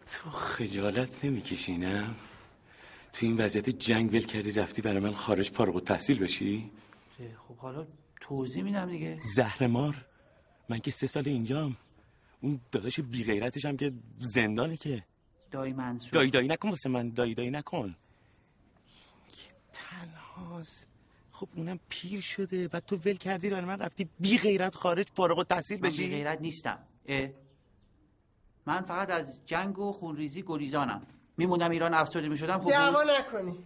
تو 0.07 0.31
خجالت 0.31 1.24
نمیکشینم 1.24 2.14
تو 3.12 3.27
این 3.27 3.37
وضعیت 3.37 3.68
جنگ 3.68 4.12
ول 4.12 4.20
کردی 4.24 4.53
رفتی 4.53 4.83
برای 4.83 5.00
من 5.00 5.14
خارج 5.14 5.50
فارغ 5.50 5.74
التحصیل 5.74 6.18
بشی؟ 6.18 6.70
خب 7.48 7.57
حالا 7.57 7.87
توضیح 8.20 8.62
میدم 8.62 8.90
دیگه. 8.90 9.18
زهرمار؟ 9.35 10.05
من 10.68 10.79
که 10.79 10.90
سه 10.90 11.07
سال 11.07 11.29
اینجام. 11.29 11.77
اون 12.40 12.61
داداش 12.72 13.00
بی 13.00 13.24
غیرتش 13.24 13.64
هم 13.64 13.77
که 13.77 13.92
زندانه 14.18 14.77
که. 14.77 15.05
دایی 15.55 15.73
منصور. 15.73 16.12
دایی 16.12 16.31
دایی 16.31 16.49
نکن 16.49 16.69
واسه 16.69 16.88
من 16.88 17.11
دایی 17.11 17.35
دایی 17.35 17.51
نکن. 17.51 17.97
تنهاست. 19.73 20.88
خب 21.33 21.49
اونم 21.57 21.81
پیر 21.88 22.21
شده. 22.21 22.69
بعد 22.69 22.87
تو 22.87 22.97
ول 22.97 23.14
کردی 23.17 23.51
برای 23.51 23.64
من 23.64 23.79
رفتی 23.79 24.09
بی 24.21 24.38
غیرت 24.38 24.75
خارج 24.75 25.07
فارغ 25.14 25.38
التحصیل 25.38 25.81
من 25.81 25.88
بشی؟ 25.88 26.03
بی 26.03 26.11
غیرت 26.11 26.40
نیستم. 26.40 26.79
اه. 27.07 27.29
من 28.67 28.81
فقط 28.83 29.11
از 29.11 29.40
جنگ 29.47 29.79
و 29.79 29.93
خونریزی 29.93 30.43
گریزانم. 30.47 31.07
میموندم 31.37 31.71
ایران 31.71 31.95
افسرده 31.95 32.29
می‌شدم 32.29 32.59
خب 32.59 32.71
دعوا 32.71 33.05
نکنی. 33.19 33.59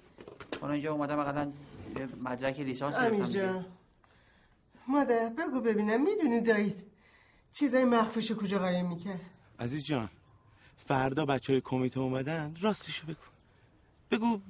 حالا 0.61 0.72
اینجا 0.72 0.92
اومدم 0.92 1.18
اقلا 1.18 1.53
یه 1.98 2.09
مدرک 2.20 2.61
لیسانس 2.61 2.98
گرفتم 2.98 3.66
مادر 4.88 5.29
بگو 5.38 5.61
ببینم 5.61 6.03
می‌دونی 6.03 6.40
دایید 6.40 6.87
چیزای 7.53 7.85
مخفوشو 7.85 8.37
کجا 8.37 8.59
قایم 8.59 8.87
می‌کرد؟ 8.88 9.20
عزیز 9.59 9.85
جان. 9.85 10.09
فردا 10.78 11.24
بچه 11.24 11.52
های 11.52 11.60
کمیته 11.60 12.00
اومدن 12.00 12.54
راستشو 12.60 13.06
بگو. 13.06 13.20
بگو 14.10 14.40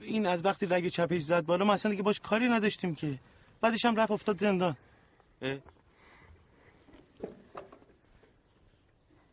این 0.00 0.26
از 0.26 0.44
وقتی 0.44 0.66
رگ 0.66 0.88
چپش 0.88 1.22
زد 1.22 1.46
بالا 1.46 1.64
ما 1.64 1.72
اصلا 1.72 1.90
دیگه 1.90 2.02
باش 2.02 2.20
کاری 2.20 2.48
نداشتیم 2.48 2.94
که. 2.94 3.18
بعدش 3.60 3.84
هم 3.84 3.96
رفت 3.96 4.10
افتاد 4.10 4.38
زندان. 4.38 4.76
اه؟ 5.42 5.58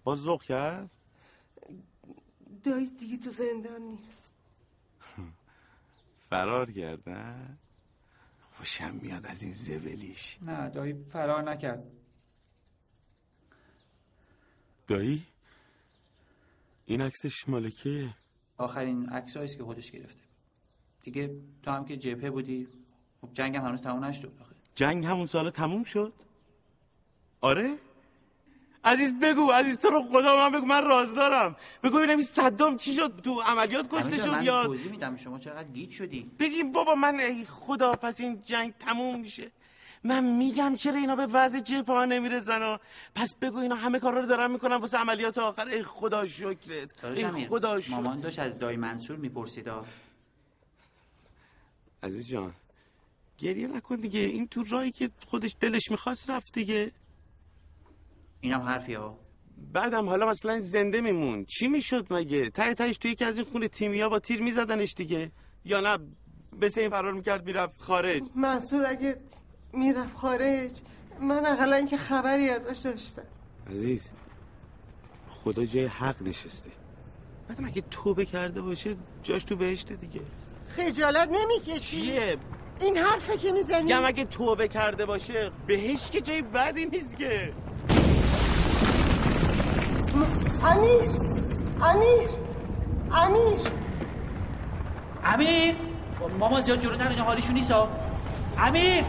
باز 0.04 0.20
ذوق 0.20 0.44
کرد؟ 0.44 0.90
دایید 2.64 2.98
دیگه 2.98 3.18
تو 3.18 3.32
زندان 3.32 3.82
نیست. 3.82 4.34
فرار 6.30 6.72
کردن؟ 6.72 7.58
خوشم 8.52 8.96
میاد 9.02 9.26
از 9.26 9.44
این 9.44 9.54
زبلیش. 9.54 10.38
نه 10.42 10.70
دایی 10.70 10.94
فرار 10.94 11.44
نکرد. 11.52 11.84
دایی؟ 14.88 15.24
این 16.86 17.02
عکسش 17.02 17.50
مال 17.50 17.70
کیه 17.70 18.10
آخرین 18.58 19.10
عکسایی 19.10 19.48
که 19.48 19.64
خودش 19.64 19.92
گرفته. 19.92 20.22
دیگه 21.02 21.32
تو 21.64 21.72
هم 21.72 21.86
که 21.86 21.98
جبهه 21.98 22.30
بودی 22.30 22.68
خب 23.22 23.30
جنگ 23.34 23.56
هم 23.58 23.64
هنوز 23.66 23.82
تموم 23.82 24.04
نشده 24.06 24.28
بود 24.28 24.42
آخه. 24.42 24.56
جنگ 24.76 25.06
همون 25.06 25.26
سالا 25.26 25.52
تموم 25.52 25.84
شد؟ 25.84 26.14
آره؟ 27.42 27.74
عزیز 28.84 29.14
بگو 29.20 29.52
عزیز 29.52 29.80
تو 29.80 29.88
رو 29.90 30.04
خدا 30.04 30.36
من 30.36 30.52
بگو 30.60 30.66
من 30.66 30.84
راز 30.84 31.16
دارم. 31.16 31.56
بگو 31.84 31.98
ببینم 31.98 32.10
این 32.12 32.22
صدام 32.22 32.78
چی 32.78 32.94
شد؟ 32.94 33.22
تو 33.24 33.42
عملیات 33.42 33.88
کشته 33.96 34.18
شد 34.18 34.28
من 34.30 34.44
یا 34.44 34.64
توضیح 34.66 34.92
میدم 34.92 35.16
شما 35.18 35.40
چقدر 35.40 35.68
گیج 35.70 35.92
شدی. 35.92 36.32
بگیم 36.40 36.72
بابا 36.72 36.96
من 36.96 37.20
ای 37.20 37.46
خدا 37.46 37.92
پس 37.92 38.20
این 38.20 38.42
جنگ 38.42 38.74
تموم 38.80 39.20
میشه. 39.20 39.52
من 40.04 40.24
میگم 40.24 40.76
چرا 40.76 40.96
اینا 40.96 41.16
به 41.16 41.26
وضع 41.26 41.60
جبهه 41.60 41.96
ها 41.96 42.06
نمی‌رسن 42.06 42.62
و 42.62 42.78
پس 43.16 43.36
بگو 43.42 43.58
اینا 43.58 43.76
همه 43.76 44.00
کارا 44.00 44.20
رو 44.20 44.26
دارن 44.26 44.52
می‌کنن 44.52 44.76
واسه 44.76 44.98
عملیات 44.98 45.38
آخر. 45.38 45.68
ای 45.68 45.84
خدا 45.84 46.26
شکرت. 46.26 47.06
ای 47.06 47.48
خدا 47.48 47.82
شکرت. 47.82 47.94
مامان 47.94 48.20
داشت 48.20 48.40
از 48.40 48.60
دایی 48.60 48.78
منصور 48.78 49.18
می‌پرسید 49.18 49.70
عزیز 52.04 52.28
جان 52.28 52.54
گریه 53.38 53.68
نکن 53.68 53.96
دیگه. 53.96 54.20
این 54.20 54.48
تو 54.48 54.64
راهی 54.70 54.92
که 54.92 55.10
خودش 55.28 55.56
دلش 55.60 55.92
می‌خواست 55.92 56.30
رفت 56.30 56.54
دیگه. 56.54 56.92
اینم 58.42 58.62
حرفی 58.62 58.94
ها. 58.94 59.20
بعدم 59.74 60.10
حالا 60.10 60.30
مثلا 60.30 60.60
زنده 60.60 61.02
میمون. 61.02 61.46
چی 61.46 61.68
می‌شد 61.68 62.14
مگه؟ 62.14 62.50
ته 62.50 62.74
تهش 62.74 62.98
توی 62.98 63.12
یکی 63.12 63.26
از 63.26 63.38
این 63.38 63.48
خونه 63.48 63.68
تیمیا 63.68 64.10
با 64.10 64.20
تیر 64.20 64.42
میزدنش 64.42 64.94
دیگه. 64.94 65.32
یا 65.66 65.82
نه 65.82 65.98
مثل 66.62 66.82
این 66.82 66.90
فرار 66.90 67.14
می‌کرد 67.14 67.46
می‌رفت 67.46 67.82
خارج. 67.82 68.22
منصور 68.36 68.86
اگه 68.86 69.18
می‌رفت 69.76 70.18
خارج. 70.18 70.72
من 71.22 71.46
اقلا 71.46 71.76
اینکه 71.76 71.98
خبری 71.98 72.50
ازش 72.50 72.78
داشتم. 72.78 73.22
عزیز 73.72 74.10
خدا 75.30 75.66
جای 75.66 75.86
حق 75.86 76.24
نشسته. 76.24 76.70
بعدم 77.50 77.66
اگه 77.66 77.84
توبه 77.92 78.26
کرده 78.26 78.62
باشه 78.62 78.96
جاش 79.24 79.44
تو 79.44 79.56
بهشته 79.56 79.96
دیگه. 79.96 80.22
خجالت 80.68 81.30
نمی‌کشی؟ 81.32 82.02
چیه؟ 82.02 82.38
این 82.80 82.98
حرفه 82.98 83.38
که 83.38 83.52
می‌زنی؟ 83.52 83.84
میگم 83.84 84.06
اگه 84.06 84.24
توبه 84.24 84.68
کرده 84.68 85.06
باشه 85.06 85.52
بهش 85.68 86.10
که 86.12 86.22
جای 86.22 86.42
بدی 86.42 86.86
نیست 86.86 87.18
که. 87.18 87.54
امیر 90.64 91.12
امیر 91.82 92.30
امیر. 93.12 93.60
امیر؟ 95.24 95.76
مامان 96.40 96.62
زیاد 96.62 96.80
جلو 96.80 96.98
نرو 96.98 97.10
اینا 97.10 97.24
حالیشون 97.24 97.56
نیست 97.56 97.74
امیر! 98.58 99.04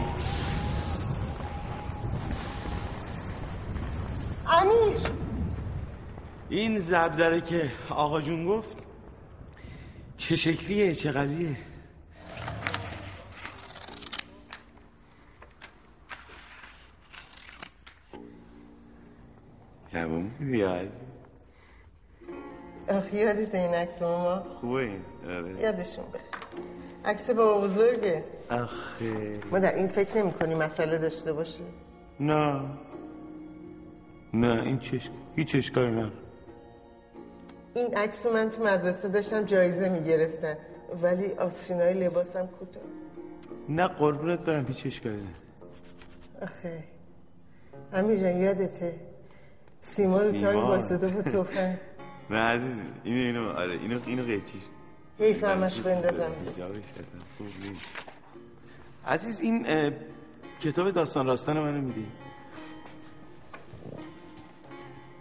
این 6.49 6.79
زبدره 6.79 7.41
که 7.41 7.71
آقا 7.89 8.21
جون 8.21 8.45
گفت 8.45 8.77
چه 10.17 10.35
شکلیه 10.35 10.95
چه 10.95 11.11
قدیه 11.11 11.57
کمون 19.91 20.29
بودی 20.39 20.61
عزیز؟ 20.61 20.91
آخ 22.89 23.13
یادت 23.13 23.55
این 23.55 23.73
عکس 23.73 24.01
ماما؟ 24.01 24.43
خوبه 24.61 24.73
این. 24.73 25.01
آره. 25.25 25.61
یادشون 25.61 26.05
بخیر. 26.05 26.21
عکس 27.05 27.29
بابا 27.31 27.61
بزرگه. 27.61 28.23
آخه. 28.49 29.39
مادر 29.51 29.75
این 29.75 29.87
فکر 29.87 30.17
نمی 30.17 30.31
کنی 30.31 30.55
مسئله 30.55 30.97
داشته 30.97 31.33
باشه؟ 31.33 31.63
نه. 32.19 32.61
نه 34.33 34.61
این 34.63 34.79
چش... 34.79 35.09
هیچ 35.35 35.55
اشکالی 35.55 35.91
نه 35.91 36.11
این 37.77 37.97
عکس 37.97 38.25
من 38.25 38.49
تو 38.49 38.63
مدرسه 38.63 39.07
داشتم 39.07 39.43
جایزه 39.43 39.89
می‌گرفتن 39.89 40.57
ولی 41.01 41.25
آترینای 41.33 41.93
لباسم 41.93 42.47
کوتاه. 42.47 42.83
نه 43.69 43.87
قربونت 43.87 44.39
برم 44.39 44.65
اشکالی 44.85 45.15
نه. 45.15 45.23
آخه. 46.41 46.83
امیر 47.93 48.17
جان 48.19 48.37
یادته. 48.37 48.95
سیما 49.81 50.21
رو. 50.21 50.31
تایی 50.31 50.61
بایستده 50.61 51.07
بود 51.07 51.25
توفن 51.25 51.77
نه 52.29 52.37
عزیز 52.37 52.75
اینو 53.03 53.19
اینو 53.39 53.49
آره 53.49 53.71
اینو 53.73 53.99
اینو 54.05 54.23
قیچیش. 54.23 54.61
حیف 55.19 55.43
همش 55.43 55.79
بندازم. 55.79 56.31
عزیز 59.07 59.39
این 59.41 59.65
اه، 59.69 59.91
کتاب 60.61 60.91
داستان 60.91 61.25
راستان 61.25 61.59
منو 61.59 61.81
میدی؟ 61.81 62.07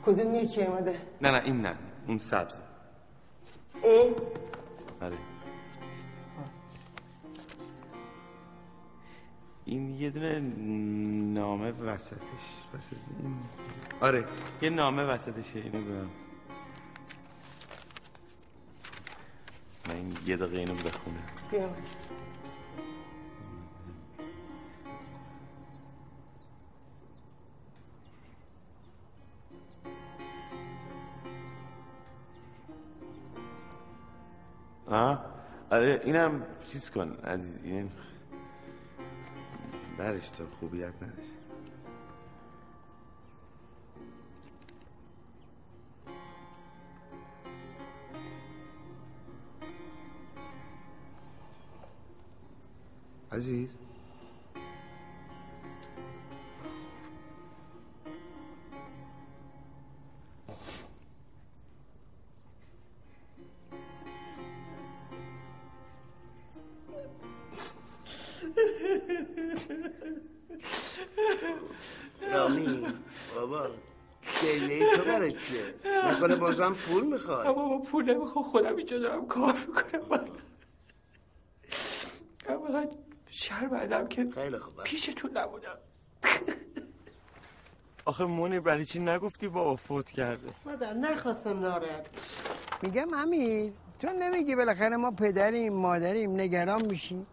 کدوم 0.07 0.35
یکیه 0.35 0.69
مادر 0.71 0.93
نه 1.21 1.31
نه 1.31 1.43
این 1.45 1.61
نه. 1.61 1.75
اون 2.09 2.19
سبزه 2.19 2.63
این 3.83 4.15
آره 5.01 5.17
این 9.65 10.01
یه 10.01 10.11
دونه 10.11 10.41
نامه 11.35 11.71
وسطش. 11.73 12.21
وسط 12.75 12.97
این... 13.21 13.37
آره 14.01 14.25
یه 14.63 14.71
نامه 14.71 15.03
وسطشه 15.03 15.59
اینو 15.59 15.81
بگم 15.81 16.11
من 19.89 20.13
یه 20.27 20.37
دقیقه 20.37 20.59
اینو 20.59 20.75
بخونه 20.75 21.19
بیا. 21.51 21.69
آه؟ 34.89 35.25
آره 35.71 36.01
اینم 36.05 36.43
چیز 36.67 36.91
کن 36.91 37.13
عزیز 37.25 37.59
این 37.65 37.91
برش 39.99 40.29
تا 40.29 40.45
خوبیت 40.61 40.93
نداشت. 41.03 41.33
عزیز؟ 53.33 53.86
چیه 75.49 75.75
نکنه 76.11 76.37
بازم 76.37 76.73
پول 76.73 77.07
می‌خواد 77.07 77.47
بابا 77.47 77.79
پول 77.79 78.15
نمی‌خوام. 78.15 78.45
خودم 78.45 78.77
اینجا 78.77 78.99
دارم 78.99 79.27
کار 79.27 79.53
می‌کنم. 79.53 80.03
من 80.11 80.29
من 82.49 82.59
فقط 82.59 82.91
شرمندم 83.31 84.07
که 84.09 84.31
خیلی 84.35 84.59
خوب 84.59 84.83
پیشتون 84.83 85.31
نبودم. 85.37 85.79
آخه 88.05 88.25
مونی 88.25 88.61
برای 88.61 88.85
چی 88.85 88.99
نگفتی 88.99 89.49
با 89.49 89.77
فوت 89.77 90.11
کرده؟ 90.11 90.49
مادر 90.67 90.93
نخواستم 90.95 91.61
ناراحت 91.61 92.11
بشی 92.11 92.43
میگم 92.83 93.15
امیر 93.15 93.73
تو 94.01 94.09
نمیگی 94.09 94.57
بالاخره 94.57 94.97
ما 94.97 95.11
پدریم 95.11 95.73
مادریم 95.73 96.41
نگران 96.41 96.87
میشیم. 96.87 97.27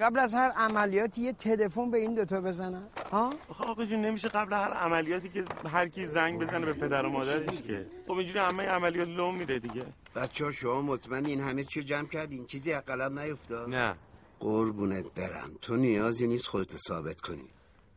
قبل 0.00 0.18
از 0.18 0.34
هر 0.34 0.50
عملیاتی 0.50 1.22
یه 1.22 1.32
تلفن 1.32 1.90
به 1.90 1.98
این 1.98 2.14
دوتا 2.14 2.40
بزنن. 2.40 2.82
ها؟ 3.12 3.30
آقا 3.58 3.84
جون 3.84 4.00
نمیشه 4.00 4.28
قبل 4.28 4.52
هر 4.52 4.72
عملیاتی 4.72 5.28
که 5.28 5.44
هر 5.64 5.88
کی 5.88 6.04
زنگ 6.04 6.40
بزنه 6.40 6.66
به 6.66 6.72
پدر 6.72 7.06
و 7.06 7.10
مادرش 7.10 7.62
که. 7.62 7.86
خب 8.06 8.12
اینجوری 8.12 8.38
همه 8.38 8.62
عملیات 8.62 9.08
لو 9.08 9.32
میره 9.32 9.58
دیگه. 9.58 9.82
بچه 10.14 10.44
ها 10.44 10.50
شما 10.50 10.82
مطمئن 10.82 11.26
این 11.26 11.40
همه 11.40 11.64
چی 11.64 11.82
جمع 11.82 12.08
کردین؟ 12.08 12.46
چیزی 12.46 12.72
از 12.72 12.84
قلم 12.84 13.18
نیفتاد؟ 13.18 13.68
نه. 13.68 13.94
قربونت 14.40 15.04
برم. 15.14 15.50
تو 15.60 15.76
نیازی 15.76 16.26
نیست 16.26 16.46
خودتو 16.46 16.78
ثابت 16.88 17.20
کنی. 17.20 17.48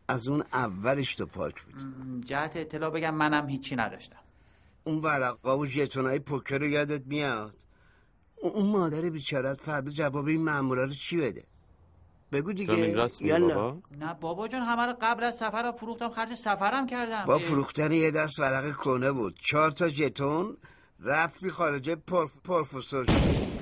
از 0.08 0.28
اون 0.28 0.44
اولش 0.54 1.16
تو 1.16 1.26
پاک 1.26 1.64
بود 1.64 2.26
جهت 2.26 2.58
اطلاع 2.58 2.90
بگم 2.90 3.16
منم 3.16 3.50
هیچی 3.50 3.76
نداشتم. 3.76 4.20
اون 4.84 4.98
ورقا 4.98 5.58
و 5.58 5.66
ژتونای 5.66 6.20
پوکر 6.20 6.58
رو 6.58 6.68
یادت 6.68 7.08
میاد؟ 7.08 7.56
اون 8.42 8.72
مادر 8.72 9.02
بیچارت 9.02 9.62
فردا 9.62 9.92
جواب 9.92 10.26
این 10.26 10.44
مامورا 10.44 10.84
رو 10.84 10.94
چی 10.94 11.18
بده؟ 11.18 11.44
بگو 12.32 12.54
دیگه. 12.54 13.10
بابا 13.40 13.78
نه 14.00 14.14
بابا 14.14 14.48
جان 14.48 14.62
همه 14.62 14.86
رو 14.86 14.94
قبل 15.02 15.24
از 15.24 15.36
سفر 15.36 15.64
رو 15.64 15.72
فروختم 15.72 16.10
خرج 16.10 16.34
سفرم 16.34 16.88
کردم 16.88 17.26
با. 17.26 17.38
فروختن 17.38 17.92
یه 17.92 18.12
دست 18.12 18.40
ورق 18.40 18.72
کنه 18.72 19.12
بود 19.12 19.36
چهار 19.50 19.72
تا 19.72 19.90
ژتون 19.90 20.58
رفتی 21.00 21.50
خارج 21.50 21.90
پرف. 21.90 22.32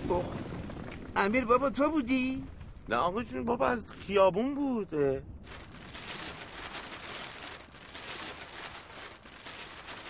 اوه. 0.09 0.25
امیر 1.15 1.45
بابا 1.45 1.69
تو 1.69 1.89
بودی 1.89 2.43
نه 2.89 2.95
آقا 2.95 3.23
جون 3.23 3.43
بابا 3.45 3.67
از 3.67 3.85
خیابون 3.91 4.55
بود 4.55 4.95
اه. 4.95 5.19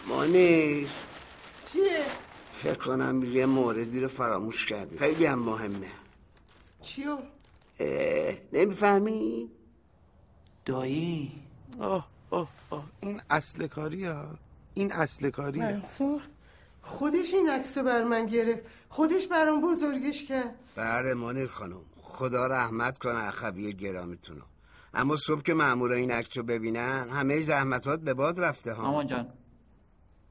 مانیر 0.07 0.89
چیه؟ 1.66 2.05
فکر 2.51 2.74
کنم 2.74 3.24
یه 3.24 3.45
موردی 3.45 3.99
رو 3.99 4.07
فراموش 4.07 4.66
کردی 4.66 4.97
خیلی 4.97 5.26
هم 5.26 5.39
مهمه 5.39 5.88
چیو؟ 6.82 7.18
اه، 7.80 8.36
نمی‌فهمی؟ 8.53 9.49
دایی. 10.65 11.32
آه 11.80 12.07
آه 12.30 12.49
آه 12.69 12.86
این 13.01 13.21
اصل 13.30 13.67
کاری 13.67 14.05
ها 14.05 14.25
این 14.73 14.91
اصل 14.91 15.30
کاریه. 15.30 15.63
منصور 15.63 16.21
خودش 16.82 17.34
این 17.34 17.49
عکس 17.49 17.77
رو 17.77 17.84
بر 17.84 18.03
من 18.03 18.25
گرفت. 18.25 18.63
خودش 18.89 19.27
برام 19.27 19.61
بزرگش 19.61 20.23
کرد. 20.23 20.55
بله 20.75 21.13
مانیر 21.13 21.47
خانم. 21.47 21.82
خدا 22.01 22.47
رحمت 22.47 22.97
کنه 22.97 23.27
اخوی 23.27 23.73
گرامیتونو. 23.73 24.41
اما 24.93 25.15
صبح 25.15 25.41
که 25.41 25.53
مامورا 25.53 25.95
این 25.95 26.11
عکس 26.11 26.38
رو 26.38 26.43
ببینن 26.43 27.07
همه 27.09 27.41
زحمتات 27.41 27.99
به 27.99 28.13
باد 28.13 28.39
رفته 28.39 28.73
ها. 28.73 28.82
مامان 28.84 29.07
جان 29.07 29.27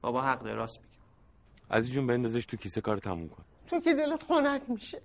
بابا 0.01 0.23
حق 0.23 0.43
داره 0.43 0.57
راست 0.57 0.79
میگه. 0.79 0.89
عزیز 1.71 1.93
جون 1.93 2.07
بندازش 2.07 2.47
تو 2.47 2.57
کیسه 2.57 2.81
کار 2.81 2.99
تموم 2.99 3.29
کن. 3.29 3.45
تو 3.67 3.81
که 3.81 3.95
دلت 3.95 4.23
خنک 4.23 4.63
میشه. 4.69 5.03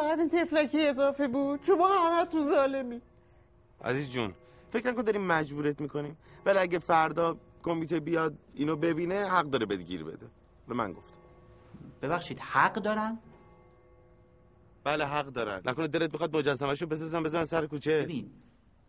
فقط 0.00 0.18
این 0.18 0.28
تفلکی 0.28 0.88
اضافه 0.88 1.28
بود. 1.28 1.62
شما 1.62 1.88
همه 1.88 2.26
تو 2.26 2.44
ظالمی. 2.44 3.00
عزیز 3.84 4.10
جون 4.10 4.34
فکر 4.70 4.90
نکن 4.90 5.02
داریم 5.02 5.26
مجبورت 5.26 5.80
می‌کنیم. 5.80 6.16
ولی 6.46 6.58
اگه 6.58 6.78
فردا 6.78 7.36
کمیته 7.62 8.00
بیاد 8.00 8.34
اینو 8.54 8.76
ببینه 8.76 9.24
حق 9.24 9.44
داره 9.44 9.66
بده 9.66 9.82
گیر 9.82 10.04
بده. 10.04 10.26
به 10.68 10.74
من 10.74 10.92
گفت. 10.92 11.12
ببخشید 12.02 12.40
حق 12.40 12.74
دارن؟ 12.74 13.18
بله 14.84 15.04
حق 15.06 15.26
دارن. 15.26 15.62
نکنه 15.64 15.88
دلت 15.88 16.10
بخواد 16.10 16.36
مجسمه‌شو 16.36 16.86
بسازن 16.86 17.22
بزن 17.22 17.44
سر 17.44 17.66
کوچه. 17.66 18.02
ببین 18.02 18.30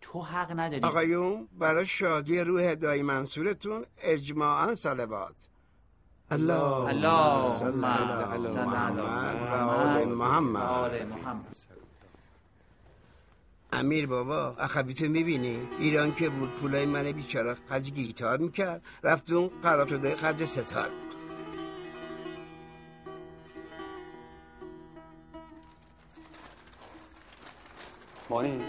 تو 0.01 0.21
حق 0.21 0.59
نداری. 0.59 0.83
آقایون 0.83 1.47
برای 1.59 1.85
شادی 1.85 2.39
روح 2.39 2.75
دایی 2.75 3.03
منصورتون 3.03 3.85
اجماعا 3.97 4.75
الله 4.85 5.27
اللهم 6.31 7.71
صل 7.71 7.87
علی 8.33 8.47
محمد 10.05 10.07
محمد. 10.07 11.45
امیر 13.71 14.07
بابا 14.07 14.55
اخویتو 14.59 15.05
می‌بینی؟ 15.05 15.67
ایران 15.79 16.15
که 16.15 16.29
بود 16.29 16.49
پولای 16.49 16.85
من 16.85 17.11
بیچاره 17.11 17.55
خرج 17.69 17.91
گیتار 17.91 18.37
می‌کرد 18.37 18.81
رفت 19.03 19.31
اون 19.31 19.51
قرار 19.63 19.87
شده 19.87 20.15
خرج 20.15 20.45
ستار. 20.45 20.89
مانیر. 28.29 28.61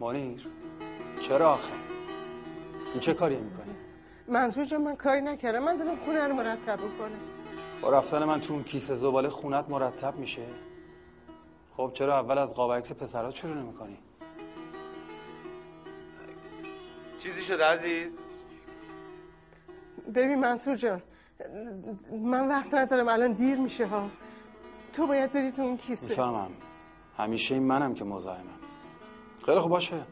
مانیر. 0.00 0.46
چرا 1.20 1.48
آخه؟ 1.52 1.87
این 2.92 3.00
چه 3.00 3.14
کاری 3.14 3.36
می‌کنی؟ 3.36 3.74
منصور 4.28 4.64
جان 4.64 4.82
من 4.82 4.96
کاری 4.96 5.20
نکردم. 5.20 5.64
من 5.64 5.76
دارم 5.76 5.96
خونه 5.96 6.28
رو 6.28 6.34
مرتب 6.34 6.78
کنم 6.98 7.10
با 7.82 7.90
رفتن 7.90 8.24
من 8.24 8.40
تو 8.40 8.54
اون 8.54 8.64
کیسه 8.64 8.94
زباله 8.94 9.28
خونت 9.28 9.70
مرتب 9.70 10.16
میشه. 10.16 10.46
خب 11.76 11.90
چرا 11.94 12.18
اول 12.18 12.38
از 12.38 12.54
قاب 12.54 12.72
عکس 12.72 12.92
پسرات 12.92 13.34
شروع 13.34 13.54
نمی‌کنی؟ 13.54 13.98
چیزی 17.18 17.42
شده 17.42 17.64
عزیز؟ 17.64 18.08
ببین 20.14 20.40
منصور 20.40 20.74
جان 20.74 21.02
من 22.12 22.48
وقت 22.48 22.74
ندارم. 22.74 23.08
الان 23.08 23.32
دیر 23.32 23.58
میشه 23.58 23.86
ها. 23.86 24.08
تو 24.92 25.06
باید 25.06 25.32
بری 25.32 25.52
تو 25.52 25.62
اون 25.62 25.76
کیسه. 25.76 26.08
می‌فهمم. 26.08 26.50
همیشه 27.16 27.54
این 27.54 27.62
منم 27.62 27.94
که 27.94 28.04
مزاحمم. 28.04 28.58
خیلی 29.46 29.60
خوب 29.60 29.70
باشه. 29.70 30.02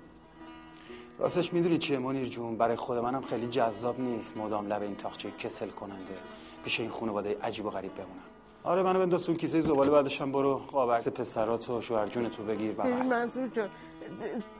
راستش 1.18 1.52
می‌دونی 1.52 1.78
چیه 1.78 1.98
منیر 1.98 2.28
جون؟ 2.28 2.56
برای 2.56 2.76
خود 2.76 2.98
منم 2.98 3.22
خیلی 3.22 3.46
جذاب 3.46 4.00
نیست 4.00 4.36
مدام 4.36 4.66
لب 4.66 4.82
این 4.82 4.96
تاخچه 4.96 5.30
کسل 5.30 5.68
کننده 5.68 6.18
پیش 6.64 6.80
این 6.80 6.90
خانواده 6.90 7.36
عجیب 7.42 7.66
و 7.66 7.70
غریب 7.70 7.94
بمونم. 7.94 8.22
آره 8.64 8.82
منو 8.82 8.98
بنداز 8.98 9.22
تو 9.22 9.32
اون 9.32 9.38
کیسه 9.38 9.60
زباله 9.60 9.90
بعدش 9.90 10.20
هم 10.20 10.32
برو 10.32 10.56
قاب 10.56 10.92
عکس 10.92 11.08
پسرات 11.08 11.70
و 11.70 11.80
شوهر 11.80 12.06
جونتو 12.06 12.42
بگیر 12.42 12.72
ببین 12.72 12.96
بغل 12.96 13.06
منصور 13.06 13.46
جان 13.46 13.68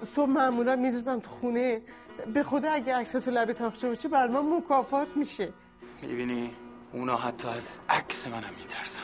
صبح 0.02 0.30
معمولا 0.30 0.76
میریزن 0.76 1.20
تو 1.20 1.30
خونه 1.30 1.82
به 2.34 2.42
خدا 2.42 2.70
اگه 2.70 2.94
عکس 2.94 3.12
تو 3.12 3.30
لب 3.30 3.52
تاخچه 3.52 3.88
باشه 3.88 4.08
بر 4.08 4.28
ما 4.28 4.42
مکافات 4.42 5.08
میشه. 5.16 5.52
می‌بینی؟ 6.02 6.50
اونا 6.92 7.16
حتی 7.16 7.48
از 7.48 7.80
عکس 7.88 8.26
منم 8.26 8.54
میترسن. 8.58 9.02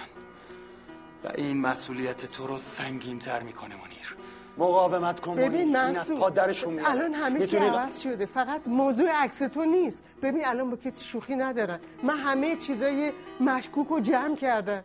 و 1.25 1.29
این 1.35 1.61
مسئولیت 1.61 2.27
تو 2.27 2.47
رو 2.47 2.59
سنگین 2.59 3.19
تر 3.19 3.43
می‌کنه 3.43 3.75
منیر. 3.75 4.17
مقاومت 4.59 5.21
کن. 5.21 5.35
ببین 5.35 5.55
این 5.55 5.77
از 5.77 6.11
منصور 6.11 6.31
درشون 6.31 6.73
میاره. 6.75 6.91
الان 6.91 7.15
همه 7.15 7.47
چی 7.47 7.57
عوض 7.57 8.01
شده. 8.01 8.27
فقط 8.27 8.61
موضوع 8.67 9.11
عکس 9.15 9.39
تو 9.39 9.65
نیست. 9.65 10.05
ببین 10.23 10.47
الان 10.47 10.71
با 10.71 10.77
کسی 10.77 11.05
شوخی 11.05 11.37
ندارن. 11.37 11.81
من 12.03 12.17
همه 12.17 12.57
چیزای 12.57 13.13
مشکوک 13.41 13.89
رو 13.89 14.01
جمع 14.01 14.37
کردم. 14.37 14.85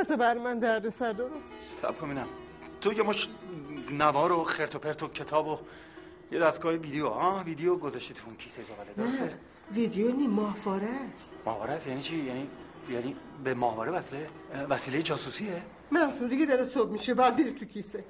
نزه 0.00 0.16
بر 0.16 0.38
من 0.38 0.58
درد 0.58 0.88
سر 0.88 1.12
درست 1.12 1.52
میشه. 1.56 2.24
تو 2.80 2.92
یه 2.92 3.02
مش 3.02 3.28
نوار 3.90 4.32
و 4.32 4.44
خرت 4.44 4.74
و 4.74 4.78
پرت 4.78 5.02
و 5.02 5.08
کتاب 5.08 5.48
و 5.48 5.58
یه 6.32 6.40
دستگاه 6.40 6.72
ویدیو. 6.72 7.08
ها 7.08 7.42
ویدیو 7.46 7.76
گذاشتی 7.76 8.14
تو 8.14 8.22
اون 8.26 8.36
کیسه 8.36 8.62
زباله 8.62 8.92
درسته؟ 8.96 9.24
نه 9.24 9.34
ویدیو 9.72 10.12
نی 10.12 10.26
ماهواره 10.26 10.88
است. 11.12 11.34
ماهواره 11.46 11.72
است؟ 11.72 11.86
یعنی 11.86 12.02
چی؟ 12.02 12.16
یعنی 12.16 12.48
یعنی 12.90 13.16
به 13.44 13.54
ماهواره 13.54 13.92
وصله 13.92 14.28
وسیله 14.68 15.02
جاسوسیه؟ 15.02 15.62
منصور 15.90 16.28
دیگه 16.28 16.46
داره 16.46 16.64
صبح 16.64 16.90
میشه 16.90 17.14
بعد 17.14 17.36
بری 17.36 17.52
تو 17.52 17.64
کیسه. 17.64 18.04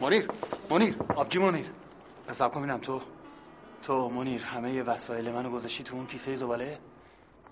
منیر 0.00 0.28
منیر 0.70 0.96
آبجی 1.16 1.38
منیر. 1.38 1.66
حساب 2.30 2.54
کن 2.54 2.60
ببینم 2.60 2.78
تو 2.78 3.00
تو 3.82 4.08
منیر 4.08 4.42
همه 4.42 4.82
وسایل 4.82 5.30
منو 5.32 5.50
گذاشتی 5.50 5.84
تو 5.84 5.96
اون 5.96 6.06
کیسه 6.06 6.34
زباله؟ 6.34 6.78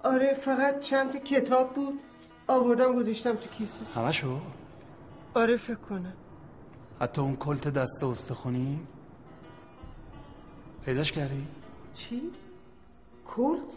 آره 0.04 0.34
فقط 0.34 0.80
چند 0.80 1.12
تا 1.12 1.18
کتاب 1.18 1.74
بود 1.74 2.00
آوردم 2.48 2.94
گذاشتم 2.94 3.34
تو 3.36 3.48
کیسه. 3.48 3.84
همشو؟ 3.94 4.40
آره 5.34 5.56
فکر 5.56 5.74
کنم. 5.74 6.12
حتی 7.00 7.20
اون 7.20 7.36
کلت 7.36 7.68
دست 7.68 8.04
استخونی؟ 8.04 8.80
پیداش 10.84 11.12
کردی؟ 11.12 11.46
چی؟ 11.94 12.22
کلت؟ 13.36 13.72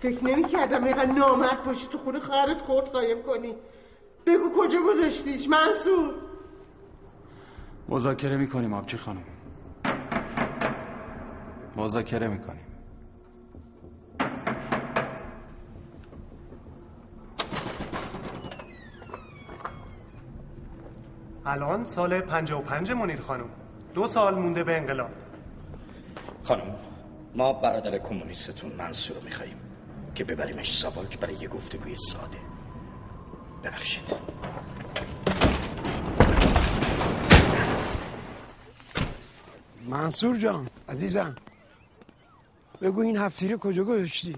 فکر 0.00 0.24
نمی 0.24 0.44
کردم 0.44 0.84
اینقدر 0.84 1.12
نامرد 1.12 1.64
باشی 1.64 1.86
تو 1.86 1.98
خونه 1.98 2.20
خواهرت 2.20 2.66
کلت 2.66 2.88
قایم 2.88 3.22
کنی. 3.22 3.54
بگو 4.26 4.50
کجا 4.58 4.78
گذاشتیش 4.88 5.48
منصور؟ 5.48 6.14
مذاکره 7.88 8.36
می‌کنیم 8.36 8.74
آبجی 8.74 8.96
خانم. 8.96 9.24
مذاکره 11.76 12.28
می‌کنیم. 12.28 12.66
الان 21.44 21.84
سال 21.84 22.20
55 22.20 22.92
منیر 22.92 23.20
خانم. 23.20 23.48
دو 23.94 24.06
سال 24.06 24.34
مونده 24.34 24.64
به 24.64 24.76
انقلاب. 24.76 25.10
خانم 26.42 26.74
ما 27.34 27.52
برادر 27.52 27.98
کمونیستتون 27.98 28.72
منصور 28.72 29.16
رو 29.16 29.22
میخواییم 29.22 29.56
که 30.14 30.24
ببریمش 30.24 30.78
ساواک 30.78 31.18
برای 31.18 31.34
یه 31.34 31.48
گفتگوی 31.48 31.96
ساده. 31.96 32.51
ببخشید. 33.64 34.14
منصور 39.88 40.36
جان 40.36 40.68
عزیزم. 40.88 41.36
بگو 42.82 43.00
این 43.00 43.16
هفتیره 43.16 43.56
کجا 43.56 43.84
گذاشتی؟ 43.84 44.36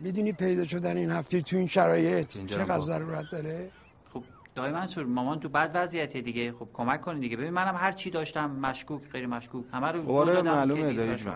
می‌دونی 0.00 0.32
پیدا 0.32 0.64
شدن 0.64 0.96
این 0.96 1.10
هفتیر 1.10 1.40
تو 1.40 1.56
این 1.56 1.66
شرایط 1.66 2.36
اینجا 2.36 2.56
چقدر 2.56 2.80
ضرورت 2.80 3.30
داره؟ 3.30 3.70
خب 4.12 4.24
دای 4.54 4.72
منصور 4.72 5.04
مامان 5.04 5.40
تو 5.40 5.48
بد 5.48 5.70
وضعیته 5.74 6.20
دیگه. 6.20 6.52
خب 6.52 6.68
کمک 6.74 7.00
کنین 7.00 7.20
دیگه. 7.20 7.36
ببین 7.36 7.50
منم 7.50 7.76
هر 7.76 7.92
چی 7.92 8.10
داشتم 8.10 8.50
مشکوک 8.50 9.02
غیر 9.12 9.26
مشکوک 9.26 9.64
همه 9.72 9.86
رو 9.86 10.12
آره، 10.12 10.42
معلومه 10.42 10.80
که 10.80 10.88
دیگه 10.88 11.02
دایی 11.02 11.16
جون. 11.16 11.34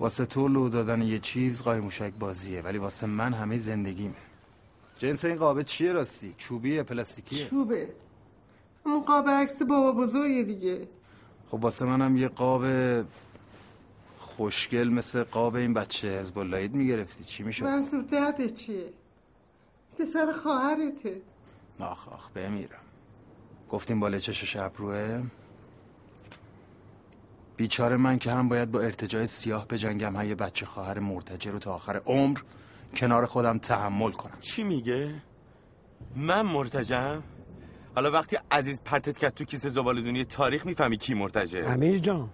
واسه 0.00 0.26
تو 0.26 0.48
لو 0.48 0.68
دادن 0.68 1.02
یه 1.02 1.18
چیز 1.18 1.62
قای 1.62 1.80
موشک 1.80 2.12
بازیه 2.18 2.62
ولی 2.62 2.78
واسه 2.78 3.06
من 3.06 3.32
همه 3.32 3.58
زندگیمه. 3.58 4.14
جنس 5.02 5.24
این 5.24 5.36
قابه 5.36 5.64
چیه 5.64 5.92
راستی؟ 5.92 6.34
چوبیه 6.38 6.82
پلاستیکیه؟ 6.82 7.46
چوبه. 7.46 7.88
همون 8.86 9.02
قاب 9.02 9.28
عکس 9.28 9.62
بابا 9.62 9.92
بزرگه 9.92 10.42
دیگه. 10.42 10.88
خب 11.50 11.64
واسه 11.64 11.84
منم 11.84 12.16
یه 12.16 12.28
قاب 12.28 12.64
خوشگل 14.18 14.88
مثل 14.88 15.22
قاب 15.22 15.54
این 15.54 15.74
بچه 15.74 16.18
حزب 16.20 16.38
اللهید 16.38 16.74
می‌گرفتی. 16.74 17.24
چی 17.24 17.42
می‌شد؟ 17.42 17.64
منصور 17.64 18.00
درد 18.00 18.54
چیه؟ 18.54 18.92
پسر 19.98 20.32
خواهرته. 20.32 21.20
آخ 21.80 22.08
آخ 22.08 22.30
بمیرم 22.30 22.80
گفتیم 23.70 24.00
بالا 24.00 24.18
چشش 24.18 24.56
ابروه. 24.56 25.22
بیچاره 27.56 27.96
من 27.96 28.18
که 28.18 28.32
هم 28.32 28.48
باید 28.48 28.70
با 28.70 28.80
ارتجاع 28.80 29.26
سیاه 29.26 29.68
بجنگم 29.68 30.16
هم 30.16 30.28
یه 30.28 30.34
بچه 30.34 30.66
خواهر 30.66 30.98
مرتجع 30.98 31.50
رو 31.50 31.58
تا 31.58 31.74
آخر 31.74 32.02
عمر 32.06 32.40
کنار 32.94 33.26
خودم 33.26 33.58
تحمل 33.58 34.10
کنم 34.10 34.40
چی 34.40 34.62
میگه؟ 34.62 35.14
من 36.16 36.42
مرتجم؟ 36.42 37.22
حالا 37.94 38.10
وقتی 38.10 38.38
عزیز 38.50 38.80
پرتت 38.84 39.18
کرد 39.18 39.34
تو 39.34 39.44
کیسه 39.44 39.68
زبالدونی 39.68 40.24
تاریخ 40.24 40.66
می‌فهمی 40.66 40.96
کی 40.96 41.14
مرتجه 41.14 41.66
امیر 41.66 41.98
جان 41.98 42.30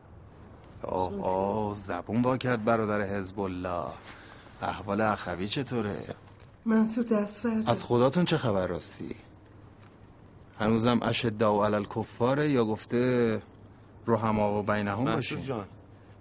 آه 0.82 1.20
آه 1.22 1.74
زبون 1.74 2.22
وا 2.22 2.36
کرد 2.36 2.64
برادر 2.64 3.02
حزب 3.02 3.40
الله 3.40 3.84
احوال 4.62 5.00
اخوی 5.00 5.48
چطوره؟ 5.48 6.14
منصور 6.64 7.04
دست 7.04 7.40
فرد 7.40 7.70
از 7.70 7.84
خداتون 7.84 8.24
چه 8.24 8.36
خبر 8.36 8.66
راستی؟ 8.66 9.16
هنوزم 10.60 11.00
اشداء 11.02 11.64
علی 11.66 11.74
الکفاره 11.74 12.50
یا 12.50 12.64
گفته 12.64 13.42
رحما 14.06 14.58
و 14.58 14.62
بینهم 14.62 14.98
منصور 15.04 15.14
باشین 15.14 15.42
جان 15.42 15.66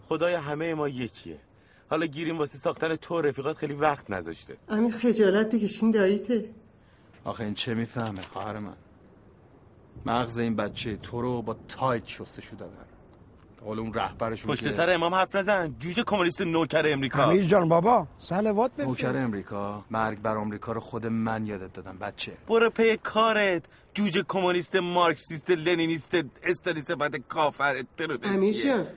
خدای 0.10 0.34
همه 0.34 0.74
ما 0.74 0.88
یکیه 0.88 1.40
حالا 1.90 2.06
گیریم 2.06 2.38
واسه 2.38 2.58
ساختن 2.58 2.96
تو 2.96 3.22
رفیقات 3.22 3.58
خیلی 3.58 3.74
وقت 3.74 4.10
نذاشته. 4.12 4.58
امیر 4.70 4.94
خجالت 4.94 5.56
بکشین 5.56 5.92
داییته 5.92 6.50
آخه 7.24 7.44
این 7.44 7.54
چه 7.54 7.74
می‌فهمه 7.74 8.22
خواهر 8.22 8.60
من؟ 8.60 8.74
مغز 10.06 10.38
این 10.40 10.56
بچه 10.56 10.96
تو 10.98 11.22
رو 11.22 11.42
با 11.42 11.56
تاید 11.68 12.08
شستشو 12.08 12.56
دادن 12.56 12.74
حالا 13.66 13.82
اون 13.82 13.94
رهبرشون 13.94 14.52
پشت 14.52 14.64
که- 14.64 14.72
سر 14.72 14.94
امام 14.94 15.16
حرف 15.16 15.36
نزن. 15.36 15.76
جوجه 15.80 16.04
کمونیست 16.04 16.42
نوکر 16.42 16.84
امریکا. 16.88 17.24
امیر 17.24 17.44
جان 17.46 17.70
بابا 17.70 18.08
صلوات 18.18 18.72
بفرست. 18.72 18.88
نوکر 18.90 19.18
امریکا؟ 19.18 19.86
مرگ 19.92 20.22
بر 20.22 20.38
امریکا 20.38 20.72
رو 20.72 20.80
خود 20.80 21.06
من 21.06 21.48
یادت 21.48 21.74
دادم 21.74 21.98
بچه. 21.98 22.32
برو 22.48 22.70
پی 22.70 22.98
کارت. 22.98 23.64
جوجه 23.94 24.24
کمونیست 24.28 24.76
مارکسیست 24.76 25.50
لنینیست 25.52 26.16
استالیست 26.44 26.92
بعد 26.92 27.16
کافر 27.28 27.84
تروریست. 27.98 28.26
امیر 28.34 28.64
جان 28.64 28.88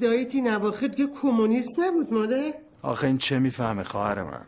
داییت 0.00 0.34
این 0.34 0.50
اواخر 0.50 0.86
دیگه 0.86 1.10
کمونیست 1.22 1.78
نبود 1.78 2.12
مادر. 2.12 2.54
آخه 2.82 3.06
این 3.06 3.18
چه 3.18 3.38
می‌فهمه 3.38 3.82
خواهر 3.82 4.22
من؟ 4.22 4.42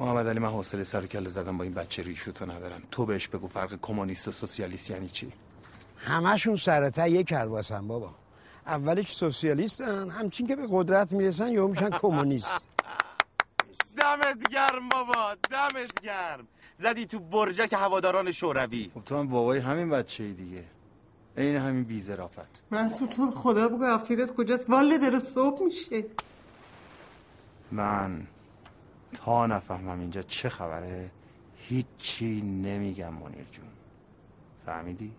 محمد 0.00 0.26
علی 0.26 0.38
من 0.38 0.48
حوصله 0.48 0.82
سر 0.82 1.04
و 1.04 1.06
کله 1.06 1.28
زدم 1.28 1.58
با 1.58 1.64
این 1.64 1.74
بچه 1.74 2.02
ریشوتو 2.02 2.44
ندارم. 2.46 2.82
تو 2.90 3.06
بهش 3.06 3.28
بگو 3.28 3.48
فرق 3.48 3.78
کمونیست 3.82 4.28
و 4.28 4.32
سوسیالیست 4.32 4.90
یعنی 4.90 5.08
چی؟ 5.08 5.32
همشون 5.96 6.56
سرتا 6.56 7.06
یک 7.08 7.26
کلباسن 7.26 7.88
بابا. 7.88 8.10
اولش 8.66 9.12
سوسیالیستن 9.14 10.10
همچین 10.10 10.46
که 10.46 10.56
به 10.56 10.66
قدرت 10.70 11.12
می‌رسن 11.12 11.52
یا 11.52 11.66
میشن 11.66 11.90
کمونیست. 11.90 12.46
دمت 13.98 14.48
گرم 14.52 14.88
بابا 14.88 15.34
دمت 15.50 16.00
گرم. 16.02 16.46
زدی 16.76 17.06
تو 17.06 17.18
برجک 17.18 17.72
هواداران 17.72 18.30
شوروی. 18.30 18.90
خب 18.94 19.04
تو 19.04 19.18
هم 19.18 19.28
بابای 19.28 19.58
همین 19.58 19.90
بچه 19.90 20.24
ای 20.24 20.32
دیگه. 20.32 20.64
این 21.36 21.56
همین 21.56 21.84
بیزرافت 21.84 22.62
منصور 22.70 23.08
تو 23.08 23.24
رو 23.24 23.30
خدا 23.30 23.68
بگو 23.68 23.84
هفتیرت 23.84 24.34
کجاست؟ 24.34 24.70
واله 24.70 24.98
داره 24.98 25.18
صبح 25.18 25.64
میشه. 25.64 26.04
من 27.72 28.26
تا 29.12 29.46
نفهمم 29.46 30.00
اینجا 30.00 30.22
چه 30.22 30.48
خبره 30.48 31.10
هیچی 31.56 32.40
نمیگم 32.40 33.14
منیر 33.14 33.44
جون. 33.52 33.64
فهمیدی؟ 34.66 35.12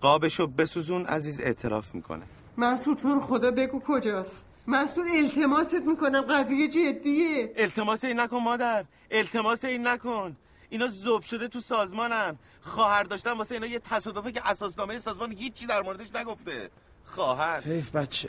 قابشو 0.00 0.46
بسوزون 0.46 1.06
عزیز 1.06 1.40
اعتراف 1.40 1.94
می‌کنه. 1.94 2.22
منصور 2.56 2.96
تو 2.96 3.08
رو 3.08 3.20
خدا 3.20 3.50
بگو 3.50 3.80
کجاست؟ 3.86 4.46
منصور 4.66 5.06
التماست 5.16 5.82
می‌کنم 5.86 6.20
قضیه 6.20 6.68
جدیه. 6.68 7.52
التماس 7.56 8.04
این 8.04 8.20
نکن 8.20 8.38
مادر. 8.38 8.84
التماس 9.10 9.64
این 9.64 9.86
نکن. 9.86 10.36
اینا 10.70 10.88
زوب 10.88 11.22
شده 11.22 11.48
تو 11.48 11.60
سازمانن. 11.60 12.38
خواهر 12.60 13.02
داشتن 13.02 13.32
واسه 13.32 13.54
اینا 13.54 13.66
یه 13.66 13.78
تصادفه 13.78 14.32
که 14.32 14.50
اساسنامه 14.50 14.98
سازمان 14.98 15.32
هیچی 15.32 15.66
در 15.66 15.82
موردش 15.82 16.14
نگفته. 16.14 16.70
خواهر. 17.04 17.60
حیف 17.60 17.90
بچه. 17.90 18.28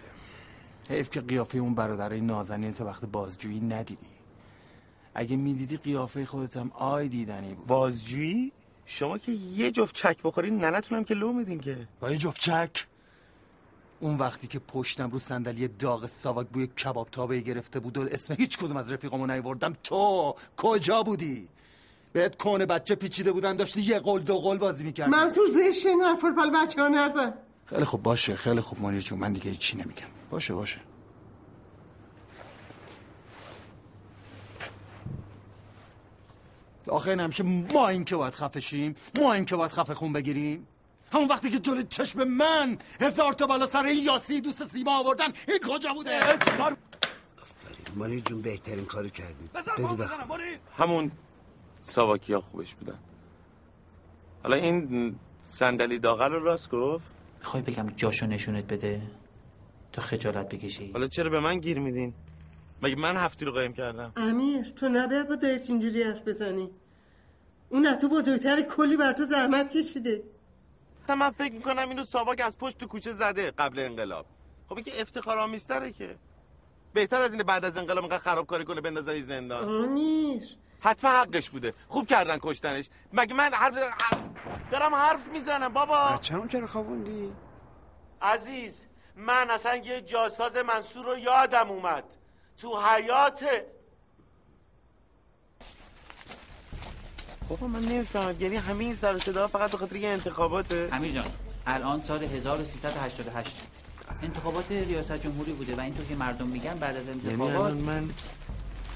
حیف 0.89 1.09
که 1.09 1.21
قیافه 1.21 1.57
اون 1.57 1.75
برادرای 1.75 2.21
نازنین 2.21 2.73
تو 2.73 2.85
وقت 2.85 3.05
بازجویی 3.05 3.59
ندیدی. 3.59 4.07
اگه 5.15 5.35
می‌دیدی 5.35 5.77
قیافه 5.77 6.25
خودتم 6.25 6.71
آی 6.73 7.09
دیدنی 7.09 7.53
بود. 7.53 7.67
بازجویی؟ 7.67 8.51
شما 8.85 9.17
که 9.17 9.31
یه 9.31 9.71
جفت 9.71 9.95
چک 9.95 10.17
بخورین 10.23 10.57
ننتونم 10.65 11.03
که 11.03 11.13
لو 11.13 11.33
میدین 11.33 11.59
که. 11.59 11.87
با 11.99 12.11
یه 12.11 12.17
جفت 12.17 12.41
چک؟ 12.41 12.87
اون 13.99 14.17
وقتی 14.17 14.47
که 14.47 14.59
پشتم 14.59 15.09
رو 15.09 15.19
صندلی 15.19 15.67
داغ 15.67 16.05
ساواک 16.05 16.47
بوی 16.47 16.67
کباب 16.67 17.07
تابه 17.11 17.39
گرفته 17.39 17.79
بود 17.79 17.97
و 17.97 18.01
اسم 18.01 18.33
هیچ 18.33 18.57
کدوم 18.57 18.77
از 18.77 18.91
رفیقامو 18.91 19.27
نیوردم 19.27 19.75
تو 19.83 20.35
کجا 20.57 21.03
بودی؟ 21.03 21.47
بهت 22.13 22.37
کونه 22.37 22.65
بچه 22.65 22.95
پیچیده 22.95 23.31
بودن 23.31 23.55
داشتی 23.55 23.81
یه 23.81 23.99
قول 23.99 24.21
دو 24.21 24.35
قول 24.37 24.57
بازی 24.57 24.83
می‌کردی. 24.83 25.11
منصور 25.11 25.47
زشت 25.47 25.85
این 25.85 26.01
حرف 26.01 26.21
پل 26.21 26.49
بچه 26.49 26.81
ها 26.81 26.87
نزن. 26.87 27.33
خیلی 27.65 27.83
خوب 27.83 28.03
باشه 28.03 28.35
خیلی 28.35 28.61
خوب 28.61 28.81
منیر 28.81 29.01
جون 29.01 29.19
من 29.19 29.33
دیگه 29.33 29.51
هیچی 29.51 29.77
نمیگم. 29.77 30.07
باشه 30.31 30.53
باشه. 30.53 30.79
آخه 36.87 37.09
این 37.09 37.19
همیشه 37.19 37.43
ما 37.43 37.87
این 37.89 38.03
که 38.05 38.15
باید 38.15 38.33
خفه 38.35 38.59
شیم 38.59 38.95
ما 39.21 39.33
این 39.33 39.45
که 39.45 39.55
باید 39.55 39.71
خفه 39.71 39.93
خون 39.93 40.13
بگیریم. 40.13 40.67
همون 41.13 41.27
وقتی 41.27 41.49
که 41.49 41.59
جلوی 41.59 41.83
چشم 41.83 42.23
من 42.23 42.77
هزار 43.01 43.33
تا 43.33 43.47
بالا 43.47 43.65
سر 43.65 43.85
یاسی 43.87 44.41
دوست 44.41 44.63
سیما 44.63 44.99
آوردن 44.99 45.27
این 45.47 45.59
کجا 45.69 45.93
بوده؟ 45.93 46.19
چیکار؟ 46.45 46.77
مانیر 47.95 48.19
جون 48.19 48.41
بهترین 48.41 48.85
کارو 48.85 49.09
کردی. 49.09 49.49
بذار 49.55 49.97
بخ- 49.97 50.19
همون 50.77 51.11
ساواکی 51.89 52.33
ها 52.33 52.41
خوبش 52.41 52.75
بودن. 52.75 52.99
حالا 54.43 54.55
این 54.55 55.15
صندلی 55.45 55.99
داغل 55.99 56.31
رو 56.31 56.43
راست 56.43 56.69
گفت؟ 56.69 57.05
می‌خوای 57.39 57.63
بگم 57.63 57.89
جاشو 57.95 58.25
نشونت 58.25 58.73
بده؟ 58.73 59.01
تا 59.91 60.01
خجالت 60.01 60.49
بکشی. 60.49 60.91
حالا 60.91 61.07
چرا 61.07 61.29
به 61.29 61.39
من 61.39 61.59
گیر 61.59 61.79
میدین؟ 61.79 62.13
مگه 62.81 62.95
من 62.95 63.17
هفتی 63.17 63.45
رو 63.45 63.51
قایم 63.51 63.73
کردم؟ 63.73 64.11
امیر 64.15 64.63
تو 64.75 64.89
نباید 64.89 65.29
با 65.29 65.35
دایت 65.35 65.69
اینجوری 65.69 66.03
حرف 66.03 66.27
بزنی. 66.27 66.69
اون 67.69 67.85
از 67.85 67.97
تو 67.97 68.09
بزرگتر 68.09 68.61
کلی 68.61 68.97
بر 68.97 69.13
تو 69.13 69.25
زحمت 69.25 69.77
کشیده. 69.77 70.23
اصلا 71.03 71.15
من 71.15 71.29
فکر 71.29 71.53
می‌کنم 71.53 71.89
اینو 71.89 72.03
ساواک 72.03 72.41
از 72.41 72.57
پشت 72.57 72.77
تو 72.77 72.87
کوچه 72.87 73.11
زده 73.11 73.51
قبل 73.51 73.79
انقلاب. 73.79 74.25
خب 74.69 74.79
که 74.79 75.01
افتخار 75.01 75.37
آمیزتره 75.37 75.91
که. 75.91 76.15
بهتر 76.93 77.21
از 77.21 77.31
اینه 77.31 77.43
بعد 77.43 77.65
از 77.65 77.77
انقلاب 77.77 78.03
اینقدر 78.03 78.23
خرابکاری 78.23 78.65
کنه 78.65 78.81
بندازن 78.81 79.21
زندان. 79.21 79.83
امیر 79.83 80.43
حتما 80.79 81.11
حقش 81.11 81.49
بوده. 81.49 81.73
خوب 81.87 82.07
کردن 82.07 82.37
کشتنش. 82.41 82.89
مگه 83.13 83.33
من 83.33 83.53
حرف 83.53 83.75
دارم 84.71 84.95
حرف 84.95 85.27
می‌زنم 85.27 85.73
بابا. 85.73 86.07
بچه‌مو 86.07 86.47
چرا 86.47 86.67
خوابوندی؟ 86.67 87.33
عزیز 88.21 88.75
من 89.15 89.49
اصلا 89.49 89.75
یه 89.75 90.01
جاساز 90.01 90.55
منصور 90.55 91.05
رو 91.05 91.17
یادم 91.17 91.69
اومد. 91.69 92.03
تو 92.57 92.81
حیات 92.81 93.45
بابا 97.49 97.67
من 97.67 97.79
نمی‌فهمم. 97.79 98.35
یعنی 98.39 98.55
همه 98.55 98.83
این 98.83 98.95
سر 98.95 99.15
و 99.15 99.19
صدا 99.19 99.47
فقط 99.47 99.71
به 99.71 99.77
خاطر 99.77 99.95
یه 99.95 100.09
انتخاباته. 100.09 100.89
امیر 100.91 101.11
جان 101.11 101.25
الان 101.67 102.01
سال 102.01 102.23
1388 102.23 103.55
انتخابات 104.23 104.71
ریاست 104.71 105.17
جمهوری 105.17 105.53
بوده 105.53 105.75
و 105.75 105.79
اینطور 105.79 106.05
که 106.05 106.15
مردم 106.15 106.47
میگن 106.47 106.73
بعد 106.73 106.95
از 106.97 107.07
یعنی 107.07 107.21
انتخابات 107.23 107.55
الان 107.55 107.77
من 107.77 108.09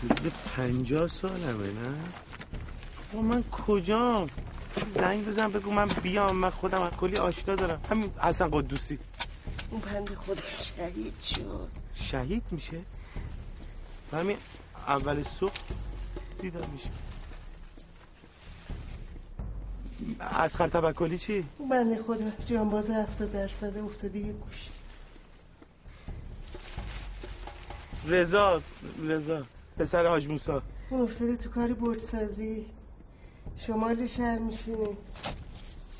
حدود 0.09 0.33
پنجاه 0.55 1.07
سالمه 1.07 1.67
نه؟ 1.67 1.95
بابا 3.13 3.27
من 3.27 3.43
کجام 3.43 4.29
زنگ 4.95 5.25
بزن 5.25 5.51
بگو 5.51 5.71
من 5.71 5.87
بیام 5.87 6.35
من 6.35 6.49
خودم 6.49 6.81
از 6.81 6.91
کلی 6.93 7.17
آشنا 7.17 7.55
دارم. 7.55 7.81
همین 7.89 8.11
حسن 8.19 8.49
قدوسی. 8.51 8.99
اون 9.71 9.81
بند 9.81 10.15
خدا 10.15 10.41
شهید 10.57 11.19
شد. 11.19 11.67
شهید 11.95 12.43
میشه؟ 12.51 12.81
همین 14.13 14.37
اول 14.87 15.23
صبح 15.23 15.51
دیدم 16.41 16.69
میشه. 16.73 16.89
از 20.19 20.53
توکلی 20.53 21.17
چی؟ 21.17 21.45
بنده 21.71 22.03
خدا 22.03 22.31
جانباز 22.45 22.89
هفتاد 22.89 23.31
درصد 23.31 23.77
افتاده 23.77 24.19
یه 24.19 24.31
گوش 24.31 24.69
رضا 28.07 28.61
رضا. 29.07 29.43
پسر 29.77 30.07
حاج 30.07 30.27
موسا. 30.27 30.61
اون 30.89 31.01
افتاده 31.01 31.37
تو 31.37 31.49
کار 31.49 31.73
بردسازی. 31.73 32.65
شمال 33.57 34.07
شهر 34.07 34.39
میشینه. 34.39 34.89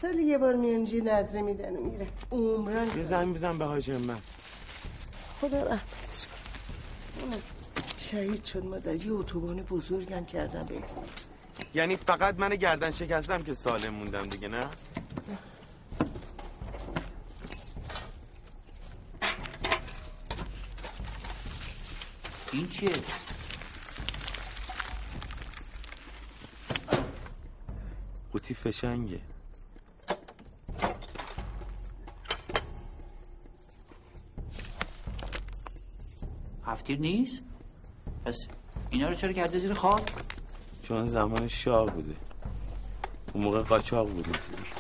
سالی 0.02 0.24
یه 0.24 0.38
بار 0.38 0.56
میان 0.56 0.86
جی 0.86 1.02
نظره 1.02 1.42
میدن 1.42 1.76
و 1.76 1.84
میره. 1.84 2.08
عمران 2.32 2.98
یه 2.98 3.04
زمین 3.04 3.34
بزن 3.34 3.58
به 3.58 3.66
حاج 3.66 3.92
من 3.92 4.18
خدا 5.42 5.64
رحمتش 5.64 6.28
کنه. 7.22 7.38
شهید 7.98 8.46
شد. 8.46 8.64
مادر 8.66 8.96
یه 8.96 9.14
اتوبان 9.14 9.62
بزرگم 9.62 10.26
کردم 10.26 10.66
به 10.66 10.78
اسم. 10.78 11.04
یعنی 11.74 11.96
فقط 11.96 12.40
من 12.40 12.50
گردن 12.50 12.92
شکستم 12.92 13.38
که 13.38 13.54
سالم 13.54 13.94
موندم 13.94 14.24
دیگه 14.24 14.48
نه؟ 14.48 14.68
این 22.52 22.70
چیه؟ 22.70 22.90
قوطی 28.54 28.72
فشنگه 28.72 29.20
هفتیر 36.66 37.00
نیست؟ 37.00 37.40
پس 38.26 38.48
اینا 38.90 39.10
رو 39.10 39.16
چرا 39.16 39.34
کرده 39.34 39.60
زیر 39.60 39.74
خاک؟ 39.74 40.02
چون 40.84 41.08
زمان 41.08 41.48
شاه 41.48 41.92
بوده 41.92 42.16
اون 43.34 43.44
موقع 43.44 43.62
قاچاق 43.62 44.10
بود 44.10 44.26
این 44.26 44.36
چیزی. 44.36 44.72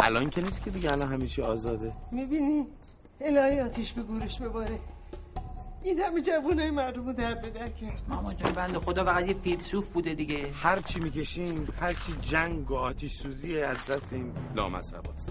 الان 0.00 0.30
که 0.30 0.42
نیست 0.42 0.62
که 0.62 0.70
دیگه 0.70 0.92
الان 0.92 1.12
همیشه 1.12 1.42
آزاده 1.42 1.92
می‌بینی 2.12 2.66
الهی 3.20 3.60
آتیش 3.60 3.92
به 3.92 4.02
گورش 4.02 4.38
بباره 4.38 4.78
این 5.82 5.98
همه 5.98 6.20
جوانای 6.22 6.70
مردم 6.70 7.06
رو 7.06 7.12
در 7.12 7.34
به 7.34 7.50
در 7.50 7.68
کرد 7.68 8.02
ماما 8.08 8.34
جان 8.34 8.52
بنده 8.52 8.78
خدا 8.78 9.04
فقط 9.04 9.28
یه 9.28 9.34
فیلسوف 9.34 9.88
بوده 9.88 10.14
دیگه. 10.14 10.52
هر 10.52 10.80
چی 10.80 11.00
می‌کشیم 11.00 11.68
هر 11.80 11.92
چی 11.92 12.12
جنگ 12.22 12.70
و 12.70 12.74
آتیش 12.74 13.12
سوزی 13.12 13.60
از 13.60 13.86
دست 13.86 14.12
این 14.12 14.32
لامصباست 14.54 15.30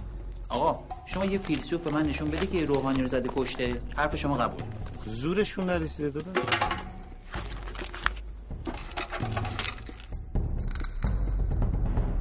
آقا 0.50 0.80
شما 1.06 1.26
یه 1.26 1.38
فیلسوف 1.40 1.82
به 1.82 1.92
من 1.92 2.06
نشون 2.06 2.32
بده 2.32 2.48
که 2.48 2.58
یه 2.58 2.66
روحانی 2.66 3.02
رو 3.02 3.08
زده 3.08 3.30
کشته. 3.36 3.82
حرف 3.96 4.16
شما 4.16 4.36
قبول. 4.36 4.64
زورشون 5.06 5.66
نرسیده 5.66 6.10
داداش. 6.10 6.46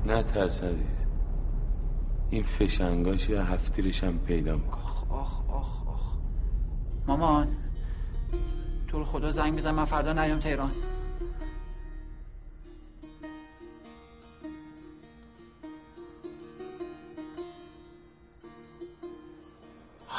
نه 0.07 0.22
ترس 0.22 0.62
عزیز. 0.62 0.99
این 2.31 2.43
فشنگاش 2.43 3.31
هفتیرش 3.31 4.05
هم 4.05 4.18
پیدا 4.18 4.57
میکن 4.57 4.79
آخ 5.11 5.51
آخ 5.51 5.89
آخ 5.89 6.14
مامان 7.07 7.47
تو 7.47 7.53
رو 7.53 7.58
خدا 9.09 9.31
زنگ 9.31 9.57
بزن 9.57 9.71
من 9.71 9.85
فردا 9.85 10.13
نیام 10.13 10.41
تهران. 10.41 10.73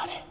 آره 0.02 0.22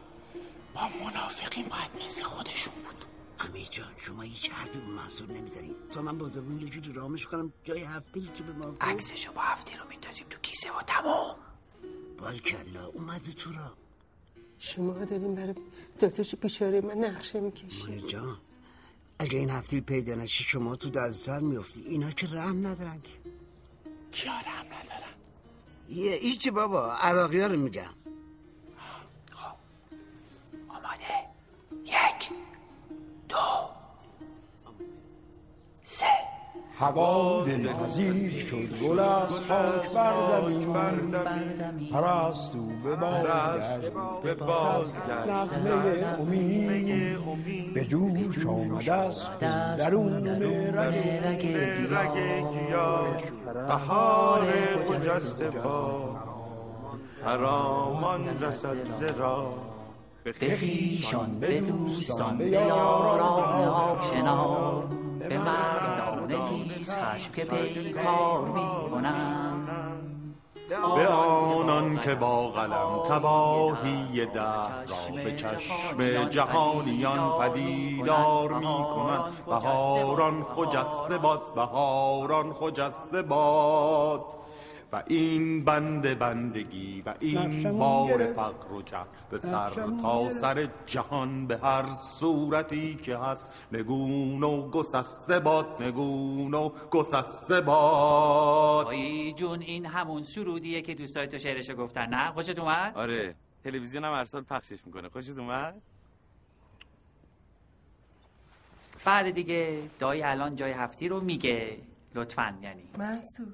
با 0.76 0.82
منافقین 1.06 1.66
باید 1.66 2.06
مثل 2.06 2.24
خودشون 2.24 2.74
بود. 2.74 3.06
امیر 3.40 3.68
جان 3.72 3.88
شما 3.98 4.22
هیچ 4.22 4.50
حرفی 4.50 4.80
به 4.80 4.86
منصور 4.86 5.32
نمی‌زنی 5.32 5.76
تا 5.92 6.02
من 6.02 6.18
با 6.18 6.28
زبون 6.28 6.60
یه 6.60 6.70
جوری 6.70 6.94
رامش 6.94 7.26
کنم 7.28 7.54
جای 7.64 7.84
هفته 7.84 8.22
که 8.22 8.44
به 8.44 8.54
ما. 8.54 8.74
عکسشو 8.82 9.32
با 9.34 9.42
هفتی 9.42 9.76
رو 9.76 9.88
میندازیم 9.90 10.28
تو 10.30 10.40
کیسه 10.40 10.70
و 10.70 10.82
تمام. 10.88 11.36
بالکلا 12.20 12.86
اومده 12.88 13.32
تو 13.32 13.52
را. 13.52 13.74
شما 14.60 14.94
داریم 14.94 15.36
برای 15.36 15.56
داداش 16.00 16.36
بیچاره 16.36 16.82
من 16.82 16.98
نقشه 16.98 17.40
می‌کشی 17.40 17.84
مانی 17.84 18.02
جان. 18.08 18.38
اگه 19.20 19.40
این 19.40 19.50
هفته 19.50 19.82
پیدا 19.82 20.16
نشی 20.16 20.44
شما 20.44 20.76
تو 20.76 20.90
در 20.90 21.12
سر 21.12 21.40
میفتی 21.40 21.84
اینا 21.84 22.12
که 22.12 22.28
رحم 22.28 22.68
ندارن 22.68 23.02
که. 23.02 23.12
کیا 24.12 24.34
رحم 24.34 24.66
ندارن؟ 24.66 25.14
یه 25.90 26.12
ایچی 26.12 26.52
بابا 26.52 26.94
عراقی 26.94 27.40
ها 27.42 27.48
رو 27.48 27.60
میگم. 27.60 27.94
آماده 30.68 31.30
یک 31.86 32.30
دو 33.30 33.38
سه. 35.84 36.39
هوا 36.80 37.44
دلپذیر 37.46 38.46
شد. 38.46 38.84
گل 38.84 39.00
از 39.00 39.42
خاک 39.42 39.94
بردمی. 39.94 41.90
پرستو 41.92 42.66
به 42.84 42.96
به 44.24 44.34
بازگشت 44.36 45.54
نغمه 45.54 46.06
امید. 46.20 47.74
به 47.74 47.86
جوش 47.86 48.46
آمده 48.46 48.94
است. 48.94 49.40
درون 49.40 50.28
رگ 50.76 52.16
گیاه. 52.52 53.18
بهار 53.68 54.42
خجسته 54.88 55.50
با 55.50 56.16
هرامان 57.26 58.28
رسد 58.42 58.78
زرا 59.00 59.54
به 60.24 60.34
خیشان 60.34 61.40
به 61.40 61.62
دوستان 61.62 62.38
به 62.38 62.46
یاران 62.46 63.68
آشنا. 63.68 64.84
به 65.20 65.38
مردان 65.38 66.44
تیز 66.44 66.94
خشم 66.96 67.32
که 67.34 67.46
پیکار 67.46 68.42
می‌کنم. 68.42 69.66
به 70.70 71.08
آنان 71.08 72.00
که 72.00 72.16
با 72.16 72.50
قلم 72.50 73.04
تباهی 73.08 74.26
در 74.26 74.42
را 74.42 75.16
به 75.16 75.36
چشم 75.36 76.30
جهانیان 76.30 77.40
پدیدار 77.40 78.54
می 78.54 78.66
کنند 78.66 79.46
بهاران 79.46 80.44
خجسته 80.44 81.18
باد. 81.18 81.42
بهاران 81.56 82.54
خجسته 82.54 83.22
باد. 83.22 84.26
و 84.92 85.04
این 85.08 85.66
بند 85.66 86.20
بندگی 86.20 87.02
و 87.06 87.14
این 87.20 87.78
بار. 87.78 88.34
فقر 88.34 88.74
و 88.74 88.82
جهل 88.82 89.06
به 89.30 89.40
سر 89.40 89.70
تا. 90.02 90.30
سر 90.30 90.70
جهان 90.86 91.48
به 91.48 91.58
هر 91.58 91.90
صورتی 92.20 92.96
که 92.96 93.18
هست. 93.18 93.54
نگون 93.72 94.44
و 94.44 94.70
گسسته 94.70 95.40
باد 95.40 95.84
نگون 95.84 96.54
و 96.54 96.70
گسسته 96.70 97.62
باد. 97.62 98.88
آی 98.88 99.34
جون 99.34 99.62
این 99.62 99.86
همون 99.86 100.24
سرودیه 100.24 100.82
که 100.82 100.96
دوستای 100.96 101.28
تو 101.28 101.38
شعرشو 101.40 101.76
گفتن 101.76 102.06
نه؟ 102.06 102.32
خوشت 102.32 102.60
اومد؟ 102.60 102.98
آره 102.98 103.36
تلویزیون 103.64 104.06
هم 104.06 104.14
هر 104.14 104.26
سال 104.26 104.42
پخشش 104.42 104.86
می‌کنه. 104.86 105.10
خوشت 105.10 105.38
اومد؟ 105.38 105.82
بعد 109.06 109.30
دیگه 109.30 109.82
دایی 110.00 110.22
الان 110.24 110.56
جای 110.56 110.72
هفتی 110.72 111.08
رو 111.08 111.22
میگه 111.22 111.78
لطفا 112.16 112.58
یعنی. 112.62 112.84
منصور. 112.98 113.48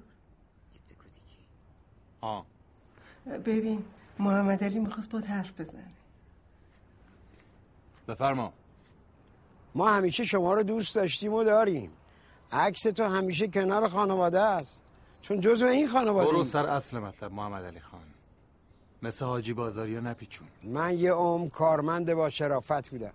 آه. 2.22 2.46
ببین 3.46 3.84
محمد 4.20 4.64
علی 4.64 4.80
می‌خواست 4.80 5.10
با 5.10 5.20
حرف 5.20 5.62
بزنه. 5.62 5.92
بفرما. 8.08 8.54
ما 9.76 9.90
همیشه 9.90 10.24
شما 10.24 10.54
رو 10.54 10.64
دوست 10.64 10.96
داشتیم 10.96 11.34
و 11.34 11.44
داریم. 11.44 11.92
عکس 12.52 12.84
تو 12.84 13.04
همیشه 13.04 13.48
کنار 13.48 13.88
خانواده 13.88 14.40
است. 14.40 14.82
چون 15.22 15.40
جزو 15.42 15.66
این 15.66 15.88
خانواده 15.88 16.32
برو 16.32 16.44
سر 16.44 16.66
اصل 16.66 17.00
مطلب 17.00 17.32
محمد 17.32 17.64
علی 17.66 17.80
خان. 17.80 18.02
مثل 19.02 19.26
حاجی 19.26 19.54
بازاری 19.54 20.02
نپیچون. 20.02 20.48
من 20.64 21.00
یه 21.00 21.12
عمر 21.12 21.50
کارمند 21.50 22.14
با 22.14 22.30
شرافت 22.30 22.90
بودم. 22.90 23.14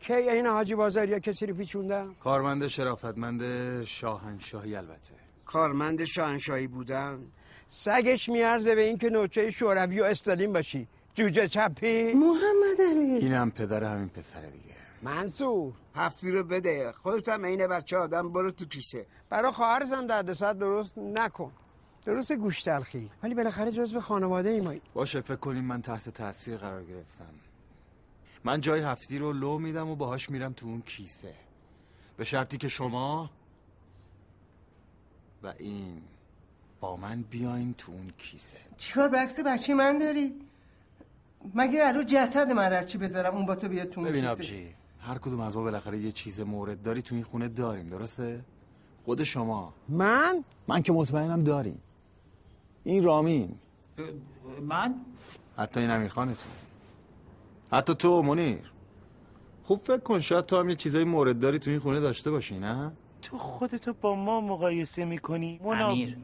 کی 0.00 0.12
این 0.12 0.46
حاجی 0.46 0.74
بازاریا 0.74 1.18
کسی 1.18 1.46
رو 1.46 1.54
پیچوندم 1.54 2.14
کارمند 2.14 2.66
شرافتمند 2.66 3.84
شاهنشاهی 3.84 4.76
البته. 4.76 5.14
کارمند 5.46 6.04
شاهنشاهی 6.04 6.66
بودن؟ 6.66 7.18
سگش 7.76 8.28
میارزه 8.28 8.74
به 8.74 8.82
اینکه 8.82 9.10
نوچه 9.10 9.50
شوروی 9.50 10.00
و 10.00 10.04
استالین 10.04 10.52
باشی. 10.52 10.88
جوجه 11.14 11.48
چپی. 11.48 12.12
محمد 12.14 12.80
علی. 12.90 13.02
اینم 13.02 13.50
پدر 13.50 13.84
همین 13.84 14.08
پسره 14.08 14.50
دیگه. 14.50 14.74
منصور 15.02 15.72
هفتی 15.94 16.30
رو 16.30 16.44
بده. 16.44 16.92
خودت 16.92 17.28
هم 17.28 17.46
عین 17.46 17.66
بچه 17.66 17.96
آدم 17.96 18.32
برو 18.32 18.50
تو 18.50 18.64
کیسه. 18.64 19.06
برای 19.30 19.52
خواهرزم 19.52 20.06
دردسر 20.06 20.52
درست 20.52 20.98
نکن. 20.98 21.52
درست 22.04 22.32
گوش 22.32 22.62
تلخی. 22.62 23.10
ولی 23.22 23.34
بالاخره 23.34 23.70
جزو 23.70 24.00
خانواده 24.00 24.48
ای 24.48 24.60
مایی. 24.60 24.82
باشه 24.94 25.20
فکر 25.20 25.36
کنیم 25.36 25.64
من 25.64 25.82
تحت 25.82 26.08
تاثیر 26.08 26.56
قرار 26.56 26.84
گرفتم. 26.84 27.34
من 28.44 28.60
جای 28.60 28.80
هفتی 28.80 29.18
رو 29.18 29.32
لو 29.32 29.58
میدم 29.58 29.88
و 29.88 29.96
باهاش 29.96 30.30
میرم 30.30 30.52
تو 30.52 30.66
اون 30.66 30.80
کیسه. 30.80 31.34
به 32.16 32.24
شرطی 32.24 32.58
که 32.58 32.68
شما 32.68 33.30
و 35.42 35.54
این 35.58 36.02
با 36.84 36.96
من 36.96 37.24
بیاین 37.30 37.74
تو 37.78 37.92
اون 37.92 38.12
کیسه. 38.18 38.56
چیکار 38.76 39.08
برعکس 39.08 39.40
بچه 39.40 39.74
من 39.74 39.98
داری؟ 39.98 40.34
مگه 41.54 41.92
رو 41.92 42.02
جسد 42.02 42.50
من 42.50 42.70
رفت 42.70 42.88
چی 42.88 42.98
بذارم 42.98 43.34
اون 43.36 43.46
با 43.46 43.54
تو 43.54 43.68
بیاد 43.68 43.88
تو 43.88 44.00
اون 44.00 44.08
ببین 44.08 44.20
کیسه؟ 44.20 44.32
آبجی 44.32 44.74
هر 45.00 45.18
کدوم 45.18 45.40
از 45.40 45.56
ما 45.56 45.62
بالاخره 45.62 45.98
یه 45.98 46.12
چیز 46.12 46.40
مورد 46.40 46.82
داری 46.82 47.02
تو 47.02 47.14
این 47.14 47.24
خونه 47.24 47.48
داریم 47.48 47.88
درسته؟ 47.88 48.40
خود 49.04 49.22
شما. 49.22 49.72
من؟ 49.88 50.44
من 50.68 50.82
که 50.82 50.92
مطمئنم 50.92 51.44
داریم. 51.44 51.80
این 52.84 53.02
رامین. 53.02 53.54
من؟ 54.62 54.94
حتی 55.56 55.80
این 55.80 55.90
امیرخانتون 55.90 56.52
حتی 57.72 57.94
تو 57.94 58.22
منیر. 58.22 58.72
خوب 59.62 59.80
فکر 59.80 59.98
کن 59.98 60.20
شاید 60.20 60.46
تو 60.46 60.58
هم 60.58 60.70
یه 60.70 60.76
چیزای 60.76 61.04
مورد 61.04 61.38
داری 61.38 61.58
تو 61.58 61.70
این 61.70 61.78
خونه 61.78 62.00
داشته 62.00 62.30
باشی 62.30 62.58
نه؟ 62.58 62.92
تو 63.22 63.38
خودتو 63.38 63.92
با 63.92 64.14
ما 64.14 64.40
مقایسه 64.40 65.04
می‌کنی؟ 65.04 65.60
امیر. 65.64 66.16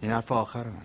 این 0.00 0.10
حرف 0.12 0.32
آخر 0.32 0.64
منه. 0.64 0.82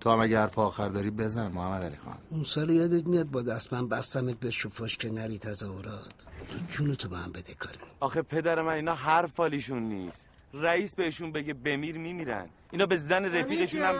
تو 0.00 0.10
هم 0.10 0.20
اگه 0.20 0.38
حرف 0.38 0.58
آخر 0.58 0.88
داری 0.88 1.10
بزن 1.10 1.48
محمد 1.48 1.82
علی 1.82 1.96
خان. 1.96 2.18
اون 2.30 2.44
سال 2.44 2.70
یادت 2.70 3.06
میاد 3.06 3.26
با 3.26 3.42
دست 3.42 3.72
من 3.72 3.88
بستمت 3.88 4.40
به 4.40 4.50
شفاش 4.50 4.96
که 4.96 5.10
نری 5.10 5.38
تظاهرات. 5.38 6.08
تو 6.48 6.58
جونتو 6.70 7.08
به 7.08 7.16
هم 7.16 7.32
بده 7.32 7.54
کاری 7.54 7.78
آخه 8.00 8.22
پدر 8.22 8.62
من 8.62 8.72
اینا 8.72 8.94
حرف 8.94 9.32
فالیشون 9.32 9.82
نیست. 9.82 10.28
رئیس 10.54 10.94
بهشون 10.94 11.32
بگه 11.32 11.54
بمیر 11.54 11.98
میمیرن. 11.98 12.48
اینا 12.70 12.86
به 12.86 12.96
زن 12.96 13.24
رفیقشون 13.24 13.82
هم 13.82 13.94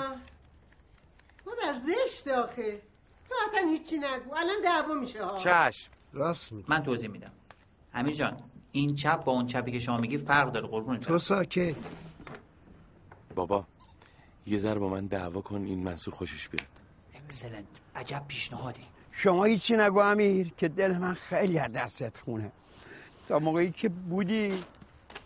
مادر 1.46 1.78
زشت 1.78 2.28
آخه. 2.28 2.82
تو 3.28 3.34
اصلا 3.48 3.68
هیچی 3.68 3.98
نگو. 3.98 4.34
الان 4.36 4.56
دعوا 4.64 4.94
میشه 4.94 5.24
ها. 5.24 5.38
چشم. 5.38 5.90
راست 6.12 6.52
میگی. 6.52 6.64
من 6.68 6.82
توضیح 6.82 7.10
میدم. 7.10 7.30
امیر 7.94 8.14
جان 8.14 8.36
این 8.72 8.94
چپ 8.94 9.24
با 9.24 9.32
اون 9.32 9.46
چپی 9.46 9.72
که 9.72 9.78
شما 9.78 9.96
میگی 9.96 10.18
فرق 10.18 10.52
داره 10.52 10.66
قربونت 10.66 11.00
تو 11.00 11.18
ساکت. 11.18 11.76
بابا 13.34 13.64
یه 14.46 14.58
ذره 14.58 14.78
با 14.78 14.88
من 14.88 15.06
دعوا 15.06 15.40
کن 15.40 15.64
این 15.64 15.82
منصور 15.82 16.14
خوشش 16.14 16.48
بیاد. 16.48 16.68
excellent 17.14 17.64
عجب 17.96 18.22
پیشنهادی. 18.28 18.82
شما 19.12 19.44
هیچی 19.44 19.76
نگو 19.76 19.98
امیر 19.98 20.52
که 20.56 20.68
دل 20.68 20.96
من 20.96 21.14
خیلی 21.14 21.58
از 21.58 21.72
دستت 21.72 22.18
خونه. 22.18 22.52
تا 23.28 23.38
موقعی 23.38 23.70
که 23.70 23.88
بودی 23.88 24.52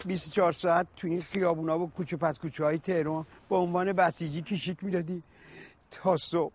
24 0.06 0.52
ساعت 0.52 0.86
تو 0.96 1.08
این 1.08 1.22
خیابونا 1.22 1.78
و 1.78 1.90
کوچه 1.90 2.16
پس 2.16 2.38
کوچه 2.38 2.64
های 2.64 2.78
تهران 2.78 3.26
به 3.48 3.56
عنوان 3.56 3.92
بسیجی 3.92 4.42
کشیک 4.42 4.84
می‌دادی. 4.84 5.22
تا 5.90 6.16
صبح 6.16 6.52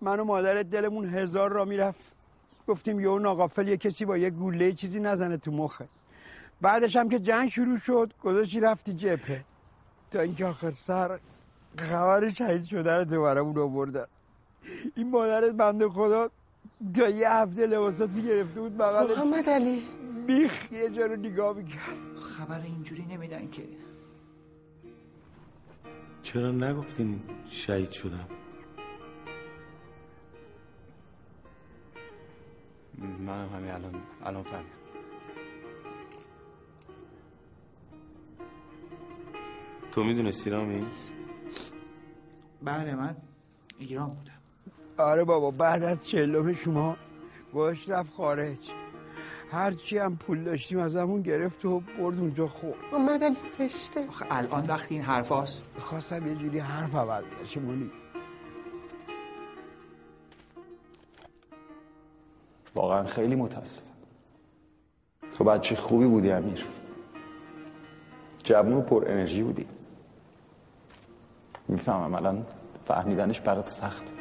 من 0.00 0.20
و 0.20 0.24
مادرت 0.24 0.70
دلمون 0.70 1.14
هزار 1.14 1.50
را 1.52 1.64
می‌رفت. 1.64 2.00
گفتیم 2.68 3.00
یه 3.00 3.18
ناقافل 3.18 3.68
یه 3.68 3.76
کسی 3.76 4.04
با 4.04 4.16
یه 4.16 4.30
گوله 4.30 4.72
چیزی 4.72 5.00
نزنه 5.00 5.36
تو 5.36 5.50
مخه. 5.50 5.88
بعدش 6.60 6.96
هم 6.96 7.08
که 7.08 7.18
جنگ 7.18 7.48
شروع 7.48 7.78
شد 7.78 8.12
گذاشتی 8.22 8.60
رفتی 8.60 8.92
جبهه. 8.92 9.44
تا 10.10 10.20
اینکه 10.20 10.46
آخر 10.46 10.70
سر 10.70 11.18
خبر 11.78 12.28
شهید 12.28 12.64
شده 12.64 12.92
رو 12.92 13.04
تو 13.04 13.22
برامون 13.22 13.58
آوردن 13.58 14.06
این 14.96 15.10
مادرت 15.10 15.52
بنده 15.52 15.88
خدا 15.88 16.30
تا 16.96 17.08
یه 17.08 17.30
هفته 17.30 17.66
لباساتی 17.66 18.22
گرفته 18.22 18.60
بود 18.60 18.76
بغلش 18.78 19.18
محمد 19.18 19.48
علی. 19.48 19.82
بیخ 20.26 20.72
یه 20.72 20.90
جا 20.90 21.06
رو 21.06 21.16
نگاه 21.16 21.56
می‌کرد. 21.56 22.16
خبر 22.38 22.60
اینجوری 22.60 23.04
نمیدن 23.10 23.50
که. 23.50 23.62
چرا 26.22 26.52
نگفتین 26.52 27.20
شهید 27.48 27.90
شدم؟ 27.90 28.28
منم 32.98 33.48
همین 33.48 33.70
الان 33.70 33.94
الان 34.24 34.42
فهمیدم. 34.42 34.79
تو 39.92 40.04
می‌دونستی 40.04 40.50
رامی؟ 40.50 40.86
بله 42.62 42.94
من 42.94 43.16
ایران 43.78 44.06
بودم. 44.06 44.32
آره 44.98 45.24
بابا 45.24 45.50
بعد 45.50 45.82
از 45.82 46.06
چلوم 46.06 46.52
شما 46.52 46.96
گوش 47.52 47.88
رفت 47.88 48.14
خارج. 48.14 48.70
هرچی 49.50 49.98
هم 49.98 50.16
پول 50.16 50.44
داشتیم 50.44 50.78
از 50.78 50.96
همون 50.96 51.22
گرفت 51.22 51.64
و 51.64 51.80
برد 51.80 52.18
اونجا 52.18 52.46
خورد. 52.46 52.74
علی 53.22 53.34
زشته. 53.34 54.06
آخه 54.08 54.26
الان 54.30 54.66
وقتی 54.66 54.94
این 54.94 55.04
حرف 55.04 55.28
هاست. 55.28 55.62
خواستم 55.76 56.26
یه 56.26 56.34
جوری 56.34 56.58
حرف 56.58 56.94
عوض 56.94 57.24
بشه 57.42 57.60
مونی. 57.60 57.90
واقعا 62.74 63.04
خیلی 63.04 63.34
متاسفم. 63.34 63.86
تو 65.38 65.44
بچه 65.44 65.76
خوبی 65.76 66.06
بودی 66.06 66.30
امیر. 66.30 66.66
جوون 68.44 68.72
و 68.72 68.80
پر 68.80 69.04
انرژی 69.08 69.42
بودی. 69.42 69.66
می‌فهمم 71.70 72.14
الان 72.14 72.46
فهمیدنش 72.86 73.40
برات 73.40 73.68
سخت. 73.68 74.12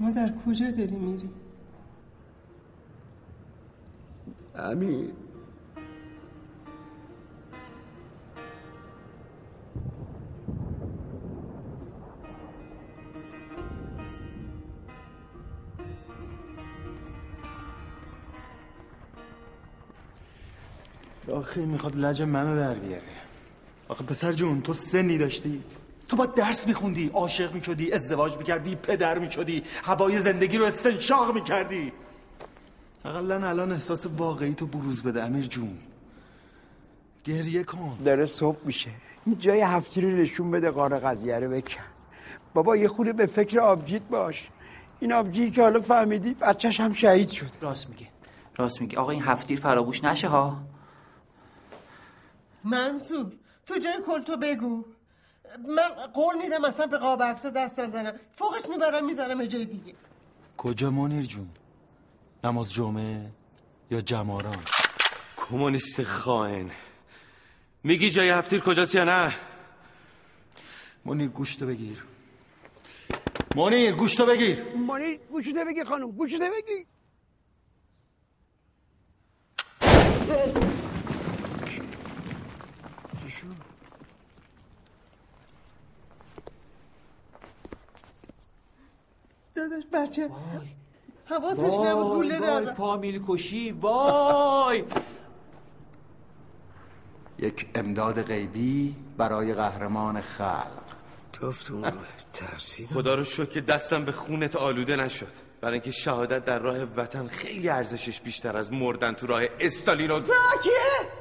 مادر 0.00 0.32
کجا 0.46 0.70
داری 0.70 0.96
میری؟ 0.96 1.30
امیر 4.54 5.12
آخه 21.32 21.66
می‌خواد 21.66 21.96
لج 21.96 22.22
منو 22.22 22.56
در 22.56 22.74
بیاره. 22.74 23.19
آخه 23.90 24.04
پسر 24.04 24.32
جون 24.32 24.60
تو 24.60 24.72
سنی 24.72 25.18
داشتی. 25.18 25.62
تو 26.08 26.16
با 26.16 26.26
درس 26.26 26.66
میخوندی 26.66 27.10
عاشق 27.14 27.54
می‌شدی 27.54 27.92
ازدواج 27.92 28.36
می‌کردی 28.36 28.74
پدر 28.74 29.18
می‌شدی 29.18 29.62
هوای 29.82 30.18
زندگی 30.18 30.58
رو 30.58 30.64
استنشاق 30.64 31.34
می‌کردی. 31.34 31.92
اقلا 33.04 33.48
الان 33.48 33.72
احساس 33.72 34.06
واقعی 34.06 34.54
تو 34.54 34.66
بروز 34.66 35.02
بده 35.02 35.22
امیر 35.22 35.46
جون. 35.46 35.78
گریه 37.24 37.64
کن. 37.64 37.98
داره 38.04 38.26
صبح 38.26 38.58
میشه. 38.64 38.90
این 39.26 39.38
جای 39.38 39.60
هفتی 39.60 40.00
رو 40.00 40.10
نشون 40.10 40.50
بده 40.50 40.70
قاره 40.70 40.98
قضیه 40.98 41.38
رو 41.38 41.50
بکن. 41.50 41.82
بابا 42.54 42.76
یه 42.76 42.88
خورده 42.88 43.12
به 43.12 43.26
فکر 43.26 43.60
آبجیت 43.60 44.02
باش. 44.02 44.48
این 45.00 45.12
آبجی 45.12 45.50
که 45.50 45.62
حالا 45.62 45.80
فهمیدی 45.80 46.34
بچهش 46.34 46.80
هم 46.80 46.94
شهید 46.94 47.28
شد 47.28 47.50
راست 47.60 47.88
میگه 47.88 48.06
راست 48.56 48.80
میگه 48.80 48.98
آقا 48.98 49.10
این 49.10 49.22
هفتیر 49.22 49.60
فراموش 49.60 50.04
نشه 50.04 50.28
ها. 50.28 50.60
منصور 52.64 53.32
تو 53.70 53.78
جای 53.78 53.98
کلتو 54.06 54.36
بگو. 54.36 54.84
من 55.76 55.88
قول 56.14 56.34
میدم 56.42 56.64
اصلا 56.64 56.86
به 56.86 56.98
قاب 56.98 57.22
عکس 57.22 57.46
دست 57.46 57.80
نزنم. 57.80 58.14
فوقش 58.36 58.68
می‌برم 58.68 59.06
می‌زنم 59.06 59.40
یه 59.40 59.46
جای 59.46 59.64
دیگه. 59.64 59.94
کجا 60.56 60.90
منیر 60.90 61.22
جون؟ 61.22 61.48
نماز 62.44 62.72
جمعه 62.72 63.30
یا 63.90 64.00
جماران 64.00 64.62
کمونیست 65.36 66.02
خائن. 66.02 66.70
میگی 67.84 68.10
جای 68.10 68.30
هفتیر 68.30 68.60
کجاست 68.60 68.94
یا 68.94 69.04
نه؟ 69.04 69.34
منیر 71.04 71.28
گوشتو 71.28 71.66
بگیر. 71.66 72.04
منیر 73.56 73.92
گوشتو 73.92 74.26
بگیر. 74.26 74.62
مانی 74.76 75.16
گوشوده 75.16 75.64
بگی 75.64 75.84
خانم 75.84 76.10
گوشوده 76.10 76.50
بگی 83.46 83.54
داداش 89.54 89.82
بچه 89.92 90.30
حواسش 91.24 91.78
نبود 91.84 92.06
گوله 92.06 92.38
وای 92.38 92.40
داد 92.40 92.72
فامیل 92.72 93.22
کشی 93.28 93.72
وای. 93.72 94.84
یک 97.38 97.68
امداد 97.74 98.22
غیبی 98.22 98.96
برای 99.16 99.54
قهرمان 99.54 100.20
خلق. 100.20 100.80
اون 101.70 101.92
ترسیدم. 102.32 102.94
خدا 102.94 103.14
رو 103.14 103.24
شکر 103.24 103.44
که 103.44 103.60
دستم 103.60 104.04
به 104.04 104.12
خونت 104.12 104.56
آلوده 104.56 104.96
نشد. 104.96 105.32
برای 105.60 105.72
اینکه 105.72 105.90
شهادت 105.90 106.44
در 106.44 106.58
راه 106.58 106.78
وطن 106.82 107.28
خیلی 107.28 107.68
ارزشش 107.68 108.20
بیشتر 108.20 108.56
از 108.56 108.72
مردن 108.72 109.12
تو 109.12 109.26
راه 109.26 109.42
استالین 109.60 110.10
و 110.10 110.20
ساکت! 110.20 111.19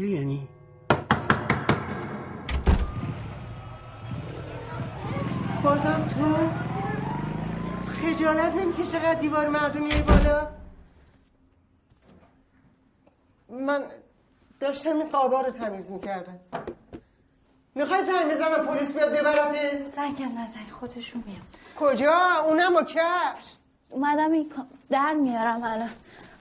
یعنی؟ 0.00 0.48
بازم 5.62 6.08
تو 6.08 6.50
خجالت 7.90 8.54
نمی‌کشه 8.54 8.98
قد 8.98 9.18
دیوار 9.18 9.48
مردم 9.48 9.82
میای 9.82 10.02
بالا. 10.02 10.48
من 13.48 13.84
داشتم 14.60 14.96
این 14.96 15.08
قابا 15.08 15.40
رو 15.40 15.50
تمیز 15.50 15.90
می‌کردم. 15.90 16.40
می‌خوای 17.74 18.04
زنگ 18.04 18.30
بزنم 18.30 18.66
پلیس 18.66 18.94
بیاد 18.94 19.10
ببرته 19.12 19.86
زنگم 19.88 20.38
نزنی 20.38 20.70
خودشون 20.70 21.24
میام 21.26 21.42
کجا؟ 21.78 22.18
اونم 22.46 22.74
با 22.74 22.82
کفش. 22.82 23.54
اومدم 23.90 24.32
این 24.32 24.52
در 24.90 25.14
میارم 25.14 25.62
الان. 25.62 25.90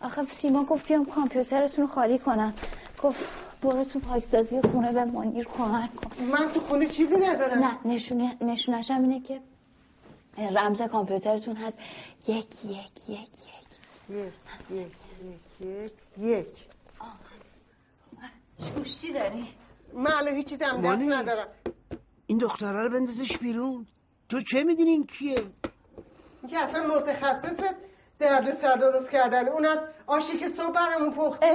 آخه 0.01 0.23
سیما 0.25 0.63
گفت 0.63 0.87
بیام 0.87 1.05
کامپیوترتون 1.05 1.87
رو 1.87 1.91
خالی 1.91 2.19
کنم. 2.19 2.53
گفت 3.03 3.23
برو 3.61 3.83
تو 3.83 3.99
پاکسازی 3.99 4.61
خونه 4.61 4.91
به 4.91 5.05
منیر 5.05 5.45
کمک 5.45 5.95
کن. 5.95 6.23
من 6.23 6.49
تو 6.53 6.59
خونه 6.59 6.87
چیزی 6.87 7.15
ندارم. 7.17 7.59
نه 7.59 7.77
نشونه 7.85 8.37
نشونش 8.41 8.91
هم 8.91 9.01
اینه 9.01 9.19
که 9.19 9.41
رمز 10.37 10.81
کامپیوترتون 10.81 11.55
هست. 11.55 11.79
یک 12.27 12.65
یک 12.65 13.09
یک 13.09 13.09
یک. 13.09 13.19
یک 14.09 14.33
یک 14.71 14.91
یک 15.61 15.61
یک 15.61 15.91
یک. 16.17 16.47
گوشتی 18.75 19.13
داری؟ 19.13 19.47
من 19.93 20.11
الان 20.11 20.35
هیچی 20.35 20.57
دم 20.57 20.81
دست 20.81 20.85
مانی. 20.85 21.07
ندارم. 21.07 21.47
این 22.25 22.37
دختره 22.37 22.83
رو 22.83 22.89
بندازش 22.89 23.37
بیرون. 23.37 23.87
تو 24.29 24.41
چه 24.41 24.63
می‌دونی 24.63 24.89
این 24.89 25.05
کیه؟ 25.05 25.43
این 26.41 26.51
که 26.51 26.57
اصلا 26.57 26.87
متخصص 26.87 27.73
درد 28.23 28.53
سر 28.53 28.75
درست 28.75 29.11
کردن. 29.11 29.47
اون 29.47 29.65
از 29.65 29.79
آشی 30.07 30.37
که 30.37 30.49
صبح 30.49 30.71
برامون 30.71 31.13
پختی 31.13 31.45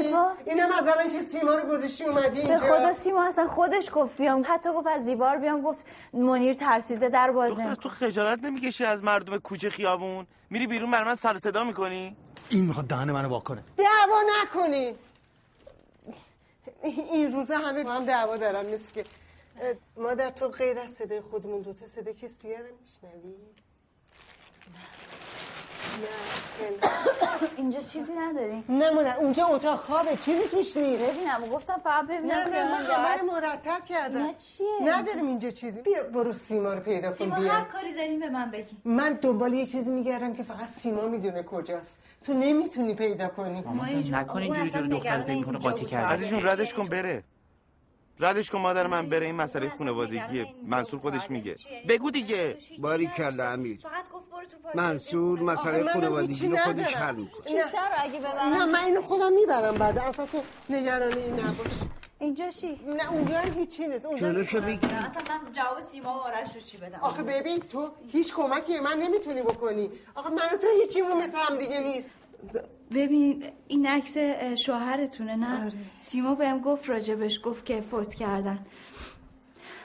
اینم 0.44 0.72
از 0.72 0.88
الان 0.88 1.08
که 1.08 1.20
سیما 1.20 1.54
رو 1.54 1.68
گذاشتی 1.68 2.04
اومدی 2.04 2.42
به 2.42 2.48
اینجا. 2.48 2.66
خدا 2.66 2.92
سیما 2.92 3.24
اصلا 3.24 3.46
خودش 3.46 3.90
گفت 3.94 4.16
بیام. 4.16 4.44
حتی 4.48 4.70
گفت 4.72 4.86
از 4.86 5.04
دیوار 5.04 5.36
بیام. 5.36 5.62
گفت 5.62 5.86
منیر 6.12 6.54
ترسیده 6.54 7.08
در 7.08 7.30
باز 7.30 7.50
دختر 7.50 7.62
نمی‌کنه. 7.62 7.82
تو 7.82 7.88
خجالت 7.88 8.44
نمی‌کشی 8.44 8.84
از 8.84 9.04
مردم 9.04 9.38
کوچه 9.38 9.70
خیابون؟ 9.70 10.26
میری 10.50 10.66
بیرون 10.66 10.90
بر 10.90 11.04
من 11.04 11.14
سر 11.14 11.36
صدا 11.36 11.64
می‌کنی؟ 11.64 12.16
این 12.48 12.64
می‌خواد 12.66 12.86
دهن 12.86 13.12
منو 13.12 13.28
واکنه 13.28 13.62
دعوا 13.76 14.22
نکنین 14.42 14.94
این 16.82 17.32
روزا 17.32 17.56
همه 17.56 17.84
با 17.84 17.92
هم 17.92 18.04
دعوا 18.04 18.36
دارن. 18.36 18.66
مثل 18.66 18.92
که 18.92 19.04
مادر 19.96 20.30
تو 20.30 20.48
غیر 20.48 20.78
از 20.78 20.90
صدای 20.90 21.20
خودمون 21.20 21.60
دوتا 21.60 21.86
صدای 21.86 22.14
کسی 22.14 22.38
دیگه 22.38 22.58
رو 22.58 22.64
میشنوی. 22.80 23.34
اینجا 27.57 27.80
چیزی 27.80 28.12
نداریم 28.12 28.64
نه 28.68 28.91
مادر 28.91 29.16
اونجا 29.16 29.47
اتاق 29.47 29.78
خوابه 29.78 30.16
چیزی 30.16 30.49
توش 30.49 30.76
نیست. 30.76 31.03
ببینم 31.03 31.49
گفتم 31.53 31.80
فقط 31.84 32.05
ببینم 32.05 32.34
نه 32.34 32.49
نه 32.49 32.99
من 32.99 33.18
رو 33.18 33.26
مرتب 33.32 33.84
کردم. 33.84 34.16
اینا 34.16 34.32
چیه؟ 34.32 34.66
نداریم 34.84 35.26
اینجا 35.26 35.51
چیزی. 35.51 35.82
بیا 35.82 36.03
برو 36.03 36.32
سیما 36.32 36.74
رو 36.74 36.80
پیدا 36.80 37.09
کن 37.09 37.14
سیما 37.14 37.41
بیا. 37.41 37.53
هر 37.53 37.64
کاری 37.64 37.95
داریم 37.95 38.20
به 38.20 38.28
من 38.28 38.51
بگی. 38.51 38.76
من 38.84 39.18
دنبال 39.22 39.55
یه 39.55 39.66
چیزی 39.66 39.91
میگردم 39.91 40.34
که 40.34 40.43
فقط 40.43 40.68
سیما 40.68 41.07
می‌دونه 41.07 41.43
کجاست. 41.43 42.01
تو 42.24 42.32
نمی‌تونی 42.34 42.95
پیدا 42.95 43.28
کنی. 43.28 43.61
نکن 44.11 44.43
اینجوری 44.43 44.70
جلو 44.70 44.89
دختر 44.89 45.22
فکر 45.22 45.43
کنه 45.43 45.59
قاطی 45.59 45.84
کرده. 45.84 46.07
عزیزون 46.07 46.43
ردش 46.47 46.74
کن 46.74 46.84
بره. 46.84 47.22
ردش 48.20 48.51
کن 48.51 48.59
مادر 48.59 48.86
من 48.86 49.09
بره 49.09 49.26
این 49.26 49.34
مسئله 49.34 49.68
خانوادگیه 49.68 50.47
منصور 50.66 51.01
خودش 51.01 51.30
میگه. 51.30 51.55
بگو 51.89 52.11
دیگه. 52.11 52.57
باری 52.78 53.07
کلا 53.07 53.51
امیر. 53.51 53.78
منصور 54.74 55.40
مسئله 55.40 55.92
خانوادگی 55.92 56.32
هیچی 56.32 56.48
رو 56.48 56.56
خودش. 56.56 56.94
حل 56.94 57.14
می‌کنه. 57.14 57.62
رو 57.62 57.78
اگه 58.02 58.18
ببرم؟ 58.18 58.54
نه 58.54 58.64
من 58.64 58.84
اینو 58.84 59.02
خودم 59.02 59.32
می‌برم 59.32 59.74
بعد. 59.74 59.98
اصلا 59.98 60.26
تو 60.26 60.42
نگران 60.70 61.12
این 61.12 61.32
نباش. 61.32 61.72
اینجا 62.20 62.50
چی؟ 62.50 62.80
نه 62.86 63.12
اونجا 63.12 63.38
هم 63.38 63.52
هیچی 63.52 63.86
نیست. 63.86 64.06
اونجا 64.06 64.28
اصلا 64.28 64.42
من 65.28 65.52
جواب 65.52 65.80
سیما 65.80 66.14
و 66.14 66.20
آرش 66.20 66.54
رو 66.54 66.60
چی 66.60 66.76
بدم؟ 66.76 66.98
آخه 67.02 67.22
ببین 67.22 67.58
تو 67.58 67.90
هیچ 68.08 68.34
کمکی 68.34 68.80
من 68.80 68.98
نمی‌تونی 68.98 69.42
بکنی. 69.42 69.90
آخه 70.14 70.30
من 70.30 70.36
و 70.36 70.56
تو 70.56 70.66
هیچیمون 70.80 71.22
مثل 71.22 71.38
هم 71.38 71.56
دیگه 71.56 71.80
نیست. 71.80 72.12
ببین 72.90 73.44
این 73.68 73.86
عکس 73.86 74.16
شوهرتونه 74.64 75.36
نه؟ 75.36 75.72
سیما 75.98 76.34
بهم 76.34 76.60
گفت 76.60 76.88
راجبش 76.88 77.40
گفت 77.44 77.64
که 77.64 77.80
فوت 77.80 78.14
کردن. 78.14 78.66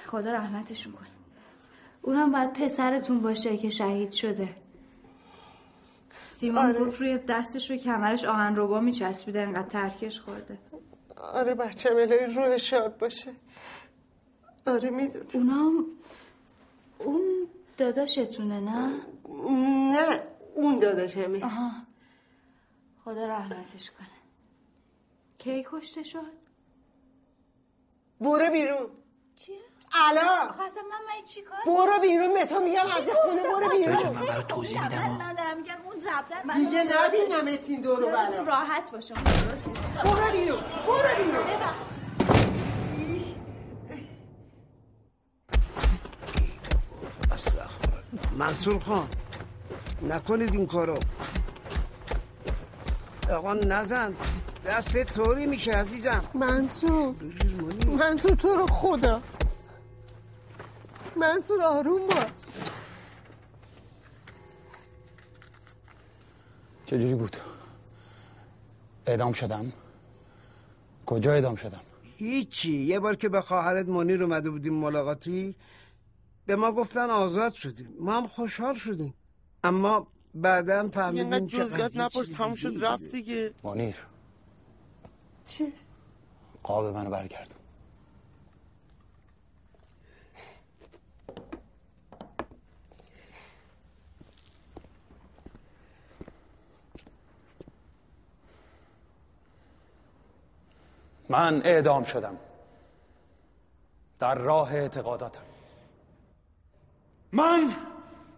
خدا 0.06 0.32
رحمتشون 0.32 0.94
کنه. 0.94 1.08
اونم 2.02 2.32
باید 2.32 2.54
پسرتون 2.54 3.20
باشه 3.20 3.58
که 3.58 3.70
شهید 3.70 4.12
شده. 4.12 4.50
سیما 6.44 6.62
آره. 6.62 6.80
گفت 6.80 7.02
روی 7.02 7.18
دستش 7.18 7.70
روی 7.70 7.80
کمرش 7.80 8.26
آهن 8.26 8.56
ربا 8.56 8.80
میچسبیده 8.80 9.42
انقدر 9.42 9.70
ترکش 9.70 10.20
خورده. 10.20 10.60
آره 11.18 11.54
بچه 11.54 11.90
الهی 11.92 12.26
روح 12.36 12.58
شاد 12.58 12.98
باشه. 12.98 13.32
آره 14.68 14.90
می‌دونم. 14.90 15.26
اونام 15.34 15.86
اون 17.00 17.48
داداشتونه 17.78 18.60
نه؟ 18.60 19.02
نه 19.94 20.24
اون 20.56 20.80
داداشمه 20.80 21.46
آها. 21.46 21.72
خدا 23.06 23.28
رحمتش 23.28 23.92
کنه. 23.92 24.08
کی 25.38 25.66
کشته 25.72 26.04
شد؟ 26.04 26.34
برو 28.22 28.52
بیرون. 28.52 28.90
چیه؟ 29.36 29.60
الان. 29.96 30.50
اصلا 30.50 30.84
من 30.84 30.98
من 31.08 31.26
چی 31.26 31.42
کار 31.42 31.58
برو 31.66 32.00
بیرون 32.02 32.34
به 32.34 32.46
تو 32.46 32.60
میگم 32.60 32.82
از 32.82 33.10
خونه 33.10 33.44
برو 33.44 33.70
بیرون. 33.70 34.14
من 34.14 34.26
برای 34.26 34.44
توضیح 34.44 34.84
میدم 34.84 34.98
من 34.98 35.22
ندارم 35.22 35.58
میگم 35.58 35.74
اون 35.86 35.96
زبدر 36.00 36.54
دیگه 36.54 36.84
نبینم 36.84 37.60
این 37.68 37.82
دورو 37.82 38.08
برم 38.08 38.46
راحت 38.46 38.92
باشه 38.92 39.14
برو 40.04 40.32
بیرون 40.32 40.60
برو 40.88 41.24
بیرون. 41.24 41.44
منصور 48.38 48.80
خان 48.80 49.08
نکنید 50.10 50.54
این 50.54 50.68
کارو. 50.68 50.98
آقا 53.34 53.54
نزن. 53.54 54.16
دست 54.66 55.04
طوری 55.04 55.46
میشه 55.46 55.72
عزیزم. 55.72 56.24
منصور 56.34 57.16
منصور 57.88 58.32
تو 58.36 58.56
رو 58.56 58.68
خدا. 58.68 59.22
منصور 61.16 61.62
آروم 61.62 62.08
باش. 62.08 62.32
چجوری 66.86 67.14
بود؟ 67.14 67.38
اعدام 69.08 69.34
شدم؟ 69.34 69.74
کجا 71.06 71.34
اعدام 71.34 71.56
شدم؟ 71.56 71.82
هیچی. 72.18 72.72
یه 72.72 73.00
بار 73.00 73.16
که 73.16 73.30
به 73.30 73.42
خواهرت 73.42 73.88
منیر 73.88 74.24
اومده 74.24 74.50
بودیم 74.50 74.74
ملاقاتی 74.74 75.56
به 76.46 76.56
ما 76.56 76.72
گفتن 76.72 77.10
آزاد 77.10 77.54
شدیم. 77.54 77.90
ما 78.00 78.18
هم 78.18 78.28
خوشحال 78.28 78.76
شدیم. 78.76 79.14
اما 79.64 80.08
بعدا 80.36 80.88
فهمیدیم 80.88 81.30
که 81.30 81.58
جزئیات 81.58 81.92
قضیه 81.92 82.02
نپرس 82.02 82.30
تموم 82.30 82.56
شد 82.56 82.86
رفت 82.86 83.12
دیگه. 83.12 83.54
منیر. 83.64 83.96
چی؟ 85.46 85.74
قاب 86.64 86.86
منو 86.86 87.10
برگردون. 87.10 87.63
من 101.30 101.62
اعدام 101.66 102.04
شدم. 102.04 102.38
در 104.20 104.36
راه 104.36 104.74
اعتقاداتم. 104.74 105.44
من 107.32 107.76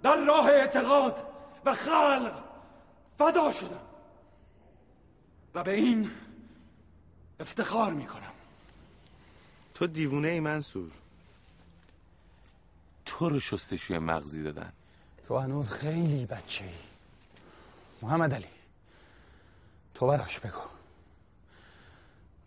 در 0.04 0.26
راه 0.26 0.46
اعتقاد 0.46 1.24
و 1.66 1.76
خلق 1.76 2.44
فدا 3.18 3.52
شدم. 3.52 3.82
و 5.56 5.64
به 5.64 5.72
این 5.72 6.12
افتخار 7.40 7.94
می‌کنم. 7.94 8.32
تو 9.74 9.88
دیوونه 9.88 10.28
ای 10.28 10.40
منصور. 10.40 10.92
تو 13.06 13.30
رو 13.30 13.40
شستشوی 13.40 14.00
مغزی 14.00 14.44
دادن. 14.44 14.74
تو 15.28 15.38
هنوز 15.38 15.72
خیلی 15.72 16.26
بچه 16.26 16.66
ای 16.66 16.72
محمد 18.02 18.34
علی 18.34 18.48
تو 19.94 20.08
براش 20.08 20.40
بگو. 20.40 20.75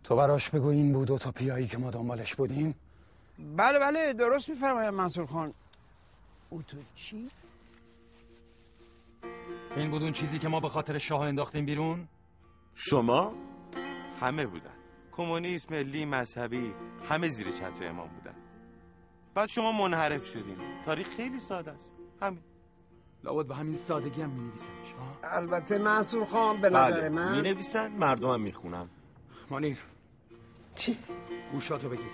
تو 0.09 0.17
براش 0.17 0.51
بگو 0.51 0.69
این 0.69 0.93
بود 0.93 1.11
اوتوپیایی 1.11 1.67
که 1.67 1.79
ما 1.79 1.91
دنبالش 1.91 2.35
بودیم. 2.35 2.75
بله 3.57 3.79
بله 3.79 4.13
درست 4.13 4.49
میفرماید 4.49 4.95
منصور 4.95 5.27
خان. 5.27 5.55
او 6.51 6.63
تو 6.63 6.77
چی؟ 6.95 7.31
این 9.77 9.91
بود 9.91 10.03
اون 10.03 10.13
چیزی 10.13 10.39
که 10.39 10.49
ما 10.49 10.61
به 10.61 10.69
خاطر 10.69 10.99
شاه 10.99 11.21
انداختیم 11.21 11.65
بیرون؟ 11.65 12.09
شما؟ 12.75 13.33
همه 14.21 14.47
بودن. 14.47 14.73
کمونیسم 15.13 15.75
ملی 15.75 16.05
مذهبی 16.05 16.75
همه 17.09 17.29
زیر 17.29 17.51
چتر 17.51 17.89
امام 17.89 18.09
بودن. 18.09 18.35
بعد 19.35 19.49
شما 19.49 19.73
منحرف 19.73 20.27
شدین. 20.27 20.57
تاریخ 20.85 21.09
خیلی 21.09 21.41
ساده 21.41 21.71
است. 21.71 21.93
همین. 22.23 22.43
لابد 23.25 23.47
به 23.47 23.55
همین 23.55 23.75
سادگی 23.75 24.23
هم 24.23 24.31
می‌نویسنش 24.31 24.93
ها؟ 24.99 25.31
البته 25.31 25.79
منصور 25.79 26.25
خان 26.25 26.61
به 26.61 26.71
نظر 26.71 26.91
بله 26.91 27.09
من 27.09 27.37
می 27.37 27.43
نویسن 27.43 27.89
مردم 27.89 28.31
هم 28.31 28.41
می‌خونن. 28.41 28.89
منیر 29.51 29.79
چی؟ 30.79 30.99
گوشاتو 31.53 31.89
بگیر. 31.89 32.07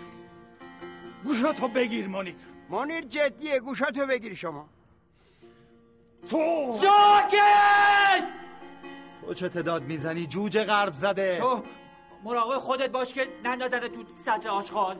گوشاتو 1.25 1.69
بگیر 1.69 2.09
منیر 2.09 2.35
منیر 2.71 3.01
جدیه 3.01 3.61
گوشاتو 3.61 4.07
بگیر 4.07 4.35
شما. 4.35 4.69
تو! 6.31 6.39
ساکت 6.81 8.25
تو 9.21 9.35
چه 9.35 9.49
تعداد 9.49 9.83
می‌زنی؟ 9.83 10.27
جوجه 10.27 10.65
غرب 10.65 10.95
زده. 10.95 11.39
تو 11.41 11.63
مراقب 12.25 12.59
خودت 12.59 12.91
باش 12.91 13.13
که 13.13 13.29
نندازنه 13.45 13.89
تو 13.89 14.05
سطح 14.17 14.49
آشغال. 14.49 14.97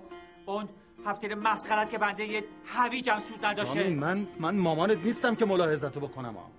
با 0.47 0.55
اون 0.55 0.69
هفتیر 1.07 1.35
مسخرت 1.35 1.91
که 1.91 1.99
بنده 1.99 2.27
یه 2.27 2.45
هویجم 2.67 3.21
سود 3.21 3.45
نداشته. 3.45 3.81
رامین 3.81 3.99
من 3.99 4.27
من 4.41 4.57
مامانت 4.57 4.99
نیستم 4.99 5.35
که 5.35 5.45
ملاحظتو 5.45 6.01
بکنم 6.01 6.35
ها. 6.35 6.51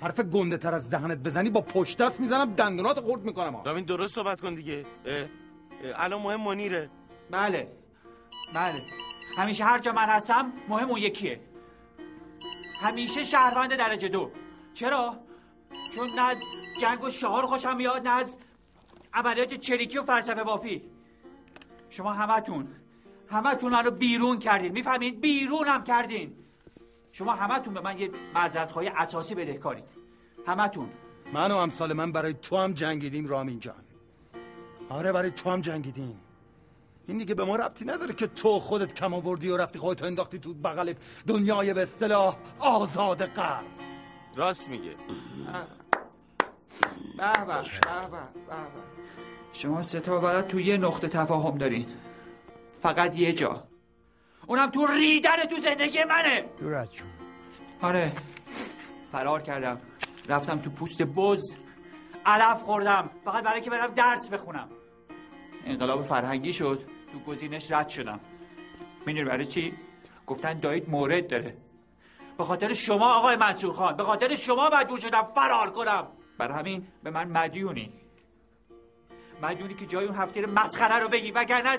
حرف 0.00 0.20
گنده 0.20 0.58
تر 0.58 0.74
از 0.74 0.90
دهنت 0.90 1.18
بزنی 1.18 1.50
با 1.50 1.60
پشت 1.60 1.98
دست 1.98 2.20
می‌زنم 2.20 2.54
دندونات 2.54 3.00
خورد 3.00 3.22
می‌کنم 3.24 3.54
ها. 3.54 3.62
رامین 3.62 3.84
درست 3.84 4.14
صحبت 4.14 4.40
کن 4.40 4.54
دیگه. 4.54 4.84
اه، 5.06 5.24
الان 5.84 6.22
مهم 6.22 6.40
منیره. 6.40 6.90
بله. 7.30 7.68
بله. 8.54 8.80
همیشه 9.36 9.64
هر 9.64 9.78
جا 9.78 9.92
من 9.92 10.08
هستم 10.08 10.52
مهم 10.68 10.88
اون 10.88 10.98
یکیه. 10.98 11.40
همیشه 12.80 13.22
شهروند 13.22 13.76
درجه 13.76 14.08
دو. 14.08 14.30
چرا؟ 14.74 15.16
چون 15.94 16.08
نه 16.16 16.22
از 16.22 16.42
جنگ 16.80 17.04
و 17.04 17.10
شعار 17.10 17.46
خوشم 17.46 17.76
میاد 17.76 18.08
نه 18.08 18.14
از 18.14 18.36
عملیات 19.14 19.54
چریکی 19.54 19.98
و 19.98 20.02
فلسفه 20.02 20.44
بافی. 20.44 20.82
شما 21.88 22.12
همتون 22.12 22.68
همتون 23.30 23.72
منو 23.72 23.90
بیرون 23.90 24.38
کردین. 24.38 24.72
می‌فهمید 24.72 25.20
بیرونم 25.20 25.84
کردین. 25.84 26.36
شما 27.12 27.32
همتون 27.32 27.74
به 27.74 27.80
من 27.80 27.98
یه 27.98 28.10
معذرت 28.34 28.76
اساسی 28.76 29.34
بدهکارید 29.34 29.84
همتون. 30.46 30.90
من 31.32 31.50
و 31.50 31.56
امثال 31.56 31.92
من 31.92 32.12
برای 32.12 32.34
تو 32.34 32.56
هم 32.56 32.72
جنگیدیم 32.72 33.26
رامین 33.26 33.58
جان. 33.58 33.83
آره 34.88 35.12
برای 35.12 35.30
تو 35.30 35.50
هم 35.50 35.60
جنگیدیم 35.60 36.20
این 37.06 37.18
دیگه 37.18 37.34
به 37.34 37.44
ما 37.44 37.56
ربطی 37.56 37.84
نداره 37.84 38.14
که 38.14 38.26
تو 38.26 38.58
خودت 38.58 38.94
کم 38.94 39.14
آوردی 39.14 39.48
و 39.48 39.56
رفتی 39.56 39.78
خودت 39.78 40.02
انداختی 40.02 40.38
تو 40.38 40.54
بغل 40.54 40.94
دنیای 41.26 41.74
به 41.74 41.82
اصطلاح 41.82 42.36
آزاد 42.58 43.22
قلب 43.22 43.64
راست 44.36 44.68
میگه. 44.68 44.94
به 47.18 47.44
به 47.46 47.62
شما 49.52 49.82
ستا 49.82 50.20
فقط 50.20 50.48
تو 50.48 50.60
یه 50.60 50.76
نقطه 50.76 51.08
تفاهم 51.08 51.58
دارین. 51.58 51.86
فقط 52.82 53.16
یه 53.18 53.32
جا. 53.32 53.64
اونم 54.46 54.70
تو 54.70 54.86
ریدن 54.86 55.44
تو 55.50 55.56
زندگی 55.56 56.04
منه. 56.04 56.44
دورت 56.60 56.90
چون 56.90 57.08
آره 57.82 58.12
فرار 59.12 59.42
کردم. 59.42 59.80
رفتم 60.28 60.58
تو 60.58 60.70
پوست 60.70 61.02
بز. 61.02 61.56
علف 62.26 62.62
خوردم. 62.62 63.10
فقط 63.24 63.44
برای 63.44 63.60
که 63.60 63.70
برم 63.70 63.94
درس 63.94 64.28
بخونم. 64.28 64.68
انقلاب 65.66 66.02
فرهنگی 66.02 66.52
شد. 66.52 66.84
تو 67.12 67.18
گزینش 67.18 67.72
رد 67.72 67.88
شدم. 67.88 68.20
می‌دونی 69.06 69.24
برای 69.24 69.46
چی؟ 69.46 69.74
گفتن 70.26 70.58
دایید 70.58 70.90
مورد 70.90 71.28
داره. 71.28 71.56
به 72.38 72.44
خاطر 72.44 72.72
شما 72.72 73.14
آقای 73.14 73.36
منصور 73.36 73.72
خان 73.72 73.96
به 73.96 74.04
خاطر 74.04 74.34
شما 74.34 74.70
مجبور 74.72 74.98
شدم 74.98 75.22
فرار 75.34 75.70
کنم. 75.70 76.06
برای 76.38 76.58
همین 76.58 76.86
به 77.02 77.10
من 77.10 77.28
مدیونی. 77.28 77.92
مدیونی 79.42 79.74
که 79.74 79.86
جای 79.86 80.06
اون 80.06 80.16
هفته 80.16 80.46
مسخره 80.46 80.98
رو 80.98 81.08
بگی 81.08 81.30
وگرنه 81.30 81.78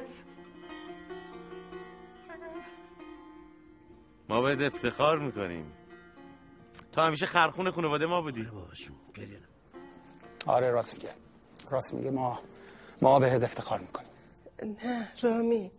ما 4.29 4.41
باید 4.41 4.63
افتخار 4.63 5.19
می‌کنیم. 5.19 5.71
تو 6.91 7.01
همیشه 7.01 7.25
خرخون 7.25 7.71
خانواده 7.71 8.05
ما 8.05 8.21
بودی. 8.21 8.47
آره 10.45 10.71
راست 10.71 10.93
میگه. 10.93 11.13
راست 11.69 11.93
میگه. 11.93 12.11
ما 12.11 12.39
ما 13.01 13.19
بهت 13.19 13.43
افتخار 13.43 13.79
می‌کنیم. 13.79 14.09
نه 14.83 15.11
رامی 15.21 15.71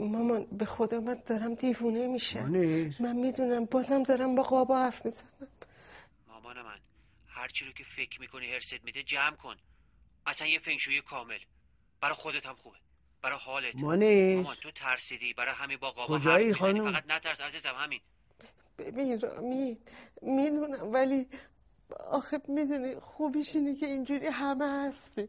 مامان 0.00 0.44
به 0.44 0.64
خدا 0.64 1.00
من 1.00 1.22
دارم 1.26 1.54
دیوونه 1.54 2.06
میشم. 2.06 2.48
من 3.00 3.16
می‌دونم 3.16 3.64
بازم 3.64 4.02
دارم 4.02 4.34
با 4.34 4.42
قابا 4.42 4.78
حرف 4.78 5.04
می‌زنم. 5.04 5.28
مامان 6.28 6.62
من 6.62 6.78
هرچی 7.26 7.64
رو 7.64 7.72
که 7.72 7.84
فکر 7.96 8.20
می‌کنی 8.20 8.54
هرست 8.54 8.84
میده 8.84 9.02
جمع 9.02 9.36
کن. 9.36 9.56
اصلا 10.26 10.48
یه 10.48 10.58
فنگشوی 10.58 11.00
کامل. 11.00 11.38
برای 12.00 12.14
خودت 12.14 12.46
هم 12.46 12.54
خوبه. 12.54 12.76
برای 13.22 13.38
حالت. 13.38 13.74
مانیش. 13.74 14.36
مامان 14.36 14.56
تو 14.62 14.70
ترسیدی. 14.70 15.32
برای 15.32 15.54
همین 15.54 15.76
با 15.76 15.90
قابا 15.90 16.18
حرف 16.18 16.40
می‌زنی. 16.40 16.52
خانم؟ 16.52 16.92
فقط 16.92 17.04
نترس 17.08 17.40
عزیزم 17.40 17.74
همین. 17.76 18.00
ببین 18.78 19.20
رامی 19.20 19.78
می‌دونم 20.22 20.92
ولی 20.92 21.26
آخه 21.90 22.40
می‌دونی 22.48 23.00
خوبیش 23.00 23.56
اینه 23.56 23.74
که 23.74 23.86
اینجوری 23.86 24.26
همه 24.26 24.86
هستی. 24.86 25.28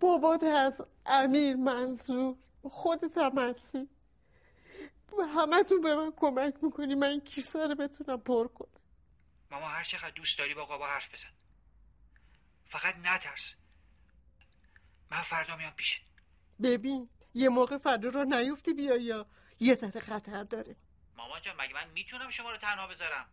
بابات 0.00 0.42
هست 0.42 0.84
امیر 1.06 1.56
منصور 1.56 2.36
خودت 2.62 3.18
هم 3.18 3.38
هستی. 3.38 3.88
همه 5.34 5.62
تو 5.62 5.80
به 5.80 5.94
من 5.94 6.12
کمک 6.16 6.54
می‌کنی 6.62 6.94
من 6.94 7.20
کیسه 7.20 7.66
رو 7.66 7.74
بتونم 7.74 8.20
پر 8.20 8.48
کنم. 8.48 8.80
ماما 9.50 9.66
هر 9.66 9.84
چقدر 9.84 10.10
دوست 10.10 10.38
داری 10.38 10.54
با 10.54 10.64
قابا 10.64 10.86
حرف 10.86 11.12
بزن. 11.12 11.28
فقط 12.66 12.94
نترس. 13.02 13.54
من 15.10 15.22
فردا 15.22 15.56
میام 15.56 15.72
پیشت. 15.72 16.02
ببین 16.62 17.08
یه 17.34 17.48
موقع 17.48 17.76
فردا 17.76 18.08
رو 18.08 18.24
نیفتی 18.24 18.72
بیا 18.72 18.96
یا 18.96 19.26
یه 19.60 19.74
ذره 19.74 20.00
خطر 20.00 20.44
داره. 20.44 20.76
مامان 21.16 21.40
جان 21.42 21.56
مگه 21.56 21.74
من 21.74 21.90
می‌تونم 21.90 22.30
شما 22.30 22.50
رو 22.50 22.56
تنها 22.56 22.86
بذارم؟ 22.86 23.26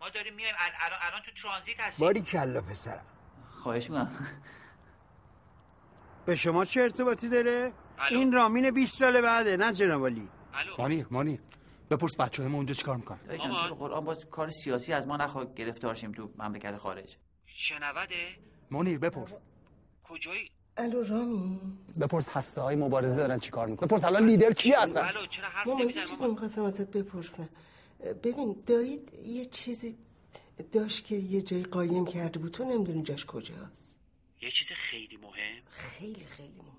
ما 0.00 0.08
داریم 0.08 0.34
میایم. 0.34 0.54
ال- 0.54 0.84
الان 0.86 0.98
الان 1.02 1.20
تو 1.22 1.30
ترانزیت 1.42 1.80
هستیم. 1.80 2.06
باری 2.06 2.22
کلا 2.22 2.60
پسرم. 2.60 3.04
خواهش 3.50 3.90
می‌کنم. 3.90 4.26
به 6.26 6.36
شما 6.36 6.64
چه 6.64 6.80
ارتباطی 6.80 7.28
داره؟ 7.28 7.72
الو. 7.98 8.18
این 8.18 8.32
رامین 8.32 8.70
20 8.70 8.98
سال 8.98 9.20
بعده 9.20 9.56
نه 9.56 9.72
جناب 9.72 10.06
علی. 10.06 10.28
مانیر 10.78 11.06
مانیر 11.10 11.40
بپرس 11.90 12.16
بچه 12.16 12.42
های 12.42 12.52
ما 12.52 12.56
اونجا 12.56 12.74
چیکار 12.74 12.96
می‌کنن؟ 12.96 13.18
دایجان 13.28 13.68
تو 13.68 13.74
قرآن 13.74 14.04
باز 14.04 14.26
کار 14.30 14.50
سیاسی 14.50 14.92
از 14.92 15.06
ما 15.08 15.16
نخواه 15.16 15.54
گرفتار 15.54 15.94
شیم 15.94 16.12
تو 16.12 16.30
مملکت 16.38 16.76
خارج. 16.76 17.16
شنوده 17.46 18.36
مانیر 18.70 18.98
بپرس. 18.98 19.40
کجایی؟ 20.04 20.50
الو 20.76 21.02
رامی 21.02 21.60
بپرس 22.00 22.30
هسته 22.30 22.60
های 22.60 22.76
مبارزه 22.76 23.16
دارن 23.16 23.38
چیکار 23.38 23.66
می‌کنن. 23.66 23.86
بپرس 23.88 24.04
الان 24.04 24.26
لیدر 24.26 24.52
کی 24.52 24.72
هستن؟ 24.72 25.00
الو 25.04 25.26
چرا 25.26 25.48
حرف 25.48 25.66
نمی‌زنی؟ 25.66 26.04
چیزی 26.06 26.26
می‌خواستم 26.28 26.62
ازت 26.62 26.90
بپرسم. 26.96 27.48
ببین 28.00 28.62
دایید 28.66 29.14
یه 29.14 29.44
چیزی 29.44 29.96
داشت 30.72 31.04
که 31.04 31.16
یه 31.16 31.42
جای 31.42 31.62
قایم 31.62 32.06
کرده 32.06 32.38
بود. 32.38 32.52
تو 32.52 32.64
نمی‌دونی 32.64 33.02
جاش 33.02 33.26
کجاست. 33.26 33.94
یه 34.40 34.50
چیز 34.50 34.72
خیلی 34.72 35.16
مهم؟ 35.16 35.62
خیلی 35.68 36.24
خیلی 36.24 36.58
مهم 36.58 36.76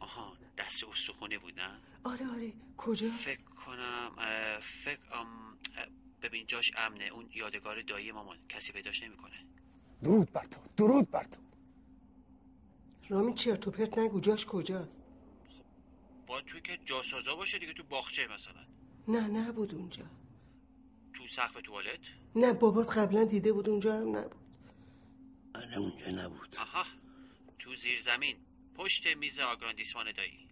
آها 0.00 0.36
دست 0.58 0.84
استخونه 0.84 1.38
بود 1.38 1.60
نه؟ 1.60 1.80
آره 2.04 2.26
آره. 2.30 2.52
کجاست؟ 2.76 3.16
فکر 3.16 3.42
کنم 3.66 4.12
فکر 4.84 5.00
ببین 6.22 6.46
جاش 6.46 6.72
امنه. 6.76 7.04
اون 7.04 7.28
یادگار 7.34 7.82
دایی 7.82 8.12
مامان. 8.12 8.38
کسی 8.48 8.72
پیداش 8.72 9.02
نمی‌کنه. 9.02 9.46
درود 10.04 10.32
بر 10.32 10.44
تو 10.44 10.60
درود 10.76 11.10
بر 11.10 11.24
تو. 11.24 11.40
رامی 13.08 13.34
چرت 13.34 13.68
و 13.68 13.70
پرت 13.70 13.98
نگو. 13.98 14.20
جاش 14.20 14.46
کجاست؟ 14.46 15.02
با 16.26 16.40
توی 16.40 16.60
که 16.60 16.78
جاسازا 16.84 17.34
باشه 17.34 17.58
دیگه 17.58 17.72
تو 17.72 17.82
باغچه 17.82 18.26
مثلا. 18.26 18.66
نه 19.08 19.20
نبود 19.28 19.74
اونجا. 19.74 20.04
تو 21.14 21.26
سقف 21.36 21.62
توالت؟ 21.64 21.98
نه 22.36 22.52
بابات 22.52 22.98
قبلا 22.98 23.24
دیده 23.24 23.52
بود 23.52 23.68
اونجا 23.68 23.96
هم 24.00 24.16
نبود. 24.16 24.34
آره 25.54 25.78
اونجا 25.78 26.24
نبود. 26.24 26.56
آها 26.60 26.84
تو 27.58 27.74
زیر 27.76 28.00
زمین 28.00 28.36
پشت 28.76 29.06
میز 29.06 29.40
آگراندیسمان 29.40 30.06
دایی. 30.16 30.48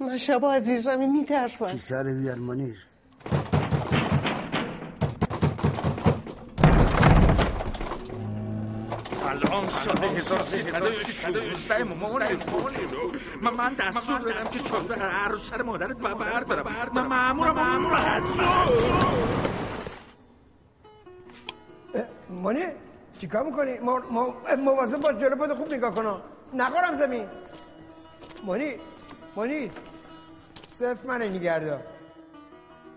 من 0.00 0.16
شبا 0.16 0.52
از 0.52 0.68
این 0.68 0.78
زمین 0.78 1.12
میترسم. 1.12 1.78
رو 1.90 2.20
بیار 2.20 2.38
الان 9.28 9.66
سال 9.66 10.04
1316 10.04 11.84
مامان 11.84 12.22
من 13.42 13.54
من 13.54 13.74
دستور 13.74 14.18
دادم 14.18 14.50
که 14.50 14.58
چادر 14.58 15.08
هر 15.08 15.28
رو 15.28 15.38
سر 15.38 15.62
مادرت 15.62 15.96
بردارم 15.96 16.92
من 16.94 17.06
مامورم 17.06 17.54
مامور 17.54 17.96
هستم 17.96 18.68
مانی 22.30 22.64
چیکار 23.20 23.44
می‌کنی؟ 23.44 23.78
مواظب 24.58 25.00
باش 25.00 25.16
جلو 25.16 25.36
پاتو 25.36 25.54
خوب 25.54 25.74
نگاه 25.74 25.94
کن. 25.94 26.22
نخورم 26.54 26.94
زمین. 26.94 27.26
مانی 28.46 28.76
مانی 29.36 29.70
صرف 30.78 31.06
من 31.06 31.22
نگردار 31.22 31.80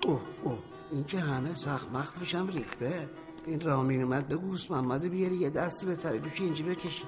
اوه 0.07 0.21
اوه. 0.43 0.59
این 0.91 1.03
که 1.03 1.19
همه 1.19 1.53
سخت 1.53 1.91
مخفوش 1.91 2.35
هم 2.35 2.47
ریخته. 2.47 3.09
این 3.45 3.61
رامین 3.61 4.03
اومد 4.03 4.27
به 4.27 4.35
گوست 4.35 4.71
محمد 4.71 5.05
بیاری 5.05 5.35
یه 5.35 5.49
دستی 5.49 5.85
به 5.85 5.95
سر 5.95 6.11
دوش 6.11 6.41
اینجا 6.41 6.65
بکشه 6.65 7.03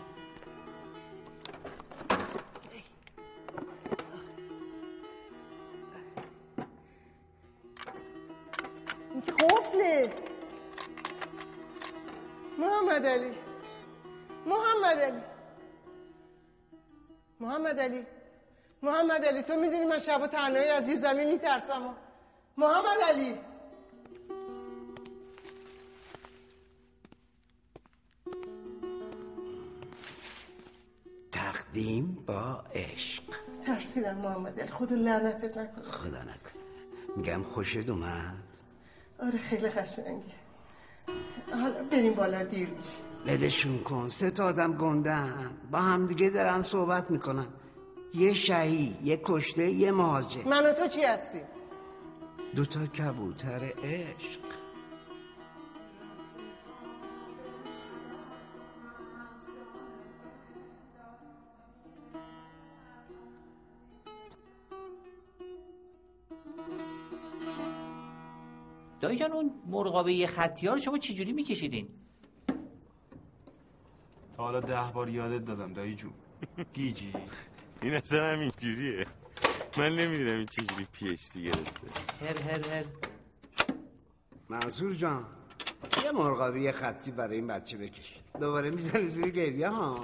قفله. 9.39 10.13
محمد 12.59 13.05
علی. 13.05 13.31
محمد 14.45 14.99
علی. 14.99 15.21
محمد 17.39 17.79
علی. 17.79 18.05
محمد 18.81 19.25
علی 19.25 19.43
تو 19.43 19.55
می‌دونی 19.55 19.85
من 19.85 19.97
شبا 19.97 20.27
تنهایی 20.27 20.69
از 20.69 20.85
زیر 20.85 20.99
زمین 20.99 21.27
میترسم. 21.27 21.95
محمد 22.57 22.97
علی. 23.09 23.52
تقدیم 31.73 32.17
با 32.27 32.63
عشق. 32.75 33.23
ترسیدم 33.65 34.17
محمد 34.17 34.69
خدا 34.69 34.95
لعنتت 34.95 35.57
نکنه 35.57 35.83
خدا 35.91 36.21
نکن 36.21 36.59
میگم 37.15 37.43
خوشت 37.43 37.89
اومد؟ 37.89 38.33
آره 39.19 39.39
خیلی 39.39 39.69
قشنگه. 39.69 40.33
حالا 41.61 41.83
بریم 41.91 42.13
بالا 42.13 42.43
دیر 42.43 42.69
میشه. 42.69 42.99
ولشون 43.27 43.79
کن 43.79 44.07
سه 44.09 44.31
تا 44.31 44.45
آدم 44.45 44.73
گندن. 44.73 45.49
با 45.71 45.79
همدیگه 45.79 46.29
دارن 46.29 46.61
صحبت 46.61 47.11
می‌کنن. 47.11 47.47
یه 48.13 48.33
شهی 48.33 48.97
یه 49.03 49.21
کشته 49.23 49.69
یه 49.69 49.91
مهاجر. 49.91 50.43
من 50.43 50.65
و 50.65 50.71
تو 50.71 50.87
چی 50.87 51.01
هستی 51.01 51.41
دوتا 52.55 52.87
کبوتر 52.87 53.73
عشق. 53.83 54.39
دایی 69.03 69.17
جان 69.17 69.31
اون 69.31 69.51
مرغابه 69.67 70.27
خطی 70.27 70.67
ها 70.67 70.73
رو 70.73 70.79
شما 70.79 70.97
چجوری 70.97 71.33
میکشیدین؟ 71.33 71.87
تا 74.37 74.43
حالا 74.43 74.59
ده 74.59 74.91
بار 74.93 75.09
یادت 75.09 75.45
دادم 75.45 75.73
دایی 75.73 75.95
جون. 75.95 76.13
گیجی. 76.73 77.13
این 77.81 77.93
اصلا 77.93 78.31
هم 78.33 78.39
اینجوریه. 78.39 79.05
من 79.77 79.95
نمی‌دونم 79.95 80.37
این 80.37 80.45
چجوری 80.45 80.87
پی 80.91 81.09
اچ 81.09 81.31
دی 81.33 81.43
گرفته. 81.43 82.25
هر 82.25 82.41
هر 82.41 82.69
هر. 82.69 82.83
منصور 84.49 84.93
جان 84.93 85.25
یه 86.03 86.11
مرغابی 86.11 86.71
خطی 86.71 87.11
برای 87.11 87.35
این 87.35 87.47
بچه 87.47 87.77
بکش. 87.77 88.19
دوباره 88.39 88.69
می‌زنی 88.69 89.07
زیر 89.07 89.29
گریه 89.29 89.69
ها. 89.69 89.99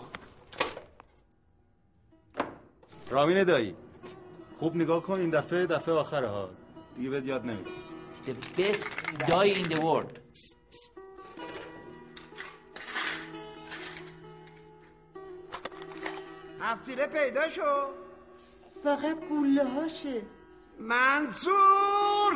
رامین 3.11 3.43
دایی 3.43 3.75
خوب 4.59 4.75
نگاه 4.75 5.03
کن 5.03 5.19
این 5.19 5.29
دفعه 5.29 5.65
دفعه 5.65 5.95
آخره 5.95 6.27
ها. 6.27 6.49
دیگه 6.97 7.09
بهت 7.09 7.25
یاد 7.25 7.45
نمیده 7.45 7.88
The 8.25 8.35
best 8.57 8.89
guy 9.29 9.47
in 9.59 9.65
the 9.73 9.79
world. 9.81 10.19
هفتیره 16.61 17.07
پیدا 17.07 17.49
شو. 17.49 17.87
فقط 18.83 19.19
گوله 19.29 19.63
هاشه. 19.63 20.21
منصور! 20.79 22.33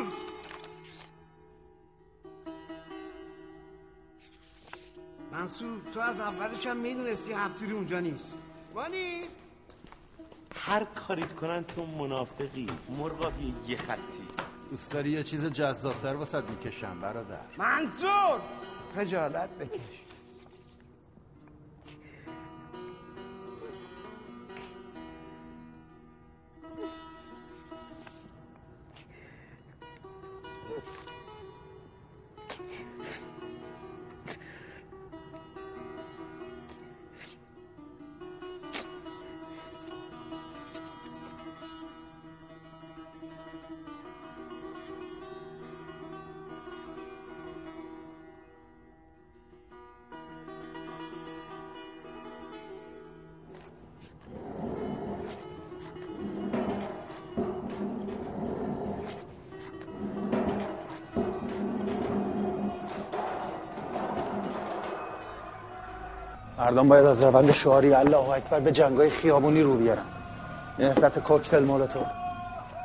منصور 5.32 5.80
تو 5.94 6.00
از 6.00 6.20
اولش 6.20 6.66
هم 6.66 6.76
می‌دونستی 6.76 7.32
هفتیری 7.32 7.72
اونجا 7.72 8.00
نیست. 8.00 8.38
وانی؟ 8.74 9.28
هر 10.56 10.84
کاریت 10.84 11.32
کنن 11.32 11.64
تو 11.64 11.86
منافقی. 11.86 12.66
مرغابی 12.98 13.54
یه 13.68 13.76
خطی. 13.76 14.43
دوست 14.74 14.92
داری 14.92 15.10
یه 15.10 15.22
چیز 15.22 15.46
جذابتر 15.46 16.14
واسد 16.14 16.50
می‌کشم 16.50 17.00
برادر؟ 17.00 17.40
منصور 17.58 18.40
خجالت 18.96 19.48
بکش. 19.50 20.03
مردم 66.58 66.88
باید 66.88 67.06
از 67.06 67.24
روند 67.24 67.52
شعاری 67.52 67.94
الله 67.94 68.30
اکبر 68.30 68.60
به 68.60 68.72
جنگای 68.72 69.10
خیابونی 69.10 69.62
رو 69.62 69.74
بیارن. 69.74 70.02
نهضت 70.78 71.18
کوکتل 71.18 71.64
مولوتو 71.64 72.00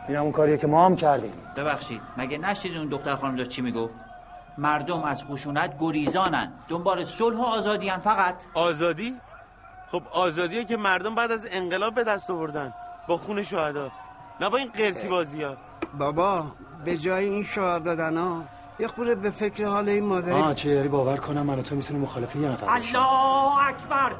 این 0.08 0.18
همون 0.18 0.32
کاریه 0.32 0.58
که 0.58 0.68
ما 0.68 0.86
هم 0.86 0.96
کردیم. 0.96 1.34
ببخشید 1.58 2.02
مگه 2.18 2.38
نشدید 2.38 2.78
اون 2.78 2.88
دختر 2.88 3.16
خانم 3.16 3.36
داشت 3.36 3.50
چی 3.50 3.62
می‌گفت؟ 3.62 3.94
مردم 4.58 5.04
از 5.04 5.24
خشونت 5.24 5.76
گریزانن. 5.80 6.52
دنبال 6.68 7.06
صلح 7.06 7.38
و 7.38 7.42
آزادی 7.42 7.92
فقط. 8.04 8.36
آزادی؟ 8.54 9.16
خب 9.92 10.02
آزادیه 10.12 10.66
که 10.66 10.78
مردم 10.78 11.16
بعد 11.16 11.32
از 11.32 11.48
انقلاب 11.52 11.96
به 11.96 12.04
دست 12.04 12.30
آوردن. 12.30 12.74
با 13.08 13.18
خون 13.18 13.44
شهدا. 13.44 13.92
نه 14.42 14.50
با 14.50 14.58
این 14.58 14.70
قرتی 14.74 15.08
بازی 15.08 15.44
ها 15.44 15.56
بابا 16.00 16.46
به 16.86 16.98
جای 16.98 17.26
این 17.26 17.44
شعار 17.44 17.80
دادن 17.80 18.18
ها 18.18 18.44
یه 18.80 18.88
خورده 18.88 19.16
به 19.16 19.30
فکر 19.30 19.66
حال 19.66 19.90
این 19.90 20.06
مادری. 20.06 20.32
آه 20.32 20.54
چه 20.54 20.70
یاری 20.70 20.88
باور 20.88 21.18
کنم؟ 21.18 21.42
من 21.42 21.60
و 21.60 21.62
تو 21.62 21.76
می‌تونیم 21.76 22.02
مخالف 22.02 22.36
یه 22.36 22.50
نفر 22.50 22.70
الله 22.70 23.68
اکبر. 23.68 24.16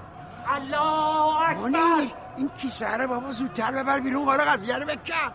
الله 0.48 1.50
اکبر. 1.50 1.70
منیر 1.70 2.12
این 2.38 2.50
کیسه 2.58 2.98
رو 2.98 3.08
بابا 3.08 3.32
زودتر 3.32 3.72
ببر 3.72 4.00
بیرون 4.00 4.26
قرار 4.26 4.46
قضیه 4.46 4.78
رو 4.78 4.86
بکن. 4.86 5.32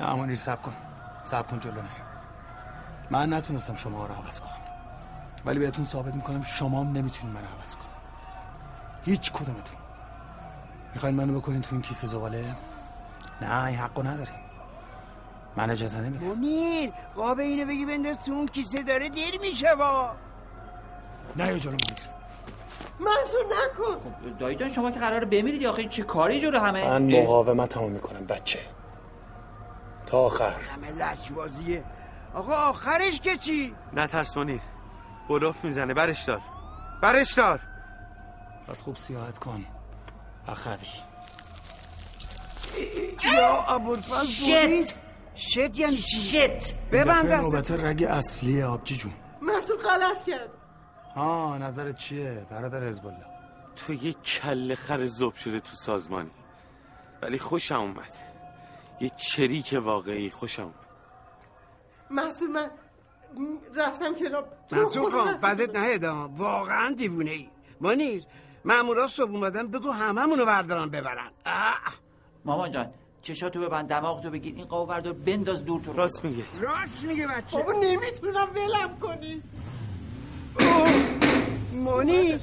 نه 0.00 0.08
امانی 0.10 0.36
سب 0.36 0.62
کن. 0.62 0.72
سب 1.24 1.48
کن 1.50 1.60
جلو 1.60 1.74
نه 1.74 1.88
من 3.10 3.32
نتونستم 3.32 3.74
شما 3.74 4.06
رو 4.06 4.14
عوض 4.14 4.40
کنم. 4.40 4.50
ولی 5.44 5.58
بهتون 5.58 5.84
ثابت 5.84 6.14
می‌کنم 6.14 6.42
شما 6.42 6.80
هم 6.80 6.92
نمی‌تونین 6.92 7.34
منو 7.34 7.46
عوض 7.60 7.76
کنم. 7.76 7.84
هیچ 9.04 9.32
کدومتون. 9.32 9.76
می‌خواین 10.94 11.16
منو 11.16 11.40
بکنین 11.40 11.62
تو 11.62 11.68
این 11.72 11.82
کیسه 11.82 12.06
زباله؟ 12.06 12.54
نه 13.40 13.64
این 13.64 13.78
حقو 13.78 14.02
ندارین 14.02 14.34
من 15.58 15.70
اجازه 15.70 16.00
نمیدم 16.00 16.26
منیر 16.26 16.92
قابه 17.16 17.42
اینو 17.42 17.68
بگی 17.68 17.86
بنداز 17.86 18.24
تو 18.24 18.32
اون 18.32 18.46
کیسه 18.46 18.82
داره 18.82 19.08
دیر 19.08 19.40
میشه 19.40 19.74
با. 19.74 20.10
نه 21.36 21.46
یا 21.46 21.58
جلو 21.58 21.72
منیر 21.72 22.08
منصور 23.00 23.44
نکن. 23.44 23.94
خب 23.94 24.38
دایی 24.38 24.56
جان 24.56 24.68
شما 24.68 24.90
که 24.90 25.00
قراره 25.00 25.26
بمیرید 25.26 25.66
آخه 25.66 25.88
چه 25.88 26.02
کاری 26.02 26.40
جلو 26.40 26.60
همه؟ 26.60 26.84
من 26.88 27.20
مقاومت 27.22 27.76
همو 27.76 27.88
می‌کنم 27.88 28.26
بچه. 28.26 28.58
تا 30.06 30.18
آخر. 30.18 30.50
همه 30.50 30.90
لشبازیه 30.90 31.84
آقا 32.34 32.54
آخرش 32.54 33.20
که 33.20 33.36
چی؟ 33.36 33.74
نترس 33.92 34.36
منیر 34.36 34.60
بلوف 35.28 35.64
می‌زنه. 35.64 35.94
برش 35.94 36.24
دار. 36.24 36.40
برش 37.02 37.32
دار. 37.32 37.60
پس 38.68 38.82
خوب 38.82 38.96
سیاحت 38.96 39.38
کن 39.38 39.64
اخوی. 40.48 40.76
یا 43.34 43.62
ابوالفضل 43.62 44.84
شت 45.38 45.48
شت 45.48 45.78
یعنی 45.78 45.96
چی؟ 45.96 46.16
شت. 46.16 46.74
ببند 46.92 47.32
نوبت 47.32 47.70
رگ 47.70 48.02
اصلیه 48.02 48.64
آبجی 48.64 48.96
جون. 48.96 49.12
منصور 49.42 49.76
غلط 49.76 50.24
کرد. 50.26 50.50
ها 51.14 51.58
نظرت 51.58 51.96
چیه؟ 51.96 52.46
برادر 52.50 52.88
حزب 52.88 53.06
الله 53.06 53.26
تو 53.76 53.92
یه 53.92 54.12
کله 54.12 54.74
خر 54.74 55.06
زوب 55.06 55.34
شده 55.34 55.60
تو 55.60 55.76
سازمانی. 55.76 56.30
ولی 57.22 57.38
خوشم 57.38 57.80
اومد. 57.80 58.12
یه 59.00 59.08
چریک 59.08 59.78
واقعی 59.82 60.30
خوشم 60.30 60.62
اومد. 60.62 60.74
منصور 62.10 62.48
من 62.48 62.70
رفتم 63.76 64.14
کلاب. 64.14 64.48
تو 64.68 64.76
منصور 64.76 65.12
خان 65.12 65.36
فضت 65.36 65.76
نهیدم 65.76 66.36
واقعا 66.36 66.92
دیوونه 66.92 67.30
ای 67.30 67.48
منیر 67.80 68.24
مامورا 68.64 69.06
صبح 69.06 69.30
اومدن 69.30 69.66
بگو 69.66 69.90
هممونو 69.90 70.46
بردارن 70.46 70.90
ببرن. 70.90 71.30
اه. 71.46 71.74
مامان 72.44 72.70
جان 72.70 72.92
چشاتو 73.22 73.60
ببند 73.60 73.88
دماغتو 73.88 74.30
بگیر 74.30 74.54
این 74.54 74.64
قاو 74.64 74.86
بردار 74.86 75.12
بنداز 75.12 75.64
دور 75.64 75.80
تو 75.80 75.92
راست 75.92 76.24
میگه. 76.24 76.44
راست 76.60 77.04
میگه 77.04 77.26
بچه. 77.26 77.56
بابا 77.56 77.72
نمی‌تونم 77.72 78.48
ولم 78.54 78.98
کنی. 79.00 79.42
منیر 81.84 82.40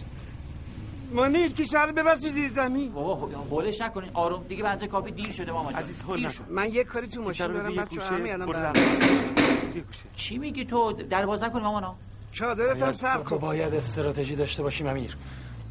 منیر 1.13 1.53
که 1.53 1.63
سر 1.63 1.91
ببر 1.91 2.15
تو 2.15 2.29
زیر 2.29 2.49
زمین؟ 2.53 2.91
بابا 2.91 3.27
هولش 3.27 3.81
نکنین. 3.81 4.09
آروم 4.13 4.43
دیگه 4.43 4.63
بنزه 4.63 4.87
کافی 4.87 5.11
دیر 5.11 5.31
شده 5.31 5.51
مامان 5.51 5.73
جان. 5.73 5.83
عزیز 5.83 6.01
هول 6.01 6.17
دیر 6.17 6.25
نکن. 6.25 6.35
شد 6.35 6.51
من 6.51 6.73
یه 6.73 6.83
کاری 6.83 7.07
تو 7.07 7.21
ماشین 7.21 7.47
دارم 7.47 7.83
گوشه، 7.83 8.01
همه 8.01 8.29
الان. 8.29 8.73
چی 10.15 10.37
میگی 10.37 10.65
تو؟ 10.65 10.91
دروازه 10.91 11.45
نکنی 11.45 11.61
مامانا. 11.61 11.95
چادرت 12.31 12.81
هم 12.81 12.93
سر 12.93 13.17
کن. 13.17 13.37
باید 13.37 13.73
استراتژی 13.73 14.35
داشته 14.35 14.63
باشیم 14.63 14.87
امیر. 14.87 15.17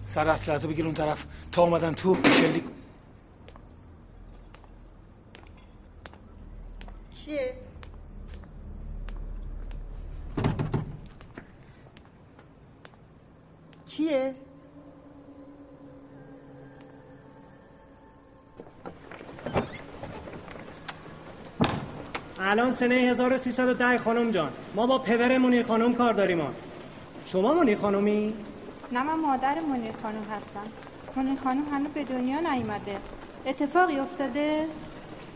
سر 0.09 0.29
اصلتو 0.29 0.69
بگیر 0.69 0.85
اون 0.85 0.95
طرف. 0.95 1.27
تا 1.53 1.63
اومدن 1.63 1.95
تو 1.95 2.17
شلیک 2.25 2.65
کیه؟ 7.25 7.55
کیه؟ 13.87 14.35
الان 22.41 22.71
سنه 22.73 22.95
1310 22.95 23.99
خانم 23.99 24.31
جان 24.31 24.53
ما 24.75 24.87
با 24.87 24.99
پدر 24.99 25.39
منیر 25.39 25.67
خانم 25.67 25.95
کار 25.95 26.15
داریم 26.15 26.39
ما 26.39 26.55
شما 27.27 27.55
منیر 27.55 27.79
خانمی؟ 27.79 28.35
نه 28.93 29.03
من 29.03 29.15
مادر 29.21 29.61
منیر 29.61 29.93
خانم 30.03 30.23
هستم 30.23 30.67
منیر 31.17 31.39
خانم 31.45 31.65
هنوز 31.73 31.93
به 31.95 32.05
دنیا 32.05 32.41
نیومده 32.41 32.97
اتفاقی 33.47 33.99
افتاده؟ 33.99 34.69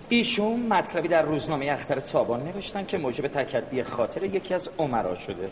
ایشون 0.08 0.66
مطلبی 0.66 1.08
در 1.08 1.22
روزنامه 1.22 1.66
اختر 1.66 2.00
تابان 2.00 2.42
نوشتن 2.42 2.86
که 2.86 2.98
موجب 2.98 3.28
تکدی 3.28 3.82
خاطر 3.82 4.24
یکی 4.24 4.54
از 4.54 4.68
عمرا 4.78 5.14
شده. 5.14 5.50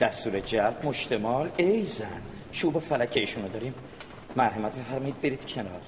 دستور 0.00 0.40
جلب 0.40 0.86
مشتمال 0.86 1.50
ای 1.56 1.84
زن 1.84 2.22
چوب 2.52 2.76
و 2.76 2.80
فلک 2.80 3.12
ایشونو 3.14 3.48
داریم. 3.48 3.74
مرحمت 4.36 4.76
بفرمایید 4.76 5.20
برید 5.20 5.46
کنار. 5.46 5.80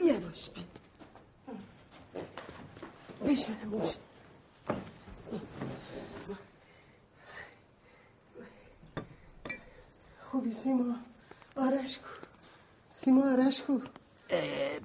یواش 0.00 0.50
بی 0.54 0.64
بشین 3.32 3.56
خوبی 10.32 10.52
سیما. 10.52 10.94
آرش 11.56 11.98
کو. 11.98 12.08
سیما 12.88 13.32
آرش 13.32 13.62
کو. 13.62 13.80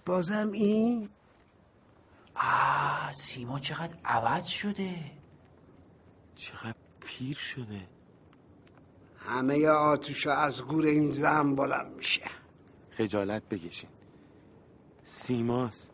بازم 0.05 0.49
این؟ 0.51 1.09
آه 2.35 3.11
سیما 3.11 3.59
چقدر 3.59 3.95
عوض 4.05 4.45
شده. 4.45 4.95
چقدر 6.35 6.75
پیر 6.99 7.37
شده. 7.37 7.87
همه 9.19 9.67
آتوشا 9.67 10.33
از 10.33 10.61
گور 10.61 10.85
این 10.85 11.11
زن 11.11 11.55
بلند 11.55 11.95
میشه. 11.95 12.29
خجالت 12.91 13.43
بکشین. 13.49 13.89
سیماست. 15.03 15.91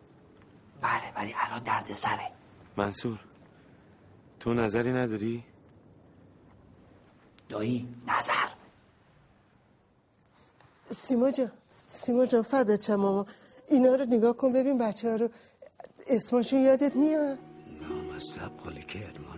بله 0.81 1.13
ولی 1.15 1.33
الان 1.37 1.63
درد 1.63 1.93
سره. 1.93 2.31
منصور 2.77 3.19
تو 4.39 4.53
نظری 4.53 4.93
نداری؟ 4.93 5.43
دایی 7.49 7.95
نظر. 8.07 8.62
سیما 10.93 11.31
جان 11.31 11.51
سیما 11.89 12.25
جان 12.25 12.41
فدات 12.41 12.81
شم 12.81 12.95
ماما. 12.95 13.25
اینا 13.67 13.95
رو 13.95 14.05
نگاه 14.05 14.37
کن 14.37 14.53
ببین 14.53 14.77
بچه 14.77 15.09
ها 15.09 15.15
رو. 15.15 15.29
اسمشون 16.07 16.59
یادت 16.61 16.95
میاد؟ 16.95 17.37
نامصب 17.81 18.51
قلی 18.63 18.83
که 18.87 18.99
ادمانه 19.07 19.32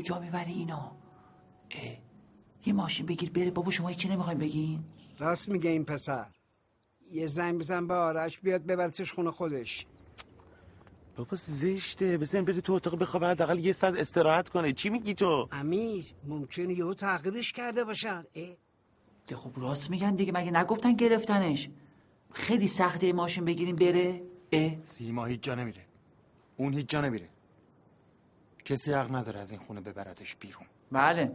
کجا 0.00 0.18
می‌بری 0.18 0.52
اینو 0.52 0.76
اه 1.70 1.96
یه 2.66 2.72
ماشین 2.72 3.06
بگیر 3.06 3.30
بره. 3.30 3.50
بابا 3.50 3.70
شما 3.70 3.88
هیچی 3.88 4.08
نمی‌خوایم 4.08 4.38
بگین؟ 4.38 4.84
راست 5.18 5.48
میگه 5.48 5.70
این 5.70 5.84
پسر. 5.84 6.26
یه 7.12 7.26
زنگ 7.26 7.58
بزن 7.58 7.86
به 7.86 7.94
آرش 7.94 8.38
بیاد 8.38 8.62
ببرتش 8.66 9.12
خونه 9.12 9.30
خودش. 9.30 9.86
بابا 11.16 11.36
زشته. 11.36 12.18
بزن 12.18 12.44
بری 12.44 12.60
تو 12.60 12.72
اتاق 12.72 12.98
بخواب 12.98 13.24
حداقل 13.24 13.58
یه 13.58 13.72
ساعت 13.72 14.00
استراحت 14.00 14.48
کنه. 14.48 14.72
چی 14.72 14.90
میگی 14.90 15.14
تو؟ 15.14 15.48
امیر 15.52 16.14
ممکنه 16.28 16.74
یهو 16.74 16.94
تغییرش 16.94 17.52
کرده 17.52 17.84
باشن. 17.84 18.24
اه؟ 18.34 18.56
ده 19.26 19.36
خب 19.36 19.50
راست 19.56 19.90
میگن 19.90 20.14
دیگه. 20.14 20.32
مگه 20.32 20.50
نگفتن 20.50 20.92
گرفتنش؟ 20.92 21.68
خیلی 22.32 22.68
سخته 22.68 23.12
ماشین 23.12 23.44
بگیریم 23.44 23.76
بره؟ 23.76 24.22
اه. 24.52 24.84
سیما 24.84 25.24
هیچ 25.26 25.40
جا 25.40 25.54
نمیره. 25.54 25.86
اون 26.56 26.72
هیچ 26.72 26.86
جا 26.86 27.00
نمیره. 27.00 27.28
کسی 28.64 28.92
حق 28.92 29.14
نداره 29.14 29.40
از 29.40 29.50
این 29.50 29.60
خونه 29.60 29.80
ببردش 29.80 30.36
بیرون. 30.36 30.66
بله. 30.92 31.32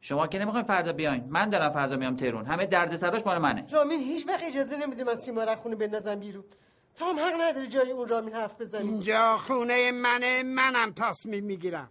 شما 0.00 0.26
که 0.26 0.38
نمی‌خواین 0.38 0.66
فردا 0.66 0.92
بیاین. 0.92 1.24
من 1.28 1.48
دارم 1.48 1.72
فردا 1.72 1.96
میام 1.96 2.16
تهرون 2.16 2.46
همه 2.46 2.66
درد 2.66 2.96
سراش 2.96 3.26
مال 3.26 3.38
منه. 3.38 3.66
رامین 3.70 4.00
هیچ 4.00 4.26
وقت 4.28 4.42
اجازه 4.42 4.76
نمیده 4.76 5.04
من 5.04 5.14
سیما 5.14 5.44
رو 5.44 5.54
خونه 5.54 5.76
بندازم 5.76 6.14
بیرون. 6.14 6.44
تو 6.96 7.04
هم 7.04 7.18
حق 7.18 7.40
نداری 7.40 7.66
جای 7.66 7.90
اون 7.90 8.08
رامین 8.08 8.34
حرف 8.34 8.60
بزنی. 8.60 8.88
اینجا 8.88 9.36
خونه 9.36 9.92
منه 9.92 10.42
منم 10.42 10.92
تصمیم 10.92 11.44
می‌گیرم. 11.44 11.90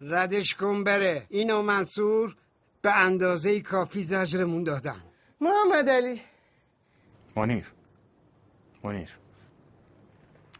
ردش 0.00 0.54
کن 0.54 0.84
بره. 0.84 1.26
اینو 1.28 1.62
منصور 1.62 2.36
به 2.82 2.94
اندازه 2.94 3.60
کافی 3.60 4.02
زجرمون 4.02 4.64
دادن. 4.64 5.02
محمد 5.40 5.88
علی. 5.88 6.22
منیر. 7.36 7.72
منیر. 8.84 9.16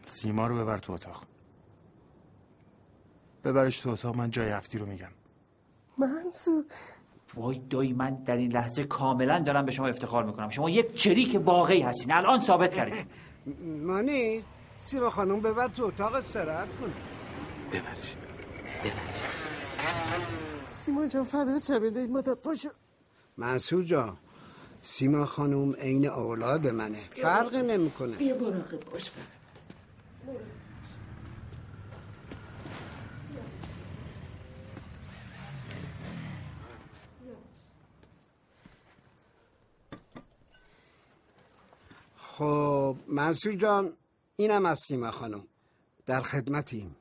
سیما 0.03 0.47
رو 0.47 0.57
ببر 0.57 0.77
تو 0.77 0.93
اتاق. 0.93 1.30
ببرش 3.43 3.79
تو 3.79 3.89
اتاق 3.89 4.15
من 4.15 4.31
جای 4.31 4.49
هفتی 4.49 4.77
رو 4.77 4.85
میگم. 4.85 5.07
منصور. 5.97 6.63
وای 7.35 7.61
دایی 7.69 7.93
من 7.93 8.15
در 8.15 8.37
این 8.37 8.51
لحظه 8.51 8.83
کاملا 8.83 9.39
دارم 9.39 9.65
به 9.65 9.71
شما 9.71 9.87
افتخار 9.87 10.23
می‌کنم. 10.23 10.49
شما 10.49 10.69
یک 10.69 10.93
چریک 10.93 11.41
واقعی 11.45 11.81
هستین. 11.81 12.11
الان 12.11 12.39
ثابت 12.39 12.73
کردین. 12.73 13.05
مانی 13.63 14.43
سیما 14.77 15.09
خانم 15.09 15.39
ببر 15.39 15.67
تو 15.67 15.85
اتاق 15.85 16.13
استراحت 16.13 16.67
کن. 16.67 16.93
ببرش. 17.71 18.15
سیما 20.65 21.07
جان 21.07 21.23
فدا 21.23 21.59
شبیه 21.59 22.07
مادر 22.07 22.35
پاشو. 22.35 22.69
منصور 23.37 23.83
جان 23.83 24.17
سیما 24.81 25.25
خانم 25.25 25.73
عین 25.73 26.09
اولاد 26.09 26.67
منه. 26.67 26.99
فرق 27.11 27.55
نمی‌کنه. 27.55 28.17
بیا 28.17 28.35
مراقب 28.35 28.85
باش. 28.91 29.11
خب 42.41 42.95
منصور 43.07 43.53
جان 43.53 43.93
اینم 44.35 44.65
از 44.65 44.79
سیما 44.79 45.11
خانم. 45.11 45.47
در 46.05 46.21
خدمتیم. 46.21 46.95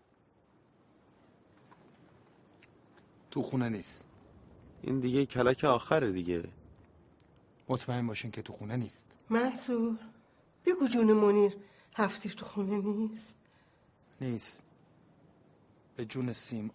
تو 3.30 3.42
خونه 3.42 3.68
نیست. 3.68 4.08
این 4.82 5.00
دیگه 5.00 5.26
کلک 5.26 5.64
آخره 5.64 6.12
دیگه. 6.12 6.44
مطمئن 7.68 8.06
باشین 8.06 8.30
که 8.30 8.42
تو 8.42 8.52
خونه 8.52 8.76
نیست. 8.76 9.06
منصور 9.30 9.98
بگو 10.66 10.86
جون 10.86 11.12
منیر 11.12 11.56
هفتیر 11.96 12.32
تو 12.32 12.46
خونه 12.46 12.78
نیست. 12.78 13.38
نیست. 14.20 14.64
به 15.96 16.04
جون 16.04 16.32
سیما 16.32 16.70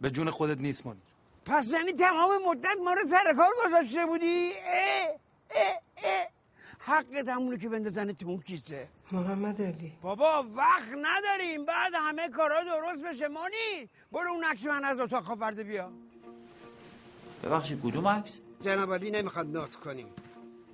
به 0.00 0.10
جون 0.10 0.30
خودت 0.30 0.60
نیست 0.60 0.86
منیر. 0.86 1.02
پس 1.44 1.72
یعنی 1.72 1.92
تمام 1.92 2.30
مدت 2.48 2.76
ما 2.84 2.92
رو 2.92 3.06
سر 3.06 3.32
کار 3.36 3.50
گذاشته 3.66 4.06
بودی؟ 4.06 4.52
اه 4.64 5.20
اه 5.50 5.82
اه. 5.96 6.37
حقت 6.78 7.28
همونه 7.28 7.58
که 7.58 7.68
بندازن 7.68 8.12
تو 8.12 8.28
اون 8.28 8.40
کیسه. 8.40 8.88
محمد 9.12 9.62
علی. 9.62 9.92
بابا 10.02 10.44
وقت 10.56 10.88
نداریم. 10.88 11.64
بعد 11.64 11.92
همه 11.94 12.28
کارا 12.28 12.64
درست 12.64 13.02
بشه. 13.04 13.28
مانی 13.28 13.88
برو 14.12 14.30
اون 14.30 14.44
عکس 14.44 14.66
من 14.66 14.84
از 14.84 15.00
اتاق 15.00 15.24
خاورده 15.24 15.64
بیا. 15.64 15.90
ببخشید 17.44 17.82
کدوم 17.82 18.08
عکس؟ 18.08 18.38
جناب 18.60 18.94
علی 18.94 19.10
نمی‌خواد 19.10 19.46
نوت 19.46 19.76
کنیم. 19.76 20.06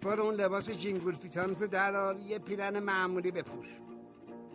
برو 0.03 0.23
اون 0.23 0.35
لباس 0.35 0.71
جینگول 0.71 1.15
فیتانتو 1.15 1.67
درار 1.67 2.19
یه 2.19 2.39
پیرن 2.39 2.79
معمولی 2.79 3.31
بپوش. 3.31 3.67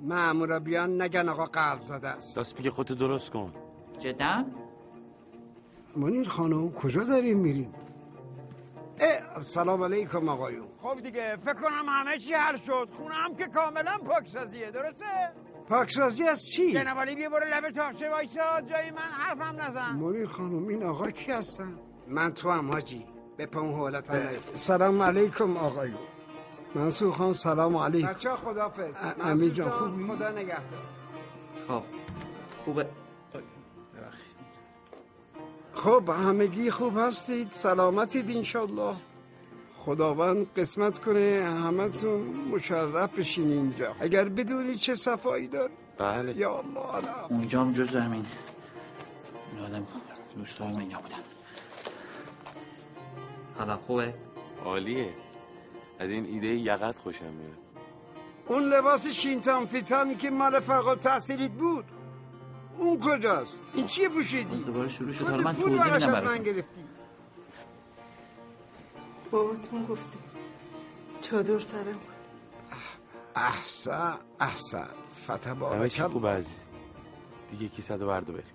معمورا 0.01 0.59
بیان 0.59 1.01
نگن 1.01 1.29
آقا 1.29 1.45
قلب 1.45 1.85
زده 1.85 2.07
است. 2.07 2.37
راست 2.37 2.57
میگه 2.57 2.71
خودتو 2.71 2.95
درست 2.95 3.29
کن. 3.29 3.53
جدا؟ 3.99 4.45
منیر 5.95 6.29
خانم 6.29 6.71
کجا 6.71 7.03
داریم 7.03 7.37
میریم؟ 7.37 7.73
سلام 9.41 9.83
علیکم 9.83 10.29
آقایون. 10.29 10.67
خب 10.81 10.95
دیگه 11.01 11.35
فکر 11.35 11.53
کنم 11.53 11.85
همه 11.89 12.17
چی 12.17 12.33
حل 12.33 12.57
شد. 12.57 12.89
خونه 12.97 13.15
هم 13.15 13.35
که 13.35 13.45
کاملا 13.45 13.97
پاکسازیه 13.97 14.71
درسته؟ 14.71 15.05
پاکسازی 15.69 16.23
از 16.23 16.41
چی؟ 16.45 16.73
جناب 16.73 16.99
علی 16.99 17.15
بیا 17.15 17.29
برو 17.29 17.45
لب 17.53 17.69
تاقچه 17.69 18.09
وایسا. 18.09 18.61
جای 18.61 18.91
من 18.91 18.97
حرفم 18.97 19.61
نزن. 19.61 19.95
منیر 19.95 20.27
خانم 20.27 20.67
این 20.67 20.83
آقا 20.83 21.11
کی 21.11 21.31
هستن؟ 21.31 21.79
من 22.07 22.33
تو 22.33 22.51
هم 22.51 22.71
حاجی. 22.71 23.05
به 23.37 23.45
پاون 23.45 23.73
حالت 23.73 24.09
هم 24.09 24.37
سلام 24.55 25.01
علیکم 25.01 25.57
آقایون. 25.57 25.97
منصور 26.75 27.13
خان 27.13 27.33
سلام 27.33 27.77
علیکم. 27.77 28.07
بچه 28.07 28.29
خدافز 28.29 28.95
امیر 29.21 29.53
جان 29.53 29.69
خوبی؟ 29.69 30.07
خدا 30.07 30.29
نگهدار. 30.29 30.79
خب 31.67 31.83
خوبه. 32.65 32.85
خب 35.83 36.09
همگی 36.09 36.71
خوب 36.71 36.97
هستید. 36.97 37.49
سلامتید 37.49 38.37
انشالله 38.37 38.95
خداوند 39.77 40.53
قسمت 40.53 40.97
کنه 40.97 41.43
همتون 41.63 42.21
مشرف 42.51 43.19
بشین 43.19 43.51
اینجا. 43.51 43.95
اگر 43.99 44.29
بدونی 44.29 44.75
چه 44.75 44.95
صفایی 44.95 45.47
داره 45.47 45.71
بله. 45.97 46.37
یا 46.37 46.57
الله 46.59 46.95
علم 46.95 47.25
اونجا 47.29 47.61
هم 47.61 47.71
جز 47.71 47.95
همین. 47.95 48.25
یادم 49.57 49.87
دوستای 50.37 50.67
من 50.67 50.79
اینجا 50.79 50.97
بودن. 50.97 51.15
حالا 53.57 53.77
خوبه؟ 53.77 54.13
عالیه. 54.65 55.09
از 55.99 56.11
این 56.11 56.25
ایده 56.25 56.47
یقت 56.47 56.99
خوشم 56.99 57.25
میاد. 57.25 57.57
اون 58.47 58.63
لباس 58.63 59.07
شینتان 59.07 59.65
فیتانی 59.65 60.15
که 60.15 60.29
مال 60.29 60.59
فقط 60.59 60.99
تحصیلیت 60.99 61.51
بود. 61.51 61.85
اون 62.79 62.99
کجاست 62.99 63.59
این 63.73 63.87
چیه 63.87 64.09
پوشیدی 64.09 64.63
دوباره 64.63 64.89
شروع 64.89 65.11
شد 65.11 65.25
حالا 65.25 65.43
من 65.43 65.55
توضیح 65.55 65.93
میدم 65.93 66.11
براتون 66.11 66.43
گرفتی 66.43 66.83
باباتون 69.31 69.85
گفته 69.85 70.17
چادر 71.21 71.59
سرم 71.59 71.99
احسن 73.35 74.17
احسن 74.39 74.77
همه 74.77 75.37
فتبارک 75.37 75.91
چی 75.91 76.03
خوبه 76.03 76.29
عزیز 76.29 76.63
دیگه 77.51 77.67
کی 77.67 77.81
صد 77.81 77.99
برده 77.99 78.31
بریم 78.31 78.53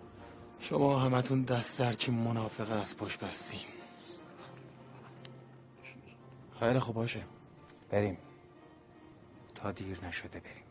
شما 0.60 0.98
همتون 0.98 1.42
دست 1.42 1.80
در 1.80 1.92
چی 1.92 2.12
منافقه 2.12 2.74
از 2.74 2.96
پشت 2.96 3.20
بستیم 3.20 3.60
خیلی 6.60 6.78
خوب 6.78 6.94
باشه 6.94 7.24
بریم 7.90 8.18
تا 9.54 9.72
دیر 9.72 10.04
نشده 10.04 10.40
بریم 10.40 10.64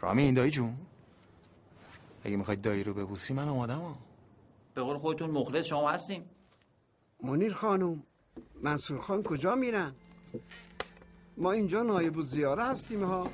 رامی 0.00 0.22
این 0.22 0.34
دایی 0.34 0.50
جون 0.50 0.76
اگه 2.24 2.36
می‌خواید 2.36 2.62
دایی 2.62 2.84
رو 2.84 2.94
ببوسی 2.94 3.34
من 3.34 3.48
آمادم 3.48 3.78
ها 3.78 3.98
به 4.74 4.82
قول 4.82 4.98
خودتون 4.98 5.30
مخلص 5.30 5.66
شما 5.66 5.90
هستیم. 5.90 6.30
منیر 7.22 7.52
خانم 7.54 8.02
منصور 8.62 9.00
خان 9.00 9.22
کجا 9.22 9.54
میرن؟ 9.54 9.94
ما 11.36 11.52
اینجا 11.52 11.82
نایب 11.82 12.18
الزیاره 12.18 12.64
هستیم 12.64 13.04
ها. 13.04 13.30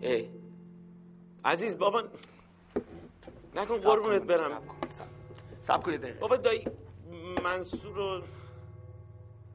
ای 0.00 0.30
عزیز 1.44 1.78
بابا 1.78 2.02
نکن 3.56 3.76
قربونت 3.76 4.22
برم. 4.22 4.62
سب 5.62 5.82
کنید 5.82 6.18
بابا 6.20 6.36
دایی 6.36 6.64
منصور 7.44 7.94
رو 7.96 8.22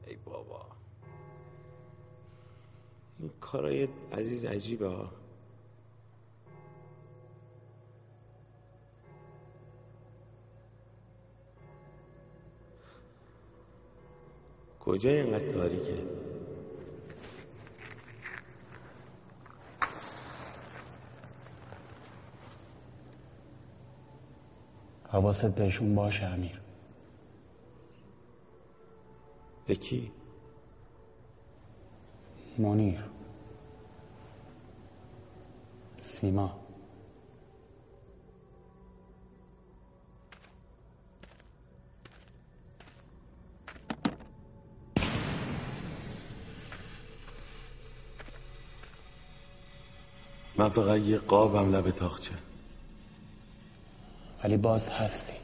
ای 0.06 0.16
بابا. 0.16 0.66
این 3.18 3.30
کارای 3.40 3.88
عزیز 4.12 4.44
عجیبه 4.44 4.88
ها. 4.88 5.10
کجا 14.80 15.10
اینقدر 15.10 15.48
تاریکه؟ 15.48 16.06
حواست 25.08 25.46
بهشون 25.46 25.94
باشه 25.94 26.24
امیر. 26.24 26.61
به 29.66 29.74
کی؟ 29.74 30.12
منیر. 32.58 33.04
سیما. 35.98 36.58
من 50.56 50.68
فقط 50.68 51.00
یه 51.00 51.18
قابم 51.18 51.76
لب 51.76 51.90
تاخچه. 51.90 52.34
ولی 54.44 54.56
باز 54.56 54.88
هستی. 54.88 55.41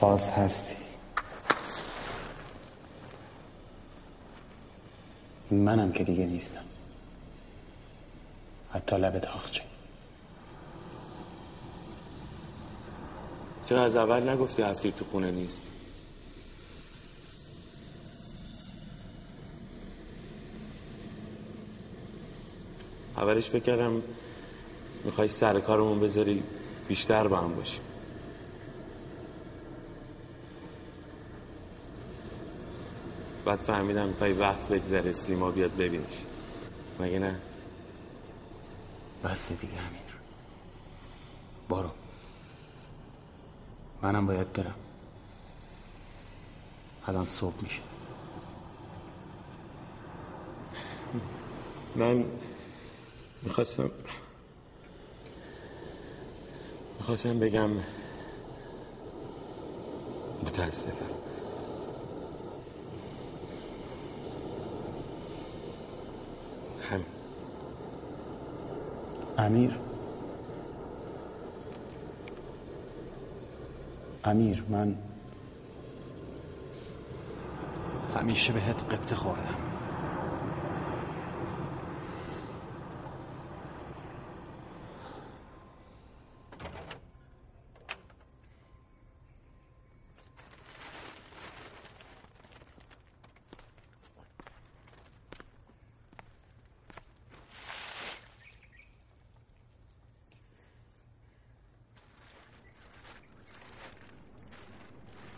باز 0.00 0.30
هستی. 0.30 0.76
منم 5.50 5.92
که 5.92 6.04
دیگه 6.04 6.26
نیستم. 6.26 6.64
حتی 8.72 8.96
لب 8.96 9.18
تاخچه 9.18 9.62
چرا 13.64 13.84
از 13.84 13.96
اول 13.96 14.28
نگفتی 14.28 14.62
هفته 14.62 14.90
تو 14.90 15.04
خونه 15.04 15.30
نیست؟ 15.30 15.62
اولش 23.16 23.50
فکر 23.50 23.62
کردم 23.62 24.02
می‌خوای 25.04 25.28
سر 25.28 25.60
کارمون 25.60 26.00
بذاری 26.00 26.42
بیشتر 26.88 27.28
با 27.28 27.36
هم 27.36 27.54
باشیم. 27.54 27.87
بعد 33.48 33.58
فهمیدم 33.58 34.08
می‌خوای 34.08 34.32
وقت 34.32 34.68
بگذره 34.68 35.12
سیما 35.12 35.50
بیاد 35.50 35.76
ببینش 35.76 36.24
مگه 37.00 37.18
نه؟ 37.18 37.40
بس 39.24 39.52
دیگه 39.52 39.72
امیر. 39.72 40.00
برو. 41.68 41.90
منم 44.02 44.26
باید 44.26 44.52
برم. 44.52 44.74
الان 47.06 47.24
صبح 47.24 47.62
میشه. 47.62 47.80
من 51.96 52.24
می‌خواستم 53.42 53.90
می‌خواستم 56.98 57.38
بگم 57.38 57.70
متاسفم 60.42 61.18
همین 66.90 67.06
امیر. 69.38 69.78
امیر 74.24 74.64
من 74.68 74.94
همیشه 78.16 78.52
بهت 78.52 78.82
قبطه 78.82 79.14
خوردم 79.14 79.54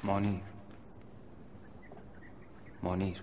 مانیر 0.04 0.40
مانیر 2.82 3.22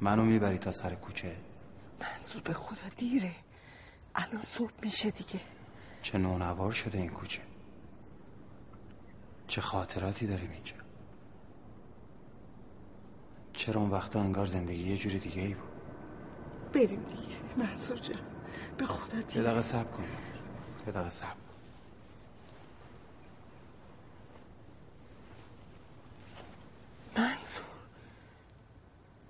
منو 0.00 0.24
می‌بری 0.24 0.55
تا 0.66 0.72
سر 0.72 0.94
کوچه. 0.94 1.36
منظور 2.00 2.42
به 2.42 2.52
خدا 2.52 2.88
دیره. 2.96 3.34
الان 4.14 4.42
صبح 4.42 4.72
میشه 4.82 5.10
دیگه. 5.10 5.40
چه 6.02 6.18
نونوار 6.18 6.72
شده 6.72 6.98
این 6.98 7.10
کوچه. 7.10 7.42
چه 9.48 9.60
خاطراتی 9.60 10.26
داریم 10.26 10.50
اینجا. 10.50 10.74
چرا 13.52 13.80
اون 13.80 13.90
وقتا 13.90 14.20
انگار 14.20 14.46
زندگی 14.46 14.82
یه 14.82 14.98
جوری 14.98 15.18
دیگه 15.18 15.42
ای 15.42 15.54
بود؟ 15.54 15.68
بریم 16.72 17.04
دیگه. 17.04 17.36
منصور 17.56 17.96
جان 17.98 18.20
به 18.78 18.86
خدا 18.86 19.16
یه 19.16 19.22
دیره. 19.22 19.44
دقیقه 19.44 19.62
صبر 19.62 19.90
کن. 19.90 20.04
یه 20.86 20.92
دقیقه 20.92 21.10
صبر 21.10 21.30
کن. 21.30 21.36
منصور 27.22 27.66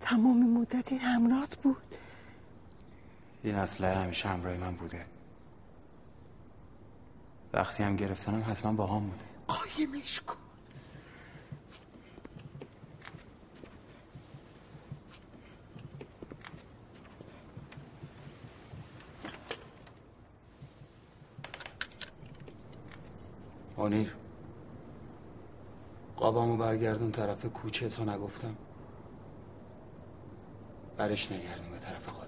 تمام 0.00 0.58
مدت 0.60 0.92
این 0.92 1.00
همراهت 1.00 1.56
بود 1.56 1.82
این 3.46 3.54
اسلحه 3.54 3.94
همیشه 3.94 4.28
همراه 4.28 4.56
من 4.56 4.74
بوده. 4.74 5.06
وقتی 7.52 7.82
هم 7.82 7.96
گرفتنم 7.96 8.44
حتما 8.50 8.72
با 8.72 8.86
هم 8.86 9.06
بوده. 9.10 9.24
قایمش 9.48 10.20
کن. 10.20 10.36
منیر 23.76 24.14
قابامو 26.16 26.56
برگردون 26.56 27.12
طرف 27.12 27.46
کوچه 27.46 27.88
تا 27.88 28.04
نگفتم. 28.04 28.56
برش 30.96 31.32
نگردون 31.32 31.70
به 31.70 31.78
طرف 31.78 32.08
خودت 32.08 32.25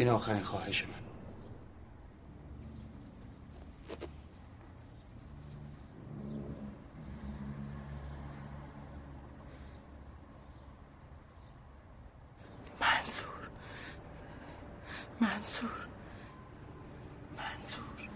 این 0.00 0.08
آخرین 0.08 0.42
خواهش 0.42 0.84
من. 0.84 0.90
منصور. 12.80 13.28
منصور. 15.20 15.70
منصور. 17.38 18.08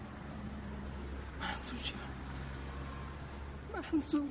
منصور 1.39 1.79
جان. 1.79 1.99
منصور. 3.73 4.29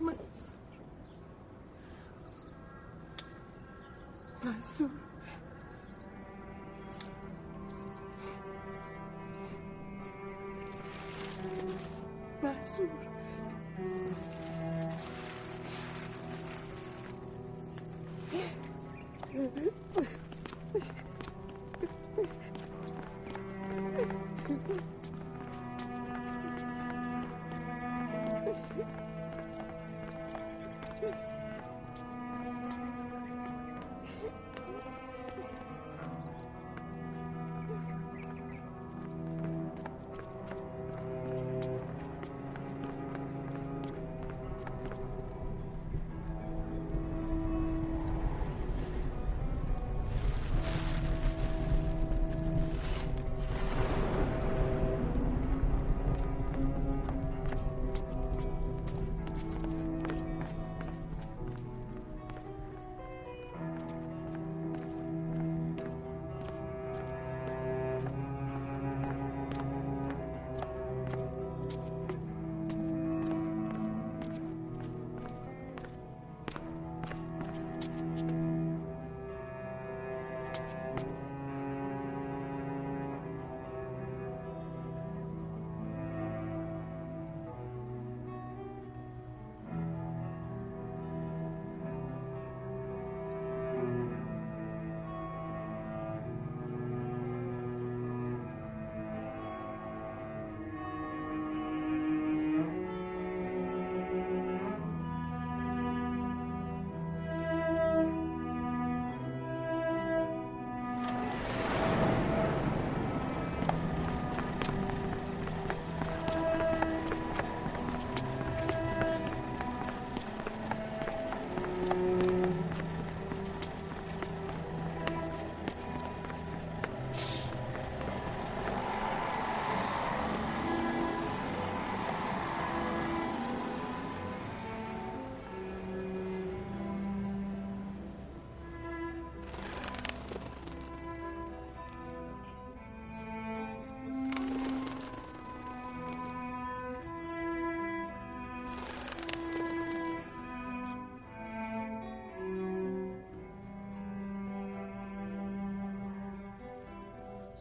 منصور. 0.00 0.53
منصور 4.44 4.88
منصور 4.88 4.90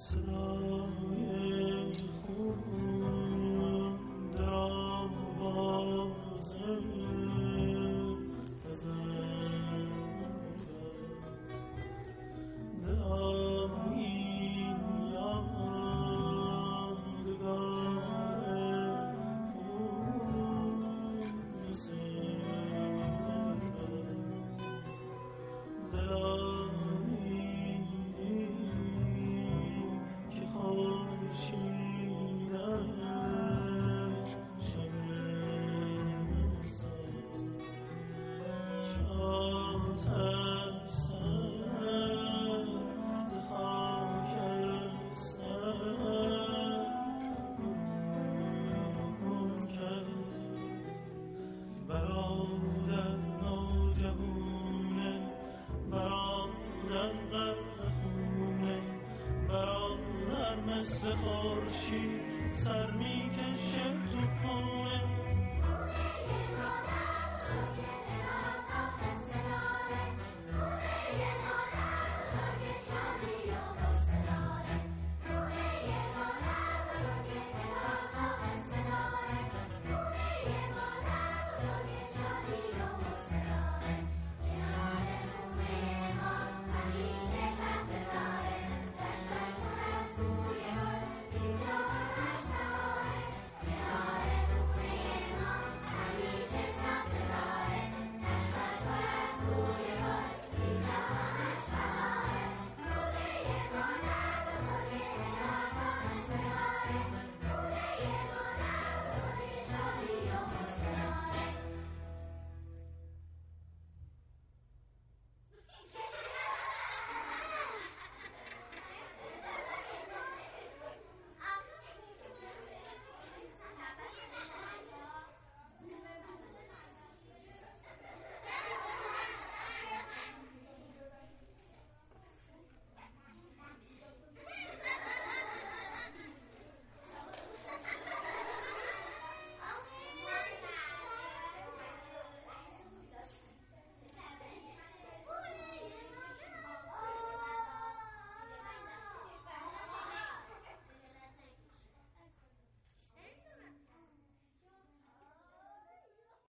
صدا 0.04 0.43